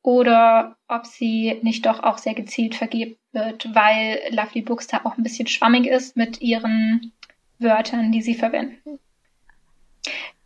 oder 0.04 0.78
ob 0.88 1.08
sie 1.08 1.60
nicht 1.64 1.86
doch 1.86 2.04
auch 2.04 2.20
sehr 2.20 2.36
gezielt 2.36 2.76
vergeben 2.76 3.18
wird, 3.32 3.74
weil 3.74 4.22
Lovely 4.30 4.62
Books 4.62 4.88
da 4.88 5.02
auch 5.04 5.18
ein 5.18 5.24
bisschen 5.24 5.48
schwammig 5.48 5.88
ist 5.88 6.16
mit 6.16 6.42
ihren 6.42 7.12
Wörtern, 7.58 8.12
die 8.12 8.22
sie 8.22 8.36
verwenden. 8.36 9.00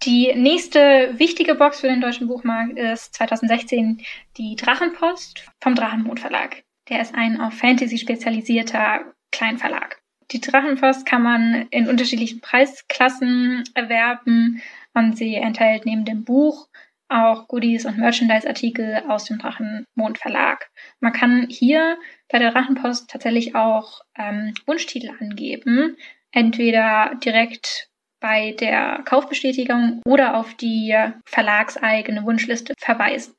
Die 0.04 0.34
nächste 0.36 1.14
wichtige 1.18 1.56
Box 1.56 1.80
für 1.80 1.88
den 1.88 2.02
deutschen 2.02 2.28
Buchmarkt 2.28 2.78
ist 2.78 3.14
2016 3.14 4.02
die 4.38 4.56
Drachenpost 4.56 5.46
vom 5.62 5.76
Drachenmond 5.76 6.20
Verlag. 6.20 6.64
Der 6.90 7.02
ist 7.02 7.16
ein 7.16 7.40
auf 7.40 7.54
Fantasy 7.54 7.98
spezialisierter 7.98 9.14
Kleinverlag. 9.32 10.02
Die 10.32 10.42
Drachenpost 10.42 11.06
kann 11.06 11.22
man 11.22 11.68
in 11.70 11.88
unterschiedlichen 11.88 12.42
Preisklassen 12.42 13.64
erwerben 13.76 14.62
und 14.94 15.18
sie 15.18 15.36
enthält 15.36 15.86
neben 15.86 16.06
dem 16.06 16.24
Buch 16.24 16.68
auch 17.10 17.48
Goodies 17.48 17.86
und 17.86 17.98
Merchandise-Artikel 17.98 19.04
aus 19.08 19.26
dem 19.26 19.38
Drachenmond 19.38 20.18
Verlag. 20.18 20.70
Man 21.00 21.14
kann 21.14 21.48
hier 21.50 21.98
bei 22.30 22.40
der 22.40 22.52
Drachenpost 22.52 23.10
tatsächlich 23.10 23.56
auch 23.56 24.02
ähm, 24.18 24.54
Wunschtitel 24.66 25.12
angeben, 25.20 25.96
entweder 26.32 27.16
direkt 27.24 27.90
bei 28.24 28.56
der 28.58 29.02
Kaufbestätigung 29.04 30.02
oder 30.06 30.38
auf 30.38 30.54
die 30.54 30.98
verlagseigene 31.26 32.24
Wunschliste 32.24 32.74
verweisen. 32.80 33.36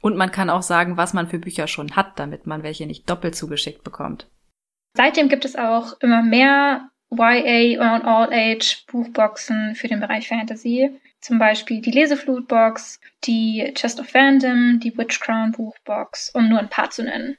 Und 0.00 0.16
man 0.16 0.32
kann 0.32 0.48
auch 0.48 0.62
sagen, 0.62 0.96
was 0.96 1.12
man 1.12 1.28
für 1.28 1.38
Bücher 1.38 1.66
schon 1.66 1.94
hat, 1.94 2.18
damit 2.18 2.46
man 2.46 2.62
welche 2.62 2.86
nicht 2.86 3.08
doppelt 3.10 3.36
zugeschickt 3.36 3.84
bekommt. 3.84 4.26
Seitdem 4.96 5.28
gibt 5.28 5.44
es 5.44 5.56
auch 5.56 6.00
immer 6.00 6.22
mehr 6.22 6.88
YA 7.10 7.96
und 7.96 8.04
All-Age 8.04 8.86
Buchboxen 8.86 9.74
für 9.74 9.88
den 9.88 10.00
Bereich 10.00 10.28
Fantasy. 10.28 10.98
Zum 11.20 11.38
Beispiel 11.38 11.82
die 11.82 11.90
Leseflutbox, 11.90 13.00
die 13.24 13.72
Chest 13.74 14.00
of 14.00 14.08
Fandom, 14.08 14.80
die 14.80 14.96
Witch 14.96 15.20
Crown 15.20 15.52
Buchbox, 15.52 16.30
um 16.34 16.48
nur 16.48 16.60
ein 16.60 16.70
paar 16.70 16.88
zu 16.88 17.02
nennen. 17.02 17.36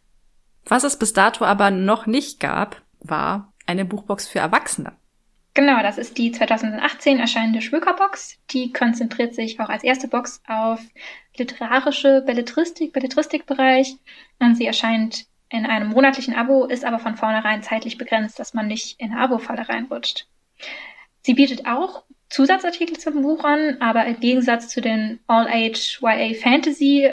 Was 0.66 0.84
es 0.84 1.00
bis 1.00 1.14
dato 1.14 1.46
aber 1.46 1.72
noch 1.72 2.06
nicht 2.06 2.40
gab, 2.40 2.82
war 3.00 3.54
eine 3.66 3.86
Buchbox 3.86 4.28
für 4.28 4.40
Erwachsene. 4.40 4.99
Genau, 5.54 5.82
das 5.82 5.98
ist 5.98 6.18
die 6.18 6.32
2018 6.32 7.20
erscheinende 7.20 7.62
Schwökerbox. 7.62 8.38
Die 8.52 8.72
konzentriert 8.72 9.34
sich 9.36 9.60
auch 9.60 9.70
als 9.70 9.84
erste 9.84 10.08
Box 10.08 10.42
auf 10.48 10.80
literarische 11.38 12.22
Belletristik, 12.22 12.94
Belletristikbereich. 12.94 13.96
Sie 14.54 14.66
erscheint 14.66 15.26
in 15.50 15.66
einem 15.66 15.90
monatlichen 15.90 16.36
Abo, 16.36 16.66
ist 16.66 16.86
aber 16.86 17.00
von 17.00 17.18
vornherein 17.18 17.64
zeitlich 17.64 17.98
begrenzt, 17.98 18.40
dass 18.40 18.54
man 18.54 18.68
nicht 18.68 19.00
in 19.00 19.12
eine 19.12 19.22
Abo-Falle 19.22 19.68
reinrutscht. 19.68 20.28
Sie 21.22 21.34
bietet 21.34 21.66
auch 21.66 22.04
Zusatzartikel 22.30 22.98
zum 22.98 23.24
Buch 23.24 23.44
an, 23.44 23.78
aber 23.80 24.06
im 24.06 24.20
Gegensatz 24.20 24.68
zu 24.70 24.82
den 24.82 25.20
All-Age 25.28 26.00
YA 26.02 26.36
Fantasy 26.36 27.12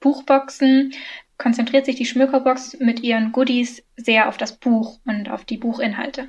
Buchboxen 0.00 0.94
konzentriert 1.36 1.84
sich 1.84 1.96
die 1.96 2.06
Schmückerbox 2.06 2.78
mit 2.80 3.00
ihren 3.00 3.32
Goodies 3.32 3.84
sehr 3.96 4.28
auf 4.28 4.38
das 4.38 4.56
Buch 4.56 4.98
und 5.04 5.28
auf 5.30 5.44
die 5.44 5.58
Buchinhalte. 5.58 6.28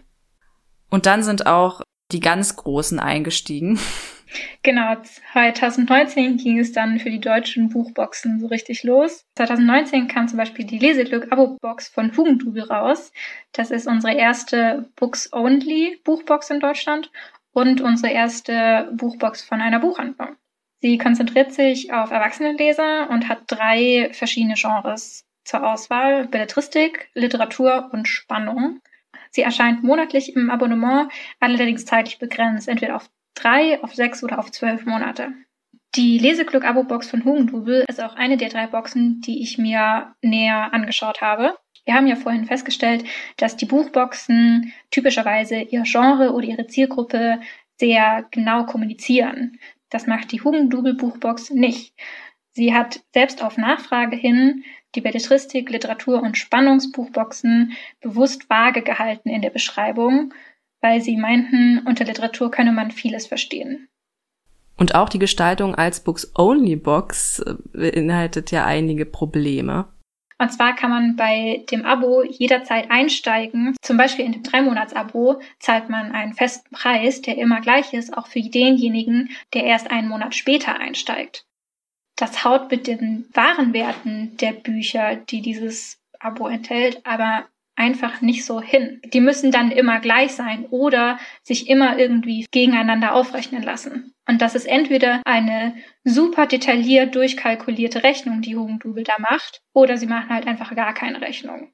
Und 0.96 1.06
dann 1.08 1.24
sind 1.24 1.46
auch 1.46 1.82
die 2.14 2.22
ganz 2.22 2.56
Großen 2.56 3.02
eingestiegen. 3.02 3.78
Genau, 4.64 4.96
2019 5.34 6.38
ging 6.38 6.58
es 6.58 6.72
dann 6.72 7.00
für 7.00 7.10
die 7.10 7.20
deutschen 7.20 7.68
Buchboxen 7.68 8.40
so 8.40 8.48
richtig 8.48 8.84
los. 8.84 9.26
2019 9.36 10.08
kam 10.08 10.30
zum 10.30 10.38
Beispiel 10.38 10.64
die 10.64 10.80
Leseglück-Abo-Box 10.80 11.90
von 11.90 12.16
Hugendubel 12.16 12.64
raus. 12.64 13.12
Das 13.52 13.72
ist 13.72 13.88
unsere 13.88 14.14
erste 14.14 14.90
Books-Only-Buchbox 14.96 16.50
in 16.52 16.62
Deutschland 16.62 17.12
und 17.52 17.82
unsere 17.82 18.14
erste 18.14 18.90
Buchbox 18.94 19.44
von 19.44 19.60
einer 19.60 19.80
Buchhandlung. 19.80 20.38
Sie 20.80 20.98
konzentriert 20.98 21.52
sich 21.52 21.92
auf 21.92 22.12
Erwachsenenleser 22.12 23.10
und 23.10 23.28
hat 23.28 23.40
drei 23.48 24.12
verschiedene 24.14 24.56
Genres 24.56 25.26
zur 25.44 25.70
Auswahl. 25.70 26.26
Belletristik, 26.28 27.10
Literatur 27.16 27.90
und 27.92 28.08
Spannung. 28.08 28.80
Sie 29.36 29.42
erscheint 29.42 29.84
monatlich 29.84 30.34
im 30.34 30.50
Abonnement, 30.50 31.12
allerdings 31.42 31.84
zeitlich 31.84 32.20
begrenzt, 32.20 32.70
entweder 32.70 32.96
auf 32.96 33.10
drei, 33.34 33.84
auf 33.84 33.94
sechs 33.94 34.24
oder 34.24 34.40
auf 34.40 34.50
zwölf 34.50 34.86
Monate. 34.86 35.34
Die 35.96 36.18
Leseglück-Abo-Box 36.20 37.10
von 37.10 37.26
Hugendubel 37.26 37.84
ist 37.90 38.02
auch 38.02 38.16
eine 38.16 38.38
der 38.38 38.48
drei 38.48 38.68
Boxen, 38.68 39.20
die 39.20 39.44
ich 39.44 39.58
mir 39.58 40.16
näher 40.22 40.74
angeschaut 40.74 41.20
habe. 41.20 41.58
Wir 41.84 41.96
haben 41.96 42.08
ja 42.08 42.16
vorhin 42.16 42.46
festgestellt, 42.46 43.04
dass 43.36 43.58
die 43.58 43.66
Buchboxen 43.66 44.72
typischerweise 44.90 45.58
ihr 45.58 45.84
Genre 45.84 46.32
oder 46.32 46.48
ihre 46.48 46.68
Zielgruppe 46.68 47.42
sehr 47.78 48.26
genau 48.32 48.66
kommunizieren. 48.66 49.60
Das 49.90 50.08
macht 50.08 50.32
die 50.32 50.42
Hugendubel-Buchbox 50.42 51.50
nicht. 51.50 51.94
Sie 52.52 52.74
hat 52.74 53.02
selbst 53.14 53.44
auf 53.44 53.58
Nachfrage 53.58 54.16
hin 54.16 54.64
die 54.96 55.02
Belletristik, 55.02 55.70
Literatur 55.70 56.22
und 56.22 56.38
Spannungsbuchboxen 56.38 57.74
bewusst 58.02 58.50
vage 58.50 58.82
gehalten 58.82 59.30
in 59.30 59.42
der 59.42 59.50
Beschreibung, 59.50 60.34
weil 60.82 61.02
sie 61.02 61.18
meinten, 61.18 61.82
unter 61.86 62.06
Literatur 62.06 62.52
könne 62.52 62.72
man 62.72 62.92
vieles 62.92 63.28
verstehen. 63.28 63.88
Und 64.78 64.94
auch 64.94 65.10
die 65.10 65.20
Gestaltung 65.20 65.76
als 65.76 66.02
Books-Only-Box 66.02 67.40
äh, 67.40 67.56
beinhaltet 67.72 68.52
ja 68.52 68.66
einige 68.66 69.06
Probleme. 69.06 69.88
Und 70.38 70.52
zwar 70.52 70.76
kann 70.76 70.90
man 70.90 71.16
bei 71.16 71.64
dem 71.72 71.86
Abo 71.86 72.24
jederzeit 72.24 72.92
einsteigen. 72.92 73.76
Zum 73.82 73.96
Beispiel 73.96 74.26
in 74.26 74.34
dem 74.34 74.44
Drei-Monats-Abo 74.44 75.40
zahlt 75.60 75.90
man 75.90 76.12
einen 76.12 76.34
festen 76.34 76.76
Preis, 76.76 77.22
der 77.22 77.38
immer 77.38 77.62
gleich 77.62 77.94
ist, 77.94 78.16
auch 78.18 78.28
für 78.28 78.42
denjenigen, 78.42 79.30
der 79.54 79.64
erst 79.64 79.90
einen 79.90 80.10
Monat 80.10 80.36
später 80.36 80.78
einsteigt. 80.78 81.46
Das 82.16 82.46
haut 82.46 82.72
mit 82.72 82.88
den 82.88 83.26
wahren 83.34 83.74
Werten 83.74 84.38
der 84.38 84.54
Bücher, 84.54 85.16
die 85.16 85.42
dieses 85.42 86.00
Abo 86.20 86.48
enthält, 86.48 87.06
aber 87.06 87.46
einfach 87.76 88.22
nicht 88.22 88.46
so 88.46 88.62
hin. 88.62 89.02
Die 89.14 89.20
müssen 89.20 89.52
dann 89.52 89.72
immer 89.72 90.00
gleich 90.00 90.34
sein 90.34 90.66
oder 90.70 91.20
sich 91.44 91.70
immer 91.70 91.98
irgendwie 91.98 92.46
gegeneinander 92.52 93.14
aufrechnen 93.14 93.64
lassen. 93.64 94.14
Und 94.28 94.42
das 94.42 94.56
ist 94.56 94.66
entweder 94.66 95.22
eine 95.26 95.76
super 96.04 96.48
detailliert 96.48 97.16
durchkalkulierte 97.16 98.04
Rechnung, 98.04 98.42
die 98.42 98.56
Hugendubel 98.56 99.04
da 99.04 99.14
macht, 99.20 99.62
oder 99.74 99.98
sie 99.98 100.08
machen 100.08 100.30
halt 100.30 100.48
einfach 100.48 100.74
gar 100.76 100.94
keine 100.94 101.22
Rechnung. 101.22 101.72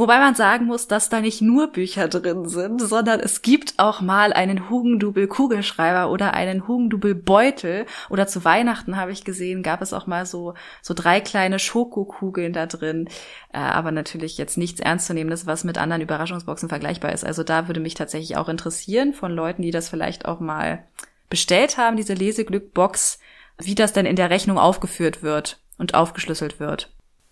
Wobei 0.00 0.18
man 0.18 0.34
sagen 0.34 0.64
muss, 0.64 0.88
dass 0.88 1.10
da 1.10 1.20
nicht 1.20 1.42
nur 1.42 1.66
Bücher 1.66 2.08
drin 2.08 2.48
sind, 2.48 2.80
sondern 2.80 3.20
es 3.20 3.42
gibt 3.42 3.74
auch 3.76 4.00
mal 4.00 4.32
einen 4.32 4.70
Hugendubel 4.70 5.28
Kugelschreiber 5.28 6.10
oder 6.10 6.32
einen 6.32 6.66
Hugendubel 6.66 7.14
Beutel 7.14 7.84
oder 8.08 8.26
zu 8.26 8.42
Weihnachten 8.42 8.96
habe 8.96 9.12
ich 9.12 9.24
gesehen, 9.24 9.62
gab 9.62 9.82
es 9.82 9.92
auch 9.92 10.06
mal 10.06 10.24
so 10.24 10.54
so 10.80 10.94
drei 10.94 11.20
kleine 11.20 11.58
Schokokugeln 11.58 12.54
da 12.54 12.64
drin, 12.64 13.10
äh, 13.52 13.58
aber 13.58 13.90
natürlich 13.90 14.38
jetzt 14.38 14.56
nichts 14.56 14.80
ernstzunehmendes, 14.80 15.44
was 15.44 15.64
mit 15.64 15.76
anderen 15.76 16.00
Überraschungsboxen 16.00 16.70
vergleichbar 16.70 17.12
ist. 17.12 17.26
Also 17.26 17.42
da 17.42 17.68
würde 17.68 17.80
mich 17.80 17.92
tatsächlich 17.92 18.38
auch 18.38 18.48
interessieren 18.48 19.12
von 19.12 19.32
Leuten, 19.32 19.60
die 19.60 19.70
das 19.70 19.90
vielleicht 19.90 20.24
auch 20.24 20.40
mal 20.40 20.82
bestellt 21.28 21.76
haben, 21.76 21.98
diese 21.98 22.14
Leseglück-Box, 22.14 23.18
wie 23.58 23.74
das 23.74 23.92
denn 23.92 24.06
in 24.06 24.16
der 24.16 24.30
Rechnung 24.30 24.56
aufgeführt 24.56 25.22
wird 25.22 25.60
und 25.76 25.92
aufgeschlüsselt 25.92 26.58
wird. 26.58 26.90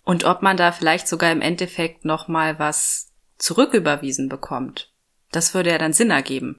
Und 0.09 0.25
ob 0.25 0.41
man 0.41 0.57
da 0.57 0.73
vielleicht 0.73 1.07
sogar 1.07 1.31
im 1.31 1.43
Endeffekt 1.43 2.07
noch 2.07 2.29
mal 2.29 2.59
was 2.59 3.13
zurücküberwiesen 3.37 4.31
bekommt. 4.31 4.91
Das 5.33 5.53
würde 5.53 5.69
ja 5.69 5.77
dann 5.77 5.93
Sinn 5.93 6.11
ergeben. 6.11 6.57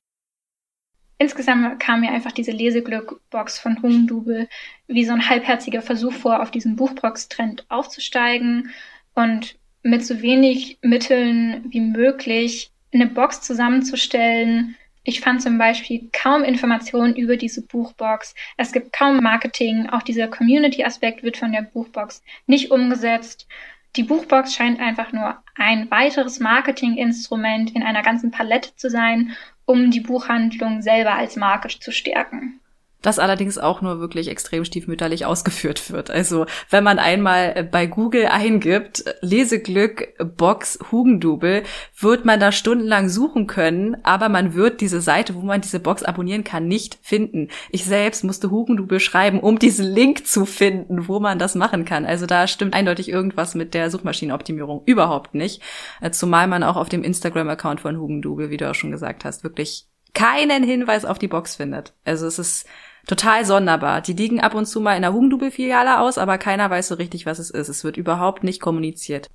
Insgesamt 1.18 1.80
kam 1.80 2.02
mir 2.02 2.12
einfach 2.12 2.32
diese 2.32 2.52
Leseglück-Box 2.52 3.58
von 3.58 3.82
Hugendubel 3.82 4.48
wie 4.86 5.04
so 5.04 5.14
ein 5.14 5.28
halbherziger 5.28 5.82
Versuch 5.82 6.14
vor, 6.14 6.44
auf 6.44 6.52
diesen 6.52 6.76
Buchbox-Trend 6.76 7.66
aufzusteigen 7.70 8.70
und 9.16 9.58
mit 9.82 10.06
so 10.06 10.22
wenig 10.22 10.78
Mitteln 10.84 11.66
wie 11.70 11.82
möglich 11.82 12.70
eine 12.94 13.08
Box 13.08 13.42
zusammenzustellen, 13.42 14.76
ich 15.04 15.22
fand 15.22 15.42
zum 15.42 15.58
Beispiel 15.58 16.10
kaum 16.12 16.44
Informationen 16.44 17.16
über 17.16 17.38
diese 17.38 17.66
Buchbox. 17.66 18.36
Es 18.58 18.72
gibt 18.72 18.94
kaum 18.94 19.18
Marketing. 19.18 19.90
Auch 19.90 20.04
dieser 20.04 20.28
Community-Aspekt 20.28 21.24
wird 21.24 21.38
von 21.38 21.52
der 21.52 21.62
Buchbox 21.62 22.22
nicht 22.48 22.72
umgesetzt. 22.72 23.48
Die 23.96 24.04
Buchbox 24.04 24.54
scheint 24.54 24.80
einfach 24.80 25.12
nur 25.12 25.42
ein 25.56 25.90
weiteres 25.90 26.40
Marketinginstrument 26.40 27.76
in 27.76 27.84
einer 27.84 28.04
ganzen 28.04 28.30
Palette 28.30 28.76
zu 28.76 28.90
sein, 28.90 29.36
um 29.66 29.90
die 29.90 30.02
Buchhandlung 30.02 30.82
selber 30.82 31.16
als 31.16 31.36
Marke 31.36 31.70
zu 31.70 31.92
stärken 31.92 32.60
das 33.02 33.20
allerdings 33.20 33.58
auch 33.58 33.82
nur 33.82 34.00
wirklich 34.00 34.28
extrem 34.28 34.66
stiefmütterlich 34.66 35.26
ausgeführt 35.26 35.92
wird. 35.92 36.12
Also 36.12 36.46
wenn 36.70 36.84
man 36.84 37.00
einmal 37.00 37.54
äh, 37.56 37.64
bei 37.64 37.86
Google 37.86 38.26
eingibt, 38.28 39.06
Leseglück 39.22 40.14
Box 40.38 40.80
Hugendubel, 40.92 41.64
wird 41.98 42.26
man 42.26 42.40
da 42.40 42.52
stundenlang 42.52 43.10
suchen 43.10 43.48
können, 43.48 43.98
aber 44.04 44.28
man 44.30 44.54
wird 44.54 44.82
diese 44.82 45.02
Seite, 45.02 45.36
wo 45.36 45.42
man 45.42 45.62
diese 45.62 45.80
Box 45.80 46.04
abonnieren 46.04 46.44
kann, 46.44 46.68
nicht 46.68 46.98
finden. 47.02 47.48
Ich 47.70 47.86
selbst 47.86 48.24
musste 48.24 48.52
Hugendubel 48.52 49.00
schreiben, 49.00 49.40
um 49.40 49.60
diesen 49.60 49.86
Link 49.86 50.28
zu 50.28 50.46
finden, 50.46 51.08
wo 51.08 51.20
man 51.20 51.40
das 51.40 51.56
machen 51.56 51.86
kann. 51.86 52.06
Also 52.06 52.26
da 52.26 52.48
stimmt 52.48 52.74
eindeutig 52.74 53.10
irgendwas 53.10 53.56
mit 53.56 53.74
der 53.74 53.90
Suchmaschinenoptimierung 53.92 54.84
überhaupt 54.86 55.36
nicht. 55.36 55.62
Äh, 56.02 56.12
zumal 56.12 56.48
man 56.48 56.64
auch 56.64 56.76
auf 56.76 56.90
dem 56.90 57.04
Instagram-Account 57.04 57.80
von 57.80 57.98
Hugendubel, 57.98 58.50
wie 58.50 58.58
du 58.58 58.70
auch 58.70 58.76
schon 58.76 58.92
gesagt 58.92 59.24
hast, 59.24 59.44
wirklich 59.44 59.88
keinen 60.14 60.64
Hinweis 60.64 61.06
auf 61.06 61.20
die 61.20 61.28
Box 61.28 61.56
findet. 61.56 61.94
Also 62.04 62.28
es 62.28 62.40
ist 62.40 62.66
total 63.10 63.44
sonderbar. 63.44 64.02
Die 64.02 64.14
liegen 64.14 64.40
ab 64.40 64.54
und 64.54 64.68
zu 64.68 64.80
mal 64.80 64.96
in 64.96 65.02
der 65.02 65.14
Hugendubel-Filiale 65.14 66.00
aus, 66.00 66.18
aber 66.18 66.38
keiner 66.38 66.70
weiß 66.70 66.90
so 66.90 66.96
richtig, 66.96 67.26
was 67.26 67.40
es 67.40 67.50
ist. 67.50 67.68
Es 67.68 67.84
wird 67.84 67.98
überhaupt 67.98 68.44
nicht 68.44 68.62
kommuniziert. 68.62 69.30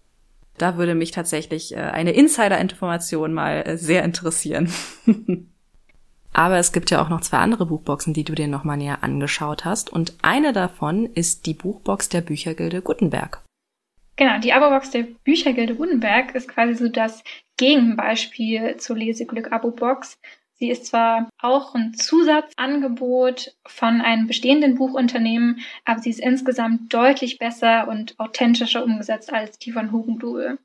Da 0.56 0.76
würde 0.76 0.94
mich 0.94 1.10
tatsächlich 1.10 1.74
äh, 1.74 1.80
eine 1.80 2.12
Insider-Information 2.12 3.34
mal 3.34 3.64
äh, 3.66 3.76
sehr 3.76 4.04
interessieren. 4.04 4.72
Aber 6.36 6.58
es 6.58 6.72
gibt 6.72 6.90
ja 6.90 7.00
auch 7.00 7.08
noch 7.08 7.20
zwei 7.20 7.38
andere 7.38 7.66
Buchboxen, 7.66 8.12
die 8.12 8.24
du 8.24 8.34
dir 8.34 8.48
nochmal 8.48 8.76
näher 8.76 9.04
angeschaut 9.04 9.64
hast. 9.64 9.90
Und 9.90 10.14
eine 10.22 10.52
davon 10.52 11.06
ist 11.06 11.46
die 11.46 11.54
Buchbox 11.54 12.08
der 12.08 12.22
Büchergilde 12.22 12.82
Gutenberg. 12.82 13.40
Genau, 14.16 14.40
die 14.40 14.52
Abo-Box 14.52 14.90
der 14.90 15.06
Büchergilde 15.22 15.76
Gutenberg 15.76 16.34
ist 16.34 16.48
quasi 16.48 16.74
so 16.74 16.88
das 16.88 17.22
Gegenbeispiel 17.56 18.76
zur 18.78 18.96
Leseglück-Abo-Box. 18.96 20.18
Sie 20.64 20.70
ist 20.70 20.86
zwar 20.86 21.28
auch 21.38 21.74
ein 21.74 21.92
Zusatzangebot 21.92 23.54
von 23.66 24.00
einem 24.00 24.26
bestehenden 24.26 24.76
Buchunternehmen, 24.76 25.60
aber 25.84 26.00
sie 26.00 26.08
ist 26.08 26.20
insgesamt 26.20 26.94
deutlich 26.94 27.36
besser 27.36 27.86
und 27.86 28.18
authentischer 28.18 28.82
umgesetzt 28.82 29.30
als 29.30 29.58
die 29.58 29.72
von 29.72 29.92
Hugendubel. 29.92 30.58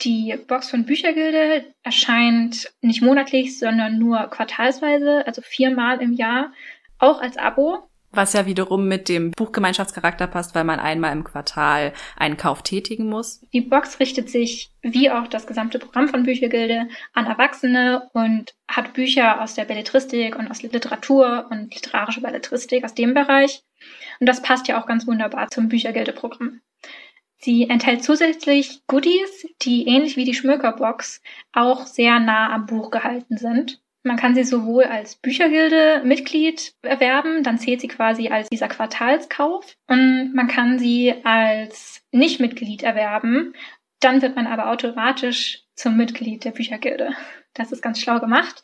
Die 0.00 0.36
Box 0.48 0.68
von 0.68 0.84
Büchergilde 0.84 1.72
erscheint 1.84 2.72
nicht 2.80 3.02
monatlich, 3.02 3.56
sondern 3.56 3.98
nur 3.98 4.18
quartalsweise, 4.30 5.24
also 5.28 5.42
viermal 5.42 6.02
im 6.02 6.12
Jahr, 6.12 6.52
auch 6.98 7.20
als 7.20 7.36
Abo. 7.36 7.88
Was 8.14 8.32
ja 8.32 8.46
wiederum 8.46 8.86
mit 8.88 9.08
dem 9.08 9.32
Buchgemeinschaftscharakter 9.32 10.26
passt, 10.26 10.54
weil 10.54 10.64
man 10.64 10.80
einmal 10.80 11.12
im 11.12 11.24
Quartal 11.24 11.92
einen 12.16 12.36
Kauf 12.36 12.62
tätigen 12.62 13.08
muss. 13.08 13.40
Die 13.52 13.60
Box 13.60 14.00
richtet 14.00 14.30
sich, 14.30 14.70
wie 14.82 15.10
auch 15.10 15.26
das 15.26 15.46
gesamte 15.46 15.78
Programm 15.78 16.08
von 16.08 16.22
Büchergilde, 16.22 16.88
an 17.12 17.26
Erwachsene 17.26 18.08
und 18.12 18.54
hat 18.68 18.92
Bücher 18.94 19.42
aus 19.42 19.54
der 19.54 19.64
Belletristik 19.64 20.36
und 20.36 20.50
aus 20.50 20.62
Literatur 20.62 21.46
und 21.50 21.74
literarische 21.74 22.20
Belletristik 22.20 22.84
aus 22.84 22.94
dem 22.94 23.14
Bereich. 23.14 23.62
Und 24.20 24.28
das 24.28 24.42
passt 24.42 24.68
ja 24.68 24.80
auch 24.80 24.86
ganz 24.86 25.06
wunderbar 25.06 25.48
zum 25.48 25.68
Büchergilde-Programm. 25.68 26.60
Sie 27.36 27.68
enthält 27.68 28.02
zusätzlich 28.02 28.80
Goodies, 28.86 29.46
die 29.60 29.86
ähnlich 29.86 30.16
wie 30.16 30.24
die 30.24 30.32
Schmökerbox 30.32 31.20
auch 31.52 31.84
sehr 31.86 32.18
nah 32.18 32.50
am 32.54 32.64
Buch 32.64 32.90
gehalten 32.90 33.36
sind. 33.36 33.82
Man 34.06 34.18
kann 34.18 34.34
sie 34.34 34.44
sowohl 34.44 34.84
als 34.84 35.16
Büchergilde-Mitglied 35.16 36.74
erwerben, 36.82 37.42
dann 37.42 37.58
zählt 37.58 37.80
sie 37.80 37.88
quasi 37.88 38.28
als 38.28 38.50
dieser 38.50 38.68
Quartalskauf 38.68 39.74
und 39.88 40.34
man 40.34 40.46
kann 40.46 40.78
sie 40.78 41.14
als 41.24 42.02
Nicht-Mitglied 42.12 42.82
erwerben. 42.82 43.54
Dann 44.00 44.20
wird 44.20 44.36
man 44.36 44.46
aber 44.46 44.70
automatisch 44.70 45.62
zum 45.74 45.96
Mitglied 45.96 46.44
der 46.44 46.50
Büchergilde. 46.50 47.14
Das 47.54 47.72
ist 47.72 47.80
ganz 47.80 47.98
schlau 47.98 48.20
gemacht, 48.20 48.62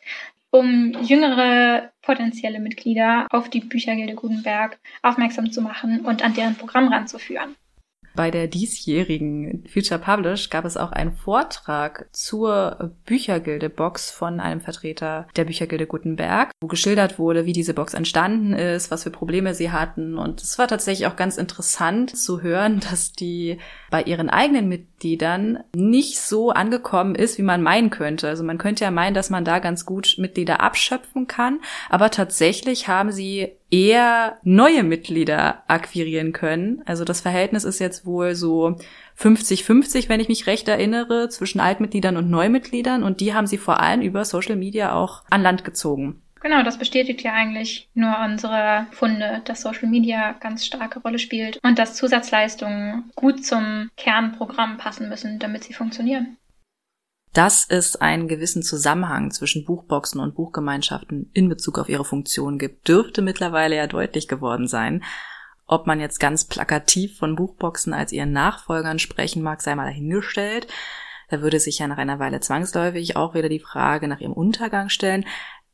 um 0.51 0.93
jüngere 1.01 1.91
potenzielle 2.03 2.59
Mitglieder 2.59 3.25
auf 3.31 3.49
die 3.49 3.61
Büchergilde 3.61 4.13
Gutenberg 4.13 4.79
aufmerksam 5.01 5.51
zu 5.51 5.63
machen 5.63 6.01
und 6.01 6.23
an 6.23 6.35
deren 6.35 6.55
Programm 6.55 6.87
ranzuführen. 6.89 7.55
Bei 8.15 8.31
der 8.31 8.47
diesjährigen 8.47 9.63
Future 9.71 9.99
Publish 9.99 10.49
gab 10.49 10.65
es 10.65 10.77
auch 10.77 10.91
einen 10.91 11.13
Vortrag 11.13 12.07
zur 12.11 12.91
Büchergilde-Box 13.05 14.11
von 14.11 14.39
einem 14.39 14.61
Vertreter 14.61 15.27
der 15.35 15.45
Büchergilde 15.45 15.87
Gutenberg, 15.87 16.51
wo 16.59 16.67
geschildert 16.67 17.19
wurde, 17.19 17.45
wie 17.45 17.53
diese 17.53 17.73
Box 17.73 17.93
entstanden 17.93 18.53
ist, 18.53 18.91
was 18.91 19.03
für 19.03 19.11
Probleme 19.11 19.53
sie 19.53 19.71
hatten. 19.71 20.17
Und 20.17 20.41
es 20.41 20.59
war 20.59 20.67
tatsächlich 20.67 21.07
auch 21.07 21.15
ganz 21.15 21.37
interessant 21.37 22.15
zu 22.15 22.41
hören, 22.41 22.81
dass 22.89 23.13
die 23.13 23.57
bei 23.89 24.03
ihren 24.03 24.29
eigenen 24.29 24.67
Mitgliedern 24.67 25.59
nicht 25.75 26.19
so 26.19 26.51
angekommen 26.51 27.15
ist, 27.15 27.37
wie 27.37 27.43
man 27.43 27.61
meinen 27.61 27.89
könnte. 27.89 28.27
Also 28.27 28.43
man 28.43 28.57
könnte 28.57 28.83
ja 28.83 28.91
meinen, 28.91 29.13
dass 29.13 29.29
man 29.29 29.45
da 29.45 29.59
ganz 29.59 29.85
gut 29.85 30.15
Mitglieder 30.17 30.61
abschöpfen 30.61 31.27
kann, 31.27 31.59
aber 31.89 32.11
tatsächlich 32.11 32.87
haben 32.87 33.11
sie 33.11 33.53
eher 33.71 34.37
neue 34.43 34.83
Mitglieder 34.83 35.63
akquirieren 35.67 36.33
können. 36.33 36.83
Also 36.85 37.05
das 37.05 37.21
Verhältnis 37.21 37.63
ist 37.63 37.79
jetzt 37.79 38.05
wohl 38.05 38.35
so 38.35 38.77
50-50, 39.17 40.09
wenn 40.09 40.19
ich 40.19 40.27
mich 40.27 40.45
recht 40.45 40.67
erinnere, 40.67 41.29
zwischen 41.29 41.61
Altmitgliedern 41.61 42.17
und 42.17 42.29
Neumitgliedern. 42.29 43.01
Und 43.01 43.21
die 43.21 43.33
haben 43.33 43.47
sie 43.47 43.57
vor 43.57 43.79
allem 43.79 44.01
über 44.01 44.25
Social 44.25 44.57
Media 44.57 44.93
auch 44.93 45.23
an 45.29 45.41
Land 45.41 45.63
gezogen. 45.63 46.21
Genau, 46.41 46.63
das 46.63 46.79
bestätigt 46.79 47.21
ja 47.21 47.33
eigentlich 47.33 47.87
nur 47.93 48.17
unsere 48.25 48.87
Funde, 48.91 49.41
dass 49.45 49.61
Social 49.61 49.87
Media 49.87 50.33
ganz 50.33 50.65
starke 50.65 50.99
Rolle 50.99 51.19
spielt 51.19 51.59
und 51.63 51.77
dass 51.77 51.95
Zusatzleistungen 51.95 53.11
gut 53.15 53.45
zum 53.45 53.91
Kernprogramm 53.95 54.77
passen 54.77 55.07
müssen, 55.07 55.37
damit 55.37 55.63
sie 55.63 55.73
funktionieren. 55.73 56.37
Dass 57.33 57.65
es 57.69 57.95
einen 57.95 58.27
gewissen 58.27 58.61
Zusammenhang 58.61 59.31
zwischen 59.31 59.63
Buchboxen 59.63 60.19
und 60.19 60.35
Buchgemeinschaften 60.35 61.29
in 61.33 61.47
Bezug 61.47 61.79
auf 61.79 61.87
ihre 61.87 62.03
Funktion 62.03 62.59
gibt, 62.59 62.87
dürfte 62.87 63.21
mittlerweile 63.21 63.77
ja 63.77 63.87
deutlich 63.87 64.27
geworden 64.27 64.67
sein. 64.67 65.03
Ob 65.65 65.87
man 65.87 66.01
jetzt 66.01 66.19
ganz 66.19 66.43
plakativ 66.43 67.17
von 67.17 67.37
Buchboxen 67.37 67.93
als 67.93 68.11
ihren 68.11 68.33
Nachfolgern 68.33 68.99
sprechen 68.99 69.41
mag, 69.41 69.61
sei 69.61 69.75
mal 69.75 69.85
dahingestellt. 69.85 70.67
Da 71.29 71.41
würde 71.41 71.61
sich 71.61 71.79
ja 71.79 71.87
nach 71.87 71.97
einer 71.97 72.19
Weile 72.19 72.41
zwangsläufig 72.41 73.15
auch 73.15 73.33
wieder 73.33 73.47
die 73.47 73.61
Frage 73.61 74.09
nach 74.09 74.19
ihrem 74.19 74.33
Untergang 74.33 74.89
stellen. 74.89 75.25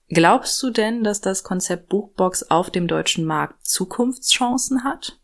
Glaubst 0.10 0.62
du 0.62 0.70
denn, 0.70 1.04
dass 1.04 1.20
das 1.20 1.44
Konzept 1.44 1.90
Buchbox 1.90 2.44
auf 2.44 2.70
dem 2.70 2.88
deutschen 2.88 3.26
Markt 3.26 3.66
Zukunftschancen 3.66 4.84
hat? 4.84 5.20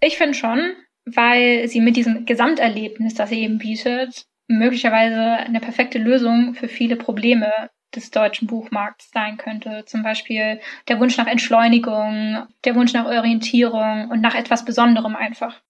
Ich 0.00 0.18
finde 0.18 0.34
schon, 0.34 0.74
weil 1.06 1.66
sie 1.68 1.80
mit 1.80 1.96
diesem 1.96 2.26
Gesamterlebnis, 2.26 3.14
das 3.14 3.30
sie 3.30 3.40
eben 3.40 3.56
bietet, 3.56 4.26
möglicherweise 4.48 5.20
eine 5.20 5.60
perfekte 5.60 5.98
Lösung 5.98 6.54
für 6.54 6.68
viele 6.68 6.96
Probleme 6.96 7.52
des 7.94 8.10
deutschen 8.10 8.46
Buchmarkts 8.46 9.10
sein 9.12 9.36
könnte. 9.36 9.84
Zum 9.86 10.02
Beispiel 10.02 10.60
der 10.88 11.00
Wunsch 11.00 11.16
nach 11.16 11.26
Entschleunigung, 11.26 12.46
der 12.64 12.74
Wunsch 12.74 12.92
nach 12.92 13.06
Orientierung 13.06 14.10
und 14.10 14.20
nach 14.20 14.34
etwas 14.34 14.64
Besonderem 14.64 15.16
einfach. 15.16 15.60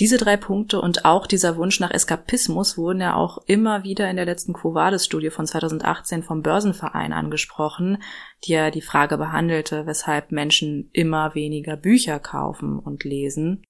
Diese 0.00 0.16
drei 0.16 0.36
Punkte 0.36 0.80
und 0.80 1.04
auch 1.04 1.26
dieser 1.26 1.56
Wunsch 1.56 1.80
nach 1.80 1.90
Eskapismus 1.90 2.78
wurden 2.78 3.00
ja 3.00 3.16
auch 3.16 3.38
immer 3.46 3.82
wieder 3.82 4.08
in 4.08 4.14
der 4.14 4.26
letzten 4.26 4.52
Quo 4.52 4.72
Vadis-Studie 4.72 5.30
von 5.30 5.44
2018 5.44 6.22
vom 6.22 6.42
Börsenverein 6.42 7.12
angesprochen, 7.12 8.00
die 8.44 8.52
ja 8.52 8.70
die 8.70 8.80
Frage 8.80 9.18
behandelte, 9.18 9.86
weshalb 9.86 10.30
Menschen 10.30 10.88
immer 10.92 11.34
weniger 11.34 11.76
Bücher 11.76 12.20
kaufen 12.20 12.78
und 12.78 13.02
lesen. 13.02 13.64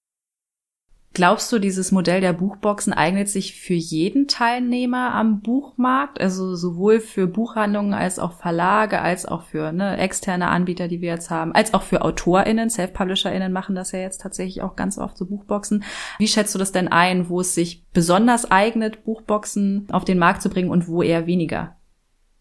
Glaubst 1.14 1.50
du, 1.50 1.58
dieses 1.58 1.90
Modell 1.90 2.20
der 2.20 2.32
Buchboxen 2.32 2.92
eignet 2.92 3.28
sich 3.28 3.60
für 3.60 3.74
jeden 3.74 4.28
Teilnehmer 4.28 5.14
am 5.14 5.40
Buchmarkt, 5.40 6.20
also 6.20 6.54
sowohl 6.54 7.00
für 7.00 7.26
Buchhandlungen 7.26 7.94
als 7.94 8.18
auch 8.18 8.34
Verlage, 8.34 9.00
als 9.00 9.26
auch 9.26 9.42
für 9.42 9.72
ne, 9.72 9.96
externe 9.96 10.48
Anbieter, 10.48 10.86
die 10.86 11.00
wir 11.00 11.10
jetzt 11.10 11.30
haben, 11.30 11.52
als 11.52 11.74
auch 11.74 11.82
für 11.82 12.02
AutorInnen, 12.02 12.70
Self-PublisherInnen 12.70 13.52
machen 13.52 13.74
das 13.74 13.92
ja 13.92 14.00
jetzt 14.00 14.20
tatsächlich 14.20 14.62
auch 14.62 14.76
ganz 14.76 14.98
oft 14.98 15.16
so 15.16 15.26
Buchboxen. 15.26 15.82
Wie 16.18 16.28
schätzt 16.28 16.54
du 16.54 16.58
das 16.58 16.72
denn 16.72 16.88
ein, 16.88 17.28
wo 17.28 17.40
es 17.40 17.54
sich 17.54 17.84
besonders 17.92 18.50
eignet, 18.50 19.04
Buchboxen 19.04 19.88
auf 19.90 20.04
den 20.04 20.18
Markt 20.18 20.42
zu 20.42 20.50
bringen 20.50 20.70
und 20.70 20.88
wo 20.88 21.02
eher 21.02 21.26
weniger? 21.26 21.76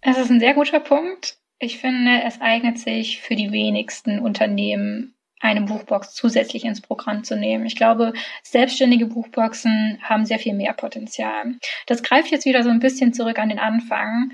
Es 0.02 0.18
ist 0.18 0.30
ein 0.30 0.40
sehr 0.40 0.54
guter 0.54 0.82
Punkt. 0.82 1.38
Ich 1.60 1.80
finde, 1.80 2.22
es 2.26 2.40
eignet 2.42 2.78
sich 2.78 3.22
für 3.22 3.36
die 3.36 3.52
wenigsten 3.52 4.20
Unternehmen 4.20 5.16
eine 5.40 5.62
Buchbox 5.62 6.14
zusätzlich 6.14 6.66
ins 6.66 6.82
Programm 6.82 7.24
zu 7.24 7.36
nehmen. 7.36 7.66
Ich 7.66 7.76
glaube, 7.76 8.14
selbstständige 8.44 9.06
Buchboxen 9.06 10.00
haben 10.02 10.26
sehr 10.26 10.40
viel 10.40 10.54
mehr 10.54 10.74
Potenzial. 10.74 11.56
Das 11.86 12.04
greift 12.04 12.32
jetzt 12.32 12.46
wieder 12.46 12.64
so 12.64 12.70
ein 12.70 12.80
bisschen 12.80 13.14
zurück 13.14 13.40
an 13.40 13.50
den 13.50 13.60
Anfang. 13.60 14.32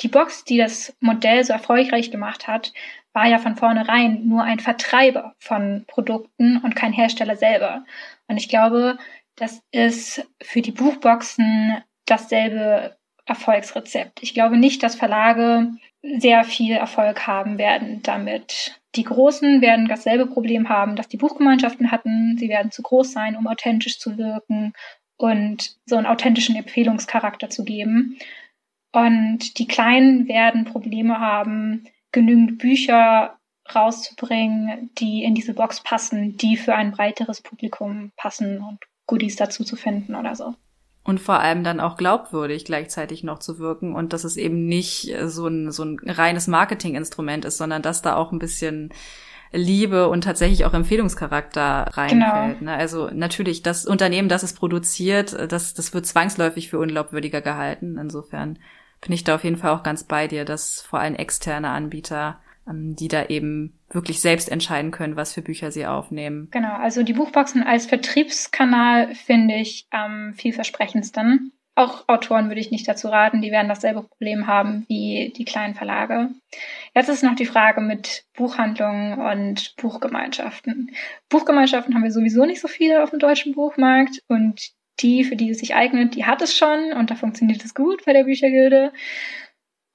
Die 0.00 0.08
Box, 0.08 0.44
die 0.44 0.58
das 0.58 0.94
Modell 1.00 1.44
so 1.44 1.52
erfolgreich 1.52 2.10
gemacht 2.10 2.46
hat, 2.46 2.72
war 3.12 3.26
ja 3.26 3.38
von 3.38 3.56
vornherein 3.56 4.26
nur 4.26 4.42
ein 4.42 4.60
Vertreiber 4.60 5.34
von 5.38 5.84
Produkten 5.86 6.58
und 6.58 6.76
kein 6.76 6.92
Hersteller 6.92 7.36
selber. 7.36 7.84
Und 8.26 8.36
ich 8.36 8.48
glaube, 8.48 8.98
das 9.36 9.62
ist 9.70 10.26
für 10.42 10.60
die 10.60 10.72
Buchboxen 10.72 11.82
dasselbe 12.04 12.96
Erfolgsrezept. 13.24 14.22
Ich 14.22 14.34
glaube 14.34 14.56
nicht, 14.56 14.82
dass 14.82 14.94
Verlage 14.94 15.72
sehr 16.18 16.44
viel 16.44 16.76
Erfolg 16.76 17.26
haben 17.26 17.58
werden 17.58 18.02
damit. 18.02 18.80
Die 18.96 19.04
Großen 19.04 19.60
werden 19.60 19.88
dasselbe 19.88 20.26
Problem 20.26 20.68
haben, 20.68 20.96
das 20.96 21.08
die 21.08 21.18
Buchgemeinschaften 21.18 21.90
hatten. 21.90 22.36
Sie 22.38 22.48
werden 22.48 22.70
zu 22.70 22.82
groß 22.82 23.12
sein, 23.12 23.36
um 23.36 23.46
authentisch 23.46 23.98
zu 23.98 24.16
wirken 24.16 24.72
und 25.18 25.76
so 25.84 25.96
einen 25.96 26.06
authentischen 26.06 26.56
Empfehlungscharakter 26.56 27.50
zu 27.50 27.64
geben. 27.64 28.18
Und 28.92 29.58
die 29.58 29.66
Kleinen 29.66 30.28
werden 30.28 30.64
Probleme 30.64 31.20
haben, 31.20 31.84
genügend 32.12 32.58
Bücher 32.58 33.38
rauszubringen, 33.74 34.90
die 34.98 35.24
in 35.24 35.34
diese 35.34 35.52
Box 35.52 35.82
passen, 35.82 36.36
die 36.36 36.56
für 36.56 36.74
ein 36.74 36.92
breiteres 36.92 37.42
Publikum 37.42 38.12
passen 38.16 38.62
und 38.62 38.78
Goodies 39.06 39.36
dazu 39.36 39.64
zu 39.64 39.76
finden 39.76 40.14
oder 40.14 40.34
so 40.34 40.54
und 41.06 41.20
vor 41.20 41.40
allem 41.40 41.62
dann 41.62 41.80
auch 41.80 41.96
glaubwürdig 41.96 42.64
gleichzeitig 42.64 43.22
noch 43.22 43.38
zu 43.38 43.58
wirken 43.58 43.94
und 43.94 44.12
dass 44.12 44.24
es 44.24 44.36
eben 44.36 44.66
nicht 44.66 45.14
so 45.26 45.46
ein, 45.46 45.70
so 45.70 45.84
ein 45.84 45.98
reines 46.04 46.48
Marketinginstrument 46.48 47.44
ist, 47.44 47.58
sondern 47.58 47.82
dass 47.82 48.02
da 48.02 48.16
auch 48.16 48.32
ein 48.32 48.38
bisschen 48.38 48.90
Liebe 49.52 50.08
und 50.08 50.24
tatsächlich 50.24 50.64
auch 50.64 50.74
Empfehlungscharakter 50.74 51.90
reinfällt. 51.92 52.58
Genau. 52.58 52.70
Ne? 52.72 52.76
Also 52.76 53.08
natürlich, 53.12 53.62
das 53.62 53.86
Unternehmen, 53.86 54.28
das 54.28 54.42
es 54.42 54.52
produziert, 54.52 55.36
das, 55.50 55.74
das 55.74 55.94
wird 55.94 56.06
zwangsläufig 56.06 56.70
für 56.70 56.78
unglaubwürdiger 56.78 57.40
gehalten. 57.40 57.96
Insofern 57.98 58.58
bin 59.00 59.12
ich 59.12 59.24
da 59.24 59.36
auf 59.36 59.44
jeden 59.44 59.56
Fall 59.56 59.70
auch 59.70 59.82
ganz 59.82 60.04
bei 60.04 60.26
dir, 60.26 60.44
dass 60.44 60.80
vor 60.80 60.98
allem 60.98 61.14
externe 61.14 61.68
Anbieter 61.70 62.40
die 62.68 63.08
da 63.08 63.26
eben 63.26 63.78
wirklich 63.90 64.20
selbst 64.20 64.50
entscheiden 64.50 64.90
können, 64.90 65.16
was 65.16 65.32
für 65.32 65.42
Bücher 65.42 65.70
sie 65.70 65.86
aufnehmen. 65.86 66.48
Genau, 66.50 66.74
also 66.74 67.02
die 67.02 67.12
Buchboxen 67.12 67.62
als 67.62 67.86
Vertriebskanal 67.86 69.14
finde 69.14 69.54
ich 69.56 69.86
am 69.90 70.34
vielversprechendsten. 70.34 71.52
Auch 71.78 72.08
Autoren 72.08 72.48
würde 72.48 72.60
ich 72.60 72.70
nicht 72.70 72.88
dazu 72.88 73.08
raten, 73.08 73.42
die 73.42 73.50
werden 73.50 73.68
dasselbe 73.68 74.02
Problem 74.02 74.46
haben 74.46 74.86
wie 74.88 75.32
die 75.36 75.44
kleinen 75.44 75.74
Verlage. 75.74 76.30
Jetzt 76.94 77.10
ist 77.10 77.22
noch 77.22 77.34
die 77.34 77.44
Frage 77.44 77.82
mit 77.82 78.24
Buchhandlungen 78.34 79.20
und 79.20 79.76
Buchgemeinschaften. 79.76 80.90
Buchgemeinschaften 81.28 81.94
haben 81.94 82.02
wir 82.02 82.10
sowieso 82.10 82.46
nicht 82.46 82.62
so 82.62 82.68
viele 82.68 83.02
auf 83.02 83.10
dem 83.10 83.18
deutschen 83.18 83.54
Buchmarkt 83.54 84.22
und 84.26 84.70
die, 85.00 85.24
für 85.24 85.36
die 85.36 85.50
es 85.50 85.58
sich 85.58 85.74
eignet, 85.74 86.14
die 86.14 86.24
hat 86.24 86.40
es 86.40 86.56
schon 86.56 86.94
und 86.94 87.10
da 87.10 87.14
funktioniert 87.14 87.62
es 87.62 87.74
gut 87.74 88.06
bei 88.06 88.14
der 88.14 88.24
Büchergilde. 88.24 88.94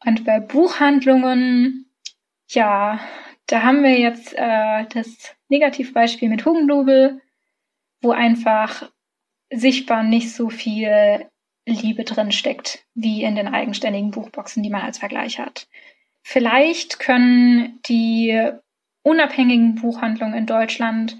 Und 0.05 0.23
bei 0.23 0.39
Buchhandlungen 0.39 1.90
ja, 2.53 2.99
da 3.47 3.63
haben 3.63 3.83
wir 3.83 3.99
jetzt 3.99 4.33
äh, 4.33 4.85
das 4.93 5.35
Negativbeispiel 5.49 6.29
mit 6.29 6.45
Hugendubel, 6.45 7.21
wo 8.01 8.11
einfach 8.11 8.89
sichtbar 9.51 10.03
nicht 10.03 10.33
so 10.33 10.49
viel 10.49 11.27
Liebe 11.65 12.03
drin 12.03 12.31
steckt, 12.31 12.85
wie 12.93 13.23
in 13.23 13.35
den 13.35 13.47
eigenständigen 13.47 14.11
Buchboxen, 14.11 14.63
die 14.63 14.69
man 14.69 14.81
als 14.81 14.97
Vergleich 14.97 15.39
hat. 15.39 15.67
Vielleicht 16.23 16.99
können 16.99 17.79
die 17.87 18.39
unabhängigen 19.03 19.75
Buchhandlungen 19.75 20.35
in 20.35 20.45
Deutschland 20.45 21.17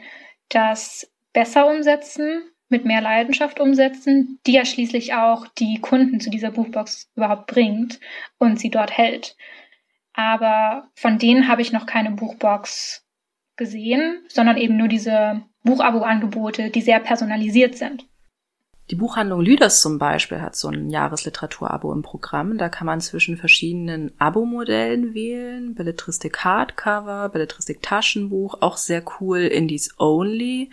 das 0.49 1.11
besser 1.33 1.67
umsetzen, 1.67 2.43
mit 2.69 2.85
mehr 2.85 3.01
Leidenschaft 3.01 3.59
umsetzen, 3.59 4.39
die 4.47 4.53
ja 4.53 4.65
schließlich 4.65 5.13
auch 5.13 5.47
die 5.59 5.79
Kunden 5.81 6.19
zu 6.21 6.29
dieser 6.29 6.51
Buchbox 6.51 7.11
überhaupt 7.15 7.47
bringt 7.47 7.99
und 8.37 8.59
sie 8.59 8.69
dort 8.69 8.97
hält. 8.97 9.35
Aber 10.13 10.89
von 10.95 11.17
denen 11.17 11.47
habe 11.47 11.61
ich 11.61 11.71
noch 11.71 11.85
keine 11.85 12.11
Buchbox 12.11 13.05
gesehen, 13.55 14.25
sondern 14.27 14.57
eben 14.57 14.77
nur 14.77 14.87
diese 14.87 15.43
Buchabo-Angebote, 15.63 16.69
die 16.69 16.81
sehr 16.81 16.99
personalisiert 16.99 17.77
sind. 17.77 18.05
Die 18.89 18.95
Buchhandlung 18.95 19.39
Lüders 19.39 19.81
zum 19.81 19.99
Beispiel 19.99 20.41
hat 20.41 20.55
so 20.55 20.67
ein 20.67 20.89
Jahresliteraturabo 20.89 21.93
im 21.93 22.01
Programm. 22.01 22.57
Da 22.57 22.67
kann 22.67 22.87
man 22.87 22.99
zwischen 22.99 23.37
verschiedenen 23.37 24.11
Abo-Modellen 24.19 25.13
wählen. 25.13 25.75
Belletristik 25.75 26.39
Hardcover, 26.39 27.29
Belletristik 27.29 27.81
Taschenbuch, 27.81 28.57
auch 28.59 28.75
sehr 28.75 29.01
cool, 29.19 29.39
Indies 29.39 29.95
Only, 29.97 30.71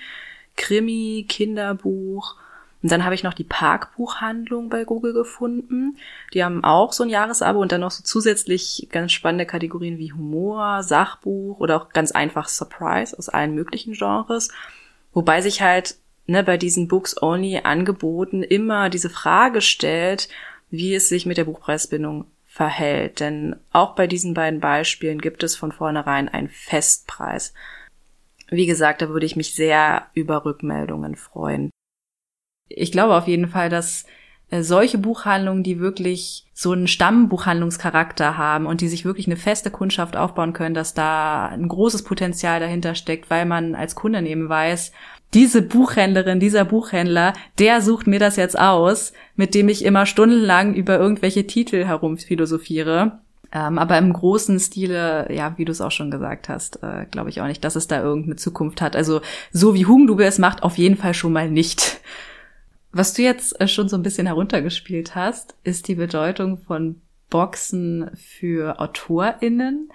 Krimi, 0.57 1.27
Kinderbuch. 1.29 2.35
Und 2.83 2.93
dann 2.93 3.05
habe 3.05 3.15
ich 3.15 3.25
noch 3.25 3.35
die 3.35 3.45
Parkbuchhandlung 3.45 4.69
bei 4.69 4.85
Google 4.85 5.13
gefunden. 5.13 5.97
Die 6.33 6.45
haben 6.45 6.63
auch 6.63 6.93
so 6.93 7.03
ein 7.03 7.09
Jahresabo 7.09 7.61
und 7.61 7.73
dann 7.73 7.81
noch 7.81 7.91
so 7.91 8.05
zusätzlich 8.05 8.89
ganz 8.93 9.13
spannende 9.13 9.47
Kategorien 9.47 9.99
wie 9.99 10.13
Humor, 10.13 10.85
Sachbuch 10.85 11.59
oder 11.59 11.77
auch 11.77 11.89
ganz 11.89 12.13
einfach 12.13 12.49
Surprise 12.49 13.19
aus 13.19 13.29
allen 13.29 13.55
möglichen 13.55 13.95
Genres. 13.95 14.51
Wobei 15.13 15.41
sich 15.41 15.61
halt 15.61 15.97
ne, 16.27 16.45
bei 16.45 16.57
diesen 16.57 16.87
Books-Only-Angeboten 16.87 18.45
immer 18.45 18.91
diese 18.91 19.11
Frage 19.11 19.61
stellt, 19.61 20.29
wie 20.71 20.95
es 20.95 21.09
sich 21.09 21.27
mit 21.27 21.37
der 21.37 21.45
Buchpreisbindung 21.45 22.27
verhält. 22.47 23.19
Denn 23.19 23.57
auch 23.73 23.97
bei 23.97 24.07
diesen 24.07 24.35
beiden 24.35 24.61
Beispielen 24.61 25.21
gibt 25.21 25.43
es 25.43 25.57
von 25.57 25.73
vornherein 25.73 26.29
einen 26.29 26.49
Festpreis. 26.49 27.55
Wie 28.51 28.67
gesagt, 28.67 29.03
da 29.03 29.09
würde 29.09 29.27
ich 29.27 29.37
mich 29.37 29.55
sehr 29.55 30.07
über 30.15 30.45
Rückmeldungen 30.45 31.17
freuen. 31.17 31.71
Ich 32.69 32.93
glaube 32.93 33.15
auf 33.17 33.27
jeden 33.27 33.49
Fall, 33.49 33.69
dass 33.69 34.05
äh, 34.51 34.63
solche 34.63 34.99
Buchhandlungen, 34.99 35.63
die 35.63 35.79
wirklich 35.79 36.47
so 36.55 36.73
einen 36.73 36.89
Stammbuchhandlungscharakter 36.89 38.39
haben 38.39 38.67
und 38.67 38.81
die 38.81 38.89
sich 38.89 39.05
wirklich 39.05 39.27
eine 39.27 39.37
feste 39.37 39.71
Kundschaft 39.71 40.17
aufbauen 40.17 40.53
können, 40.53 40.75
dass 40.75 40.95
da 40.95 41.47
ein 41.47 41.69
großes 41.69 42.03
Potenzial 42.03 42.59
dahinter 42.59 42.95
steckt, 42.95 43.31
weil 43.31 43.47
man 43.47 43.75
als 43.75 43.95
Kunde 43.95 44.21
eben 44.27 44.49
weiß, 44.49 44.93
diese 45.35 45.61
Buchhändlerin, 45.61 46.41
dieser 46.41 46.65
Buchhändler, 46.65 47.35
der 47.59 47.83
sucht 47.83 48.07
mir 48.07 48.19
das 48.19 48.37
jetzt 48.37 48.59
aus, 48.59 49.13
mit 49.37 49.55
dem 49.55 49.69
ich 49.69 49.85
immer 49.85 50.07
stundenlang 50.07 50.75
über 50.75 50.99
irgendwelche 50.99 51.47
Titel 51.47 51.85
herumphilosophiere. 51.85 53.19
Ähm, 53.53 53.79
aber 53.79 53.99
im 53.99 54.13
großen 54.13 54.59
Stile, 54.59 55.29
ja, 55.31 55.55
wie 55.57 55.65
du 55.65 55.73
es 55.73 55.81
auch 55.81 55.91
schon 55.91 56.11
gesagt 56.11 56.49
hast, 56.49 56.83
äh, 56.83 57.07
glaube 57.11 57.31
ich 57.31 57.41
auch 57.41 57.47
nicht, 57.47 57.65
dass 57.65 57.77
es 57.77 57.87
da 57.87 58.03
irgendeine 58.03 58.37
Zukunft 58.37 58.81
hat. 58.81 58.97
Also 58.97 59.21
so 59.53 59.75
wie 59.75 59.87
Hugendubel 59.87 60.27
es 60.27 60.39
macht, 60.39 60.63
auf 60.63 60.79
jeden 60.79 60.97
Fall 60.97 61.15
schon 61.15 61.33
mal 61.33 61.51
nicht. 61.51 62.01
Was 62.93 63.15
du 63.15 63.23
jetzt 63.23 63.61
äh, 63.61 63.69
schon 63.69 63.89
so 63.89 63.97
ein 63.97 64.03
bisschen 64.03 64.27
heruntergespielt 64.27 65.15
hast, 65.15 65.57
ist 65.63 65.89
die 65.89 65.95
Bedeutung 65.95 66.59
von 66.59 67.01
Boxen 67.31 68.11
für 68.15 68.81
AutorInnen. 68.81 69.91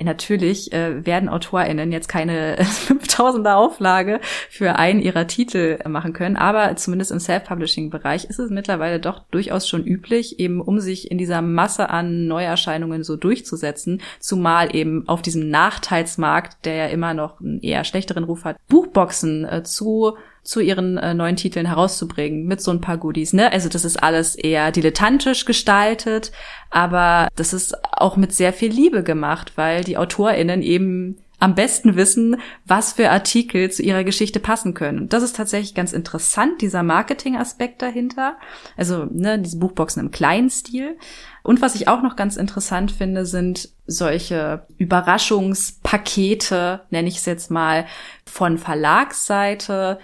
Natürlich 0.00 0.72
äh, 0.72 1.06
werden 1.06 1.28
AutorInnen 1.28 1.92
jetzt 1.92 2.08
keine 2.08 2.56
5000er 2.58 3.54
Auflage 3.54 4.20
für 4.50 4.76
einen 4.76 5.00
ihrer 5.00 5.28
Titel 5.28 5.78
machen 5.88 6.12
können, 6.12 6.36
aber 6.36 6.74
zumindest 6.74 7.12
im 7.12 7.20
Self-Publishing-Bereich 7.20 8.24
ist 8.24 8.40
es 8.40 8.50
mittlerweile 8.50 8.98
doch 8.98 9.20
durchaus 9.30 9.68
schon 9.68 9.84
üblich, 9.84 10.40
eben 10.40 10.60
um 10.60 10.80
sich 10.80 11.12
in 11.12 11.18
dieser 11.18 11.42
Masse 11.42 11.90
an 11.90 12.26
Neuerscheinungen 12.26 13.04
so 13.04 13.14
durchzusetzen, 13.14 14.02
zumal 14.18 14.74
eben 14.74 15.06
auf 15.06 15.22
diesem 15.22 15.48
Nachteilsmarkt, 15.48 16.64
der 16.64 16.74
ja 16.74 16.86
immer 16.86 17.14
noch 17.14 17.40
einen 17.40 17.60
eher 17.60 17.84
schlechteren 17.84 18.24
Ruf 18.24 18.44
hat, 18.44 18.56
Buchboxen 18.68 19.44
äh, 19.44 19.62
zu 19.62 20.16
zu 20.44 20.60
ihren 20.60 20.98
äh, 20.98 21.14
neuen 21.14 21.36
Titeln 21.36 21.66
herauszubringen 21.66 22.44
mit 22.44 22.60
so 22.60 22.70
ein 22.70 22.82
paar 22.82 22.98
Goodies. 22.98 23.32
Ne? 23.32 23.50
Also 23.50 23.68
das 23.68 23.84
ist 23.84 24.02
alles 24.02 24.36
eher 24.36 24.70
dilettantisch 24.70 25.46
gestaltet, 25.46 26.30
aber 26.70 27.28
das 27.34 27.52
ist 27.52 27.74
auch 27.92 28.16
mit 28.16 28.32
sehr 28.32 28.52
viel 28.52 28.70
Liebe 28.70 29.02
gemacht, 29.02 29.52
weil 29.56 29.82
die 29.82 29.96
AutorInnen 29.96 30.62
eben 30.62 31.16
am 31.40 31.54
besten 31.54 31.96
wissen, 31.96 32.36
was 32.64 32.94
für 32.94 33.10
Artikel 33.10 33.70
zu 33.70 33.82
ihrer 33.82 34.04
Geschichte 34.04 34.40
passen 34.40 34.72
können. 34.72 35.08
das 35.08 35.22
ist 35.22 35.36
tatsächlich 35.36 35.74
ganz 35.74 35.92
interessant, 35.92 36.62
dieser 36.62 36.82
Marketing-Aspekt 36.82 37.82
dahinter. 37.82 38.36
Also 38.76 39.06
ne, 39.10 39.38
diese 39.38 39.58
Buchboxen 39.58 40.02
im 40.02 40.10
kleinen 40.10 40.48
Stil. 40.48 40.96
Und 41.42 41.60
was 41.60 41.74
ich 41.74 41.88
auch 41.88 42.02
noch 42.02 42.16
ganz 42.16 42.36
interessant 42.36 42.92
finde, 42.92 43.26
sind 43.26 43.70
solche 43.86 44.66
Überraschungspakete, 44.78 46.82
nenne 46.90 47.08
ich 47.08 47.16
es 47.16 47.26
jetzt 47.26 47.50
mal, 47.50 47.84
von 48.24 48.56
Verlagsseite 48.56 49.98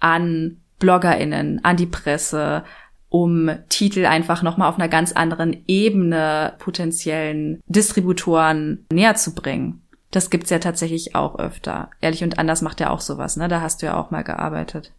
an 0.00 0.60
BloggerInnen, 0.78 1.64
an 1.64 1.76
die 1.76 1.86
Presse, 1.86 2.64
um 3.08 3.50
Titel 3.68 4.06
einfach 4.06 4.42
nochmal 4.42 4.68
auf 4.68 4.76
einer 4.76 4.88
ganz 4.88 5.12
anderen 5.12 5.64
Ebene 5.66 6.54
potenziellen 6.58 7.62
Distributoren 7.66 8.86
näher 8.92 9.14
zu 9.14 9.34
bringen. 9.34 9.82
Das 10.10 10.30
gibt's 10.30 10.50
ja 10.50 10.58
tatsächlich 10.58 11.14
auch 11.14 11.38
öfter. 11.38 11.90
Ehrlich 12.00 12.22
und 12.24 12.38
anders 12.38 12.62
macht 12.62 12.80
ja 12.80 12.90
auch 12.90 13.00
sowas, 13.00 13.36
ne? 13.36 13.48
Da 13.48 13.60
hast 13.60 13.82
du 13.82 13.86
ja 13.86 13.96
auch 13.96 14.10
mal 14.10 14.24
gearbeitet. 14.24 14.92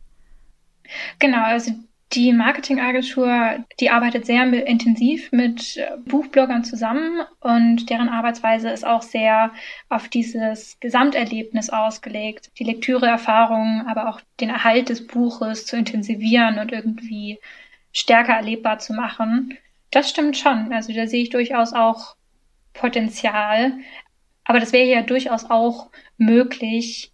Genau, 1.20 1.44
also 1.44 1.72
die 2.14 2.34
Marketingagentur, 2.34 3.64
die 3.80 3.92
arbeitet 3.92 4.26
sehr 4.26 4.52
intensiv 4.66 5.32
mit 5.32 5.78
äh, 5.78 5.92
Buchbloggern 6.06 6.64
zusammen 6.64 7.22
und 7.40 7.90
deren 7.90 8.10
Arbeitsweise 8.10 8.70
ist 8.70 8.86
auch 8.86 9.04
sehr 9.04 9.52
auf 9.90 10.08
dieses 10.08 10.80
Gesamterlebnis 10.80 11.70
ausgelegt, 11.70 12.52
die 12.58 12.64
Lektüreerfahrung, 12.64 13.86
aber 13.88 14.10
auch 14.10 14.22
den 14.40 14.50
Erhalt 14.50 14.90
des 14.90 15.06
Buches 15.06 15.66
zu 15.68 15.78
intensivieren 15.78 16.58
und 16.58 16.72
irgendwie 16.72 17.40
stärker 17.92 18.34
erlebbar 18.34 18.80
zu 18.80 18.94
machen. 18.94 19.58
Das 19.92 20.10
stimmt 20.10 20.38
schon. 20.38 20.74
Also 20.74 20.94
da 20.94 21.06
sehe 21.08 21.24
ich 21.24 21.30
durchaus 21.30 21.74
auch 21.74 22.16
Potenzial. 22.74 23.74
Aber 24.46 24.60
das 24.60 24.74
wäre 24.74 24.88
ja 24.88 25.02
durchaus 25.02 25.46
auch 25.46 25.92
möglich, 26.18 27.12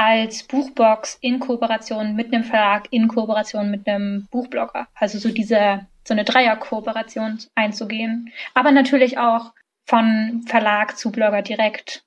als 0.00 0.44
Buchbox 0.44 1.18
in 1.20 1.40
Kooperation 1.40 2.16
mit 2.16 2.32
einem 2.32 2.42
Verlag, 2.42 2.88
in 2.90 3.06
Kooperation 3.06 3.70
mit 3.70 3.86
einem 3.86 4.26
Buchblogger. 4.30 4.88
Also 4.94 5.18
so 5.18 5.28
diese, 5.28 5.86
so 6.08 6.14
eine 6.14 6.24
Dreierkooperation 6.24 7.38
einzugehen. 7.54 8.32
Aber 8.54 8.70
natürlich 8.70 9.18
auch 9.18 9.52
von 9.84 10.42
Verlag 10.46 10.96
zu 10.96 11.12
Blogger 11.12 11.42
direkt. 11.42 12.02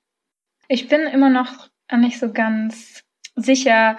Ich 0.66 0.88
bin 0.88 1.02
immer 1.02 1.30
noch 1.30 1.68
nicht 1.96 2.18
so 2.18 2.32
ganz 2.32 3.04
sicher, 3.36 3.96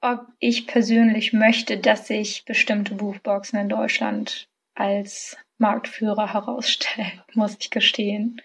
ob 0.00 0.28
ich 0.38 0.68
persönlich 0.68 1.32
möchte, 1.32 1.78
dass 1.78 2.06
sich 2.06 2.44
bestimmte 2.44 2.94
Buchboxen 2.94 3.58
in 3.58 3.68
Deutschland 3.68 4.46
als 4.76 5.36
Marktführer 5.58 6.32
herausstellen, 6.32 7.22
muss 7.34 7.56
ich 7.58 7.70
gestehen. 7.70 8.40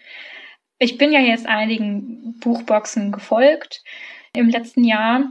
Ich 0.80 0.98
bin 0.98 1.12
ja 1.12 1.20
jetzt 1.20 1.46
einigen 1.46 2.40
Buchboxen 2.40 3.12
gefolgt 3.12 3.84
im 4.34 4.48
letzten 4.48 4.84
Jahr 4.84 5.30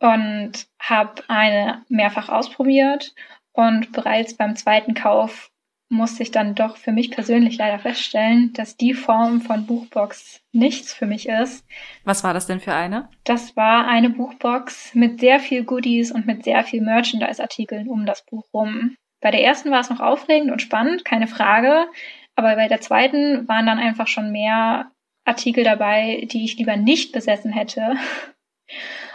und 0.00 0.52
habe 0.78 1.22
eine 1.28 1.84
mehrfach 1.88 2.28
ausprobiert 2.28 3.14
und 3.52 3.92
bereits 3.92 4.34
beim 4.34 4.56
zweiten 4.56 4.94
Kauf 4.94 5.50
musste 5.88 6.22
ich 6.22 6.30
dann 6.30 6.54
doch 6.54 6.76
für 6.76 6.92
mich 6.92 7.10
persönlich 7.10 7.58
leider 7.58 7.78
feststellen, 7.78 8.52
dass 8.54 8.76
die 8.76 8.94
Form 8.94 9.40
von 9.40 9.66
Buchbox 9.66 10.40
nichts 10.52 10.92
für 10.92 11.06
mich 11.06 11.28
ist. 11.28 11.64
Was 12.04 12.24
war 12.24 12.34
das 12.34 12.46
denn 12.46 12.60
für 12.60 12.74
eine? 12.74 13.08
Das 13.24 13.56
war 13.56 13.86
eine 13.86 14.10
Buchbox 14.10 14.94
mit 14.94 15.20
sehr 15.20 15.40
viel 15.40 15.64
Goodies 15.64 16.10
und 16.10 16.26
mit 16.26 16.42
sehr 16.42 16.64
viel 16.64 16.82
Merchandise-Artikeln 16.82 17.88
um 17.88 18.06
das 18.06 18.24
Buch 18.24 18.44
rum. 18.52 18.96
Bei 19.20 19.30
der 19.30 19.44
ersten 19.44 19.70
war 19.70 19.80
es 19.80 19.90
noch 19.90 20.00
aufregend 20.00 20.50
und 20.50 20.60
spannend, 20.60 21.04
keine 21.04 21.26
Frage. 21.26 21.86
Aber 22.34 22.56
bei 22.56 22.66
der 22.66 22.80
zweiten 22.80 23.46
waren 23.46 23.66
dann 23.66 23.78
einfach 23.78 24.08
schon 24.08 24.32
mehr 24.32 24.90
Artikel 25.24 25.64
dabei, 25.64 26.26
die 26.30 26.44
ich 26.44 26.56
lieber 26.56 26.76
nicht 26.76 27.12
besessen 27.12 27.52
hätte. 27.52 27.96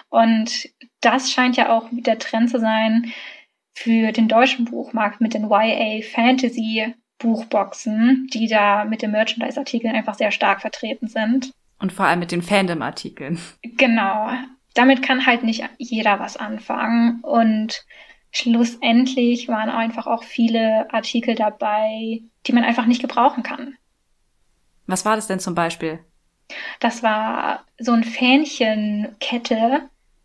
Und 0.10 0.70
das 1.02 1.32
scheint 1.32 1.56
ja 1.58 1.76
auch 1.76 1.88
der 1.92 2.20
Trend 2.20 2.50
zu 2.50 2.60
sein 2.60 3.12
für 3.76 4.12
den 4.12 4.28
deutschen 4.28 4.66
Buchmarkt 4.66 5.22
mit 5.22 5.34
den 5.34 5.50
YA 5.50 6.02
Fantasy 6.02 6.94
Buchboxen, 7.20 8.28
die 8.34 8.48
da 8.48 8.86
mit 8.86 9.02
den 9.02 9.12
Merchandise-Artikeln 9.12 9.96
einfach 9.96 10.16
sehr 10.16 10.32
stark 10.32 10.62
vertreten 10.62 11.08
sind. 11.08 11.52
Und 11.80 11.94
vor 11.94 12.06
allem 12.06 12.20
mit 12.20 12.32
den 12.32 12.42
Fandom-Artikeln. 12.42 13.40
Genau. 13.62 14.32
Damit 14.74 15.02
kann 15.02 15.26
halt 15.26 15.44
nicht 15.44 15.64
jeder 15.78 16.20
was 16.20 16.38
anfangen. 16.38 17.22
Und 17.22 17.86
schlussendlich 18.32 19.48
waren 19.48 19.70
einfach 19.70 20.08
auch 20.08 20.24
viele 20.24 20.92
Artikel 20.94 21.36
dabei, 21.36 22.22
die 22.48 22.54
man 22.54 22.64
einfach 22.64 22.86
nicht 22.86 23.02
gebrauchen 23.02 23.44
kann. 23.44 23.76
Was 24.90 25.06
war 25.06 25.16
das 25.16 25.28
denn 25.28 25.40
zum 25.40 25.54
Beispiel? 25.54 26.00
Das 26.80 27.04
war 27.04 27.64
so 27.78 27.92
ein 27.92 28.04
Fähnchenkette 28.04 29.82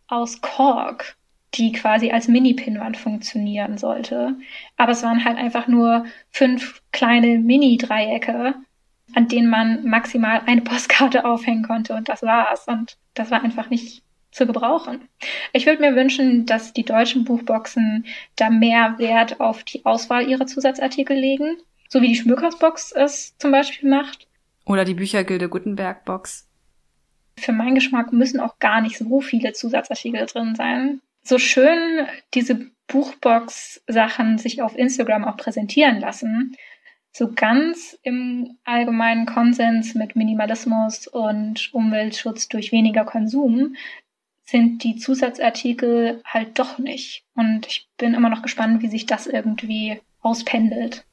aus 0.07 0.41
Kork, 0.41 1.15
die 1.53 1.71
quasi 1.71 2.11
als 2.11 2.27
Mini-Pinnwand 2.27 2.97
funktionieren 2.97 3.77
sollte. 3.77 4.35
Aber 4.75 4.93
es 4.93 5.03
waren 5.03 5.23
halt 5.23 5.37
einfach 5.37 5.67
nur 5.67 6.05
fünf 6.31 6.81
kleine 6.91 7.37
Mini-Dreiecke. 7.39 8.55
an 9.13 9.27
denen 9.27 9.49
man 9.49 9.85
maximal 9.85 10.41
eine 10.47 10.61
Postkarte 10.69 11.25
aufhängen 11.25 11.63
konnte 11.63 11.93
und 11.93 12.09
das 12.09 12.23
war's. 12.23 12.67
Und 12.67 12.97
das 13.13 13.29
war 13.29 13.43
einfach 13.43 13.69
nicht 13.69 14.01
zu 14.31 14.47
gebrauchen. 14.47 15.07
Ich 15.53 15.67
würde 15.67 15.81
mir 15.81 15.95
wünschen, 15.95 16.45
dass 16.47 16.73
die 16.73 16.83
deutschen 16.83 17.23
Buchboxen 17.23 18.05
da 18.35 18.49
mehr 18.49 18.95
Wert 18.97 19.39
auf 19.39 19.63
die 19.63 19.85
Auswahl 19.85 20.27
ihrer 20.27 20.47
Zusatzartikel 20.47 21.15
legen, 21.15 21.57
so 21.87 22.01
wie 22.01 22.09
die 22.09 22.15
Schmökersbox 22.15 22.91
es 22.93 23.37
zum 23.37 23.51
Beispiel 23.51 23.89
macht. 23.89 24.27
Oder 24.65 24.85
die 24.85 24.95
Büchergilde 24.95 25.49
Gutenberg 25.49 26.05
Box. 26.05 26.49
Für 27.37 27.51
meinen 27.51 27.75
Geschmack 27.75 28.13
müssen 28.13 28.39
auch 28.39 28.59
gar 28.59 28.81
nicht 28.81 28.97
so 28.97 29.21
viele 29.21 29.53
Zusatzartikel 29.53 30.25
drin 30.25 30.55
sein. 30.55 31.01
So 31.23 31.37
schön 31.37 32.07
diese 32.33 32.71
Buchbox-Sachen 32.87 34.37
sich 34.37 34.61
auf 34.61 34.77
Instagram 34.77 35.25
auch 35.25 35.37
präsentieren 35.37 35.99
lassen, 35.99 36.55
so 37.11 37.31
ganz 37.31 37.97
im 38.03 38.57
allgemeinen 38.65 39.25
Konsens 39.25 39.95
mit 39.95 40.15
Minimalismus 40.15 41.07
und 41.07 41.73
Umweltschutz 41.73 42.49
durch 42.49 42.73
weniger 42.73 43.05
Konsum 43.05 43.75
sind 44.45 44.83
die 44.83 44.97
Zusatzartikel 44.97 46.21
halt 46.25 46.59
doch 46.59 46.77
nicht. 46.77 47.23
Und 47.33 47.67
ich 47.67 47.87
bin 47.97 48.13
immer 48.13 48.29
noch 48.29 48.41
gespannt, 48.41 48.81
wie 48.81 48.89
sich 48.89 49.05
das 49.05 49.27
irgendwie 49.27 50.01
auspendelt. 50.19 51.05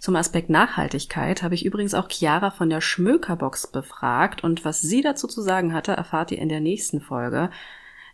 Zum 0.00 0.16
Aspekt 0.16 0.50
Nachhaltigkeit 0.50 1.42
habe 1.42 1.54
ich 1.54 1.64
übrigens 1.64 1.94
auch 1.94 2.08
Chiara 2.10 2.50
von 2.50 2.70
der 2.70 2.80
Schmökerbox 2.80 3.68
befragt 3.68 4.44
und 4.44 4.64
was 4.64 4.80
sie 4.80 5.02
dazu 5.02 5.26
zu 5.26 5.42
sagen 5.42 5.72
hatte, 5.72 5.92
erfahrt 5.92 6.30
ihr 6.32 6.38
in 6.38 6.48
der 6.48 6.60
nächsten 6.60 7.00
Folge. 7.00 7.50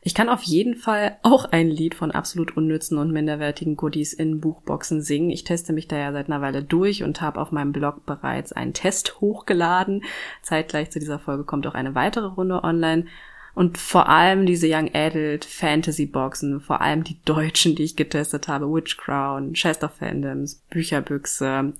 Ich 0.05 0.15
kann 0.15 0.29
auf 0.29 0.43
jeden 0.43 0.75
Fall 0.75 1.19
auch 1.23 1.45
ein 1.45 1.69
Lied 1.69 1.95
von 1.95 2.11
absolut 2.11 2.57
unnützen 2.57 2.99
und 2.99 3.13
minderwertigen 3.13 3.77
Goodies 3.77 4.13
in 4.13 4.41
Buchboxen 4.41 5.01
singen. 5.01 5.31
Ich 5.31 5.45
teste 5.45 5.73
mich 5.73 5.87
da 5.87 5.97
ja 5.97 6.13
seit 6.13 6.27
einer 6.27 6.41
Weile 6.41 6.65
durch 6.65 7.05
und 7.05 7.21
habe 7.21 7.41
auf 7.41 7.53
meinem 7.53 7.73
Blog 7.73 8.05
bereits 8.05 8.53
einen 8.53 8.75
Test 8.75 9.21
hochgeladen. 9.21 10.03
Zeitgleich 10.43 10.91
zu 10.91 10.99
dieser 10.99 11.21
Folge 11.21 11.45
kommt 11.45 11.69
auch 11.69 11.75
eine 11.75 11.95
weitere 11.95 12.27
Runde 12.27 12.65
online. 12.65 13.07
Und 13.55 13.77
vor 13.77 14.09
allem 14.09 14.47
diese 14.47 14.67
Young 14.71 14.91
Adult 14.95 15.45
Fantasy 15.45 16.07
Boxen, 16.07 16.61
vor 16.61 16.81
allem 16.81 17.05
die 17.05 17.19
deutschen, 17.25 17.75
die 17.75 17.83
ich 17.83 17.97
getestet 17.97 18.49
habe, 18.49 18.73
Witch 18.73 18.97
Crown, 18.97 19.53
Chester 19.53 19.91
Fandoms, 19.91 20.63
Bücherbüchse, 20.71 21.75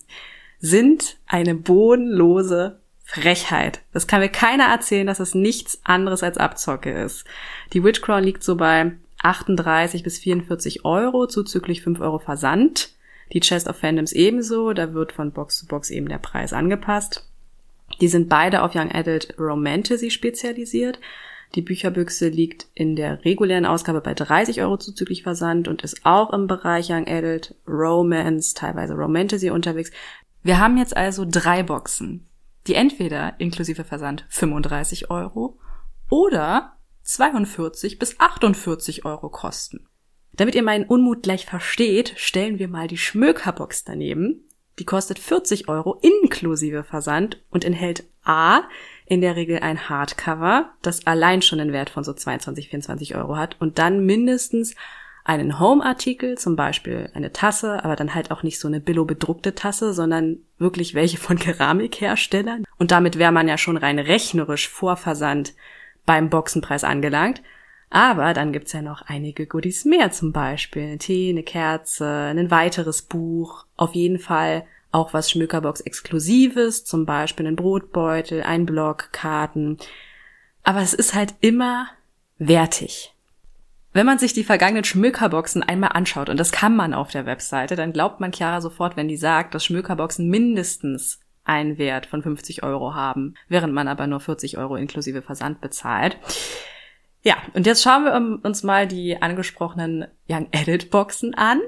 sind 0.61 1.17
eine 1.27 1.55
bodenlose 1.55 2.79
Frechheit. 3.05 3.81
Das 3.93 4.07
kann 4.07 4.21
mir 4.21 4.29
keiner 4.29 4.65
erzählen, 4.65 5.07
dass 5.07 5.21
es 5.21 5.35
nichts 5.35 5.81
anderes 5.85 6.23
als 6.23 6.39
Abzocke 6.39 6.91
ist. 6.91 7.25
Die 7.73 7.83
Witch 7.83 8.01
Crown 8.01 8.23
liegt 8.23 8.43
so 8.43 8.57
bei 8.57 8.93
38 9.23 10.03
bis 10.03 10.19
44 10.19 10.85
Euro, 10.85 11.27
zuzüglich 11.27 11.83
5 11.83 12.01
Euro 12.01 12.19
Versand. 12.19 12.91
Die 13.33 13.41
Chest 13.41 13.69
of 13.69 13.77
Fandoms 13.77 14.13
ebenso, 14.13 14.73
da 14.73 14.93
wird 14.93 15.13
von 15.13 15.33
Box 15.33 15.59
zu 15.59 15.67
Box 15.67 15.91
eben 15.91 16.09
der 16.09 16.19
Preis 16.19 16.53
angepasst. 16.53 17.27
Die 18.01 18.09
sind 18.09 18.29
beide 18.29 18.63
auf 18.63 18.75
Young 18.75 18.93
Adult 18.93 19.35
Romantasy 19.39 20.11
spezialisiert. 20.11 20.99
Die 21.55 21.63
Bücherbüchse 21.63 22.29
liegt 22.29 22.67
in 22.75 22.97
der 22.97 23.25
regulären 23.25 23.67
Ausgabe 23.67 24.01
bei 24.01 24.15
30 24.15 24.63
Euro 24.63 24.79
zuzüglich 24.79 25.23
Versand 25.23 25.69
und 25.69 25.83
ist 25.83 26.01
auch 26.05 26.33
im 26.33 26.47
Bereich 26.47 26.91
Young 26.91 27.07
Adult, 27.07 27.55
Romance, 27.69 28.55
teilweise 28.55 28.95
Romantasy 28.95 29.51
unterwegs. 29.51 29.91
Wir 30.43 30.59
haben 30.59 30.79
jetzt 30.79 30.97
also 30.97 31.27
drei 31.29 31.63
Boxen, 31.63 32.27
die 32.67 32.75
entweder 32.75 33.35
inklusive 33.39 33.85
Versand 33.85 34.25
35 34.31 35.11
Euro 35.11 35.59
oder 36.09 36.79
42 37.03 37.99
bis 37.99 38.19
48 38.19 39.05
Euro 39.05 39.29
kosten. 39.29 39.87
Damit 40.33 40.55
ihr 40.55 40.63
meinen 40.63 40.87
Unmut 40.87 41.23
gleich 41.23 41.45
versteht, 41.45 42.15
stellen 42.17 42.59
wir 42.59 42.69
mal 42.69 42.87
die 42.87 42.97
Schmökerbox 42.97 43.85
daneben. 43.85 44.49
Die 44.79 44.87
kostet 44.87 45.19
40 45.19 45.69
Euro 45.69 46.01
inklusive 46.01 46.83
Versand 46.83 47.43
und 47.51 47.65
enthält 47.65 48.05
A 48.25 48.63
in 49.13 49.21
der 49.21 49.37
Regel 49.37 49.59
ein 49.59 49.91
Hardcover, 49.91 50.71
das 50.81 51.07
allein 51.07 51.43
schon 51.43 51.61
einen 51.61 51.75
Wert 51.75 51.91
von 51.91 52.03
so 52.03 52.15
22, 52.15 52.71
24 52.71 53.15
Euro 53.15 53.37
hat 53.37 53.61
und 53.61 53.79
dann 53.79 54.07
mindestens 54.07 54.75
einen 55.23 55.61
Home-Artikel, 55.61 56.39
zum 56.39 56.57
Beispiel 56.57 57.11
eine 57.13 57.31
Tasse, 57.31 57.85
aber 57.85 57.95
dann 57.95 58.15
halt 58.15 58.31
auch 58.31 58.43
nicht 58.43 58.59
so 58.59 58.69
eine 58.69 58.81
billo-bedruckte 58.81 59.55
Tasse, 59.55 59.93
sondern 59.93 60.39
wirklich 60.57 60.95
welche 60.95 61.19
von 61.19 61.39
Keramikherstellern. 61.39 62.65
Und 62.79 62.91
damit 62.91 63.19
wäre 63.19 63.33
man 63.33 63.49
ja 63.49 63.59
schon 63.59 63.77
rein 63.77 63.99
rechnerisch 63.99 64.71
vor 64.71 64.97
Versand 64.97 65.53
beim 66.07 66.31
Boxenpreis 66.31 66.83
angelangt. 66.83 67.43
Aber 67.91 68.33
dann 68.33 68.55
gibt's 68.55 68.73
ja 68.73 68.81
noch 68.81 69.03
einige 69.03 69.47
Goodies 69.47 69.85
mehr, 69.85 70.11
zum 70.11 70.33
Beispiel 70.33 70.85
eine 70.85 70.99
Tee, 70.99 71.29
eine 71.29 71.43
Kerze, 71.43 72.07
ein 72.09 72.51
weiteres 72.51 73.03
Buch, 73.03 73.67
auf 73.77 73.95
jeden 73.95 74.19
Fall 74.19 74.65
auch 74.93 75.13
was 75.15 75.31
Schmückerbox 75.31 75.81
Exklusives, 75.81 76.85
zum 76.85 77.07
Beispiel 77.07 77.47
ein 77.47 77.57
Brotbeutel, 77.57 78.43
ein 78.43 78.67
Block, 78.67 79.13
Karten. 79.13 79.79
Aber 80.63 80.81
es 80.81 80.95
ist 80.95 81.15
halt 81.15 81.35
immer 81.41 81.89
wertig. 82.39 83.15
Wenn 83.95 84.07
man 84.07 84.19
sich 84.19 84.33
die 84.33 84.45
vergangenen 84.45 84.85
Schmökerboxen 84.85 85.63
einmal 85.63 85.91
anschaut, 85.93 86.29
und 86.29 86.39
das 86.39 86.53
kann 86.53 86.77
man 86.77 86.95
auf 86.95 87.11
der 87.11 87.27
Webseite, 87.27 87.77
dann 87.77 87.93
glaubt 87.93 88.21
man 88.21 88.33
Chiara 88.33 88.61
sofort, 88.61 88.97
wenn 88.97 89.09
die 89.09 89.17
sagt, 89.17 89.55
dass 89.55 89.65
Schmökerboxen 89.65 90.29
mindestens 90.29 91.21
einen 91.45 91.77
Wert 91.77 92.07
von 92.07 92.23
50 92.23 92.63
Euro 92.63 92.95
haben, 92.95 93.35
während 93.49 93.75
man 93.75 93.89
aber 93.89 94.07
nur 94.07 94.21
40 94.21 94.59
Euro 94.59 94.77
inklusive 94.77 95.23
Versand 95.23 95.61
bezahlt. 95.61 96.17
Ja, 97.23 97.37
und 97.55 97.67
jetzt 97.67 97.83
schauen 97.83 98.05
wir 98.05 98.45
uns 98.45 98.63
mal 98.63 98.87
die 98.87 99.21
angesprochenen 99.21 100.07
Young 100.29 100.49
Edit 100.53 100.91
Boxen 100.91 101.35
an. 101.35 101.61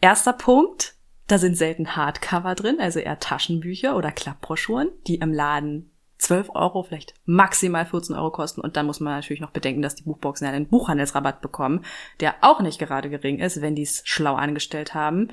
Erster 0.00 0.32
Punkt, 0.32 0.94
da 1.32 1.38
sind 1.38 1.56
selten 1.56 1.96
Hardcover 1.96 2.54
drin, 2.54 2.76
also 2.78 2.98
eher 2.98 3.18
Taschenbücher 3.18 3.96
oder 3.96 4.12
Klappbroschüren, 4.12 4.90
die 5.06 5.14
im 5.14 5.32
Laden 5.32 5.90
12 6.18 6.50
Euro, 6.54 6.82
vielleicht 6.82 7.14
maximal 7.24 7.86
14 7.86 8.14
Euro 8.14 8.30
kosten. 8.30 8.60
Und 8.60 8.76
dann 8.76 8.84
muss 8.84 9.00
man 9.00 9.14
natürlich 9.14 9.40
noch 9.40 9.50
bedenken, 9.50 9.80
dass 9.80 9.94
die 9.94 10.02
Buchboxen 10.02 10.46
ja 10.46 10.52
einen 10.52 10.68
Buchhandelsrabatt 10.68 11.40
bekommen, 11.40 11.86
der 12.20 12.34
auch 12.42 12.60
nicht 12.60 12.78
gerade 12.78 13.08
gering 13.08 13.38
ist, 13.38 13.62
wenn 13.62 13.74
die 13.74 13.82
es 13.82 14.02
schlau 14.04 14.34
angestellt 14.34 14.92
haben. 14.92 15.28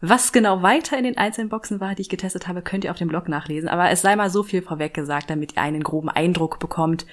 Was 0.00 0.32
genau 0.32 0.62
weiter 0.62 0.96
in 0.96 1.04
den 1.04 1.18
einzelnen 1.18 1.48
Boxen 1.48 1.80
war, 1.80 1.96
die 1.96 2.02
ich 2.02 2.08
getestet 2.08 2.46
habe, 2.46 2.62
könnt 2.62 2.84
ihr 2.84 2.92
auf 2.92 2.98
dem 2.98 3.08
Blog 3.08 3.28
nachlesen. 3.28 3.68
Aber 3.68 3.90
es 3.90 4.02
sei 4.02 4.14
mal 4.14 4.30
so 4.30 4.44
viel 4.44 4.62
vorweg 4.62 4.94
gesagt, 4.94 5.30
damit 5.30 5.56
ihr 5.56 5.62
einen 5.62 5.82
groben 5.82 6.10
Eindruck 6.10 6.60
bekommt, 6.60 7.06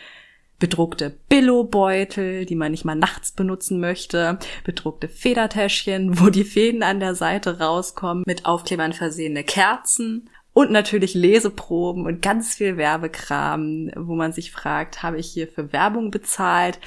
bedruckte 0.61 1.17
Billo-Beutel, 1.27 2.45
die 2.45 2.55
man 2.55 2.71
nicht 2.71 2.85
mal 2.85 2.95
nachts 2.95 3.33
benutzen 3.33 3.81
möchte, 3.81 4.39
bedruckte 4.63 5.09
Federtäschchen, 5.09 6.21
wo 6.21 6.29
die 6.29 6.45
Fäden 6.45 6.83
an 6.83 7.01
der 7.01 7.15
Seite 7.15 7.59
rauskommen, 7.59 8.23
mit 8.25 8.45
Aufklebern 8.45 8.93
versehene 8.93 9.43
Kerzen 9.43 10.29
und 10.53 10.71
natürlich 10.71 11.15
Leseproben 11.15 12.05
und 12.05 12.21
ganz 12.21 12.55
viel 12.55 12.77
Werbekram, 12.77 13.91
wo 13.95 14.15
man 14.15 14.31
sich 14.31 14.51
fragt, 14.51 15.03
habe 15.03 15.17
ich 15.17 15.27
hier 15.27 15.47
für 15.47 15.73
Werbung 15.73 16.11
bezahlt? 16.11 16.79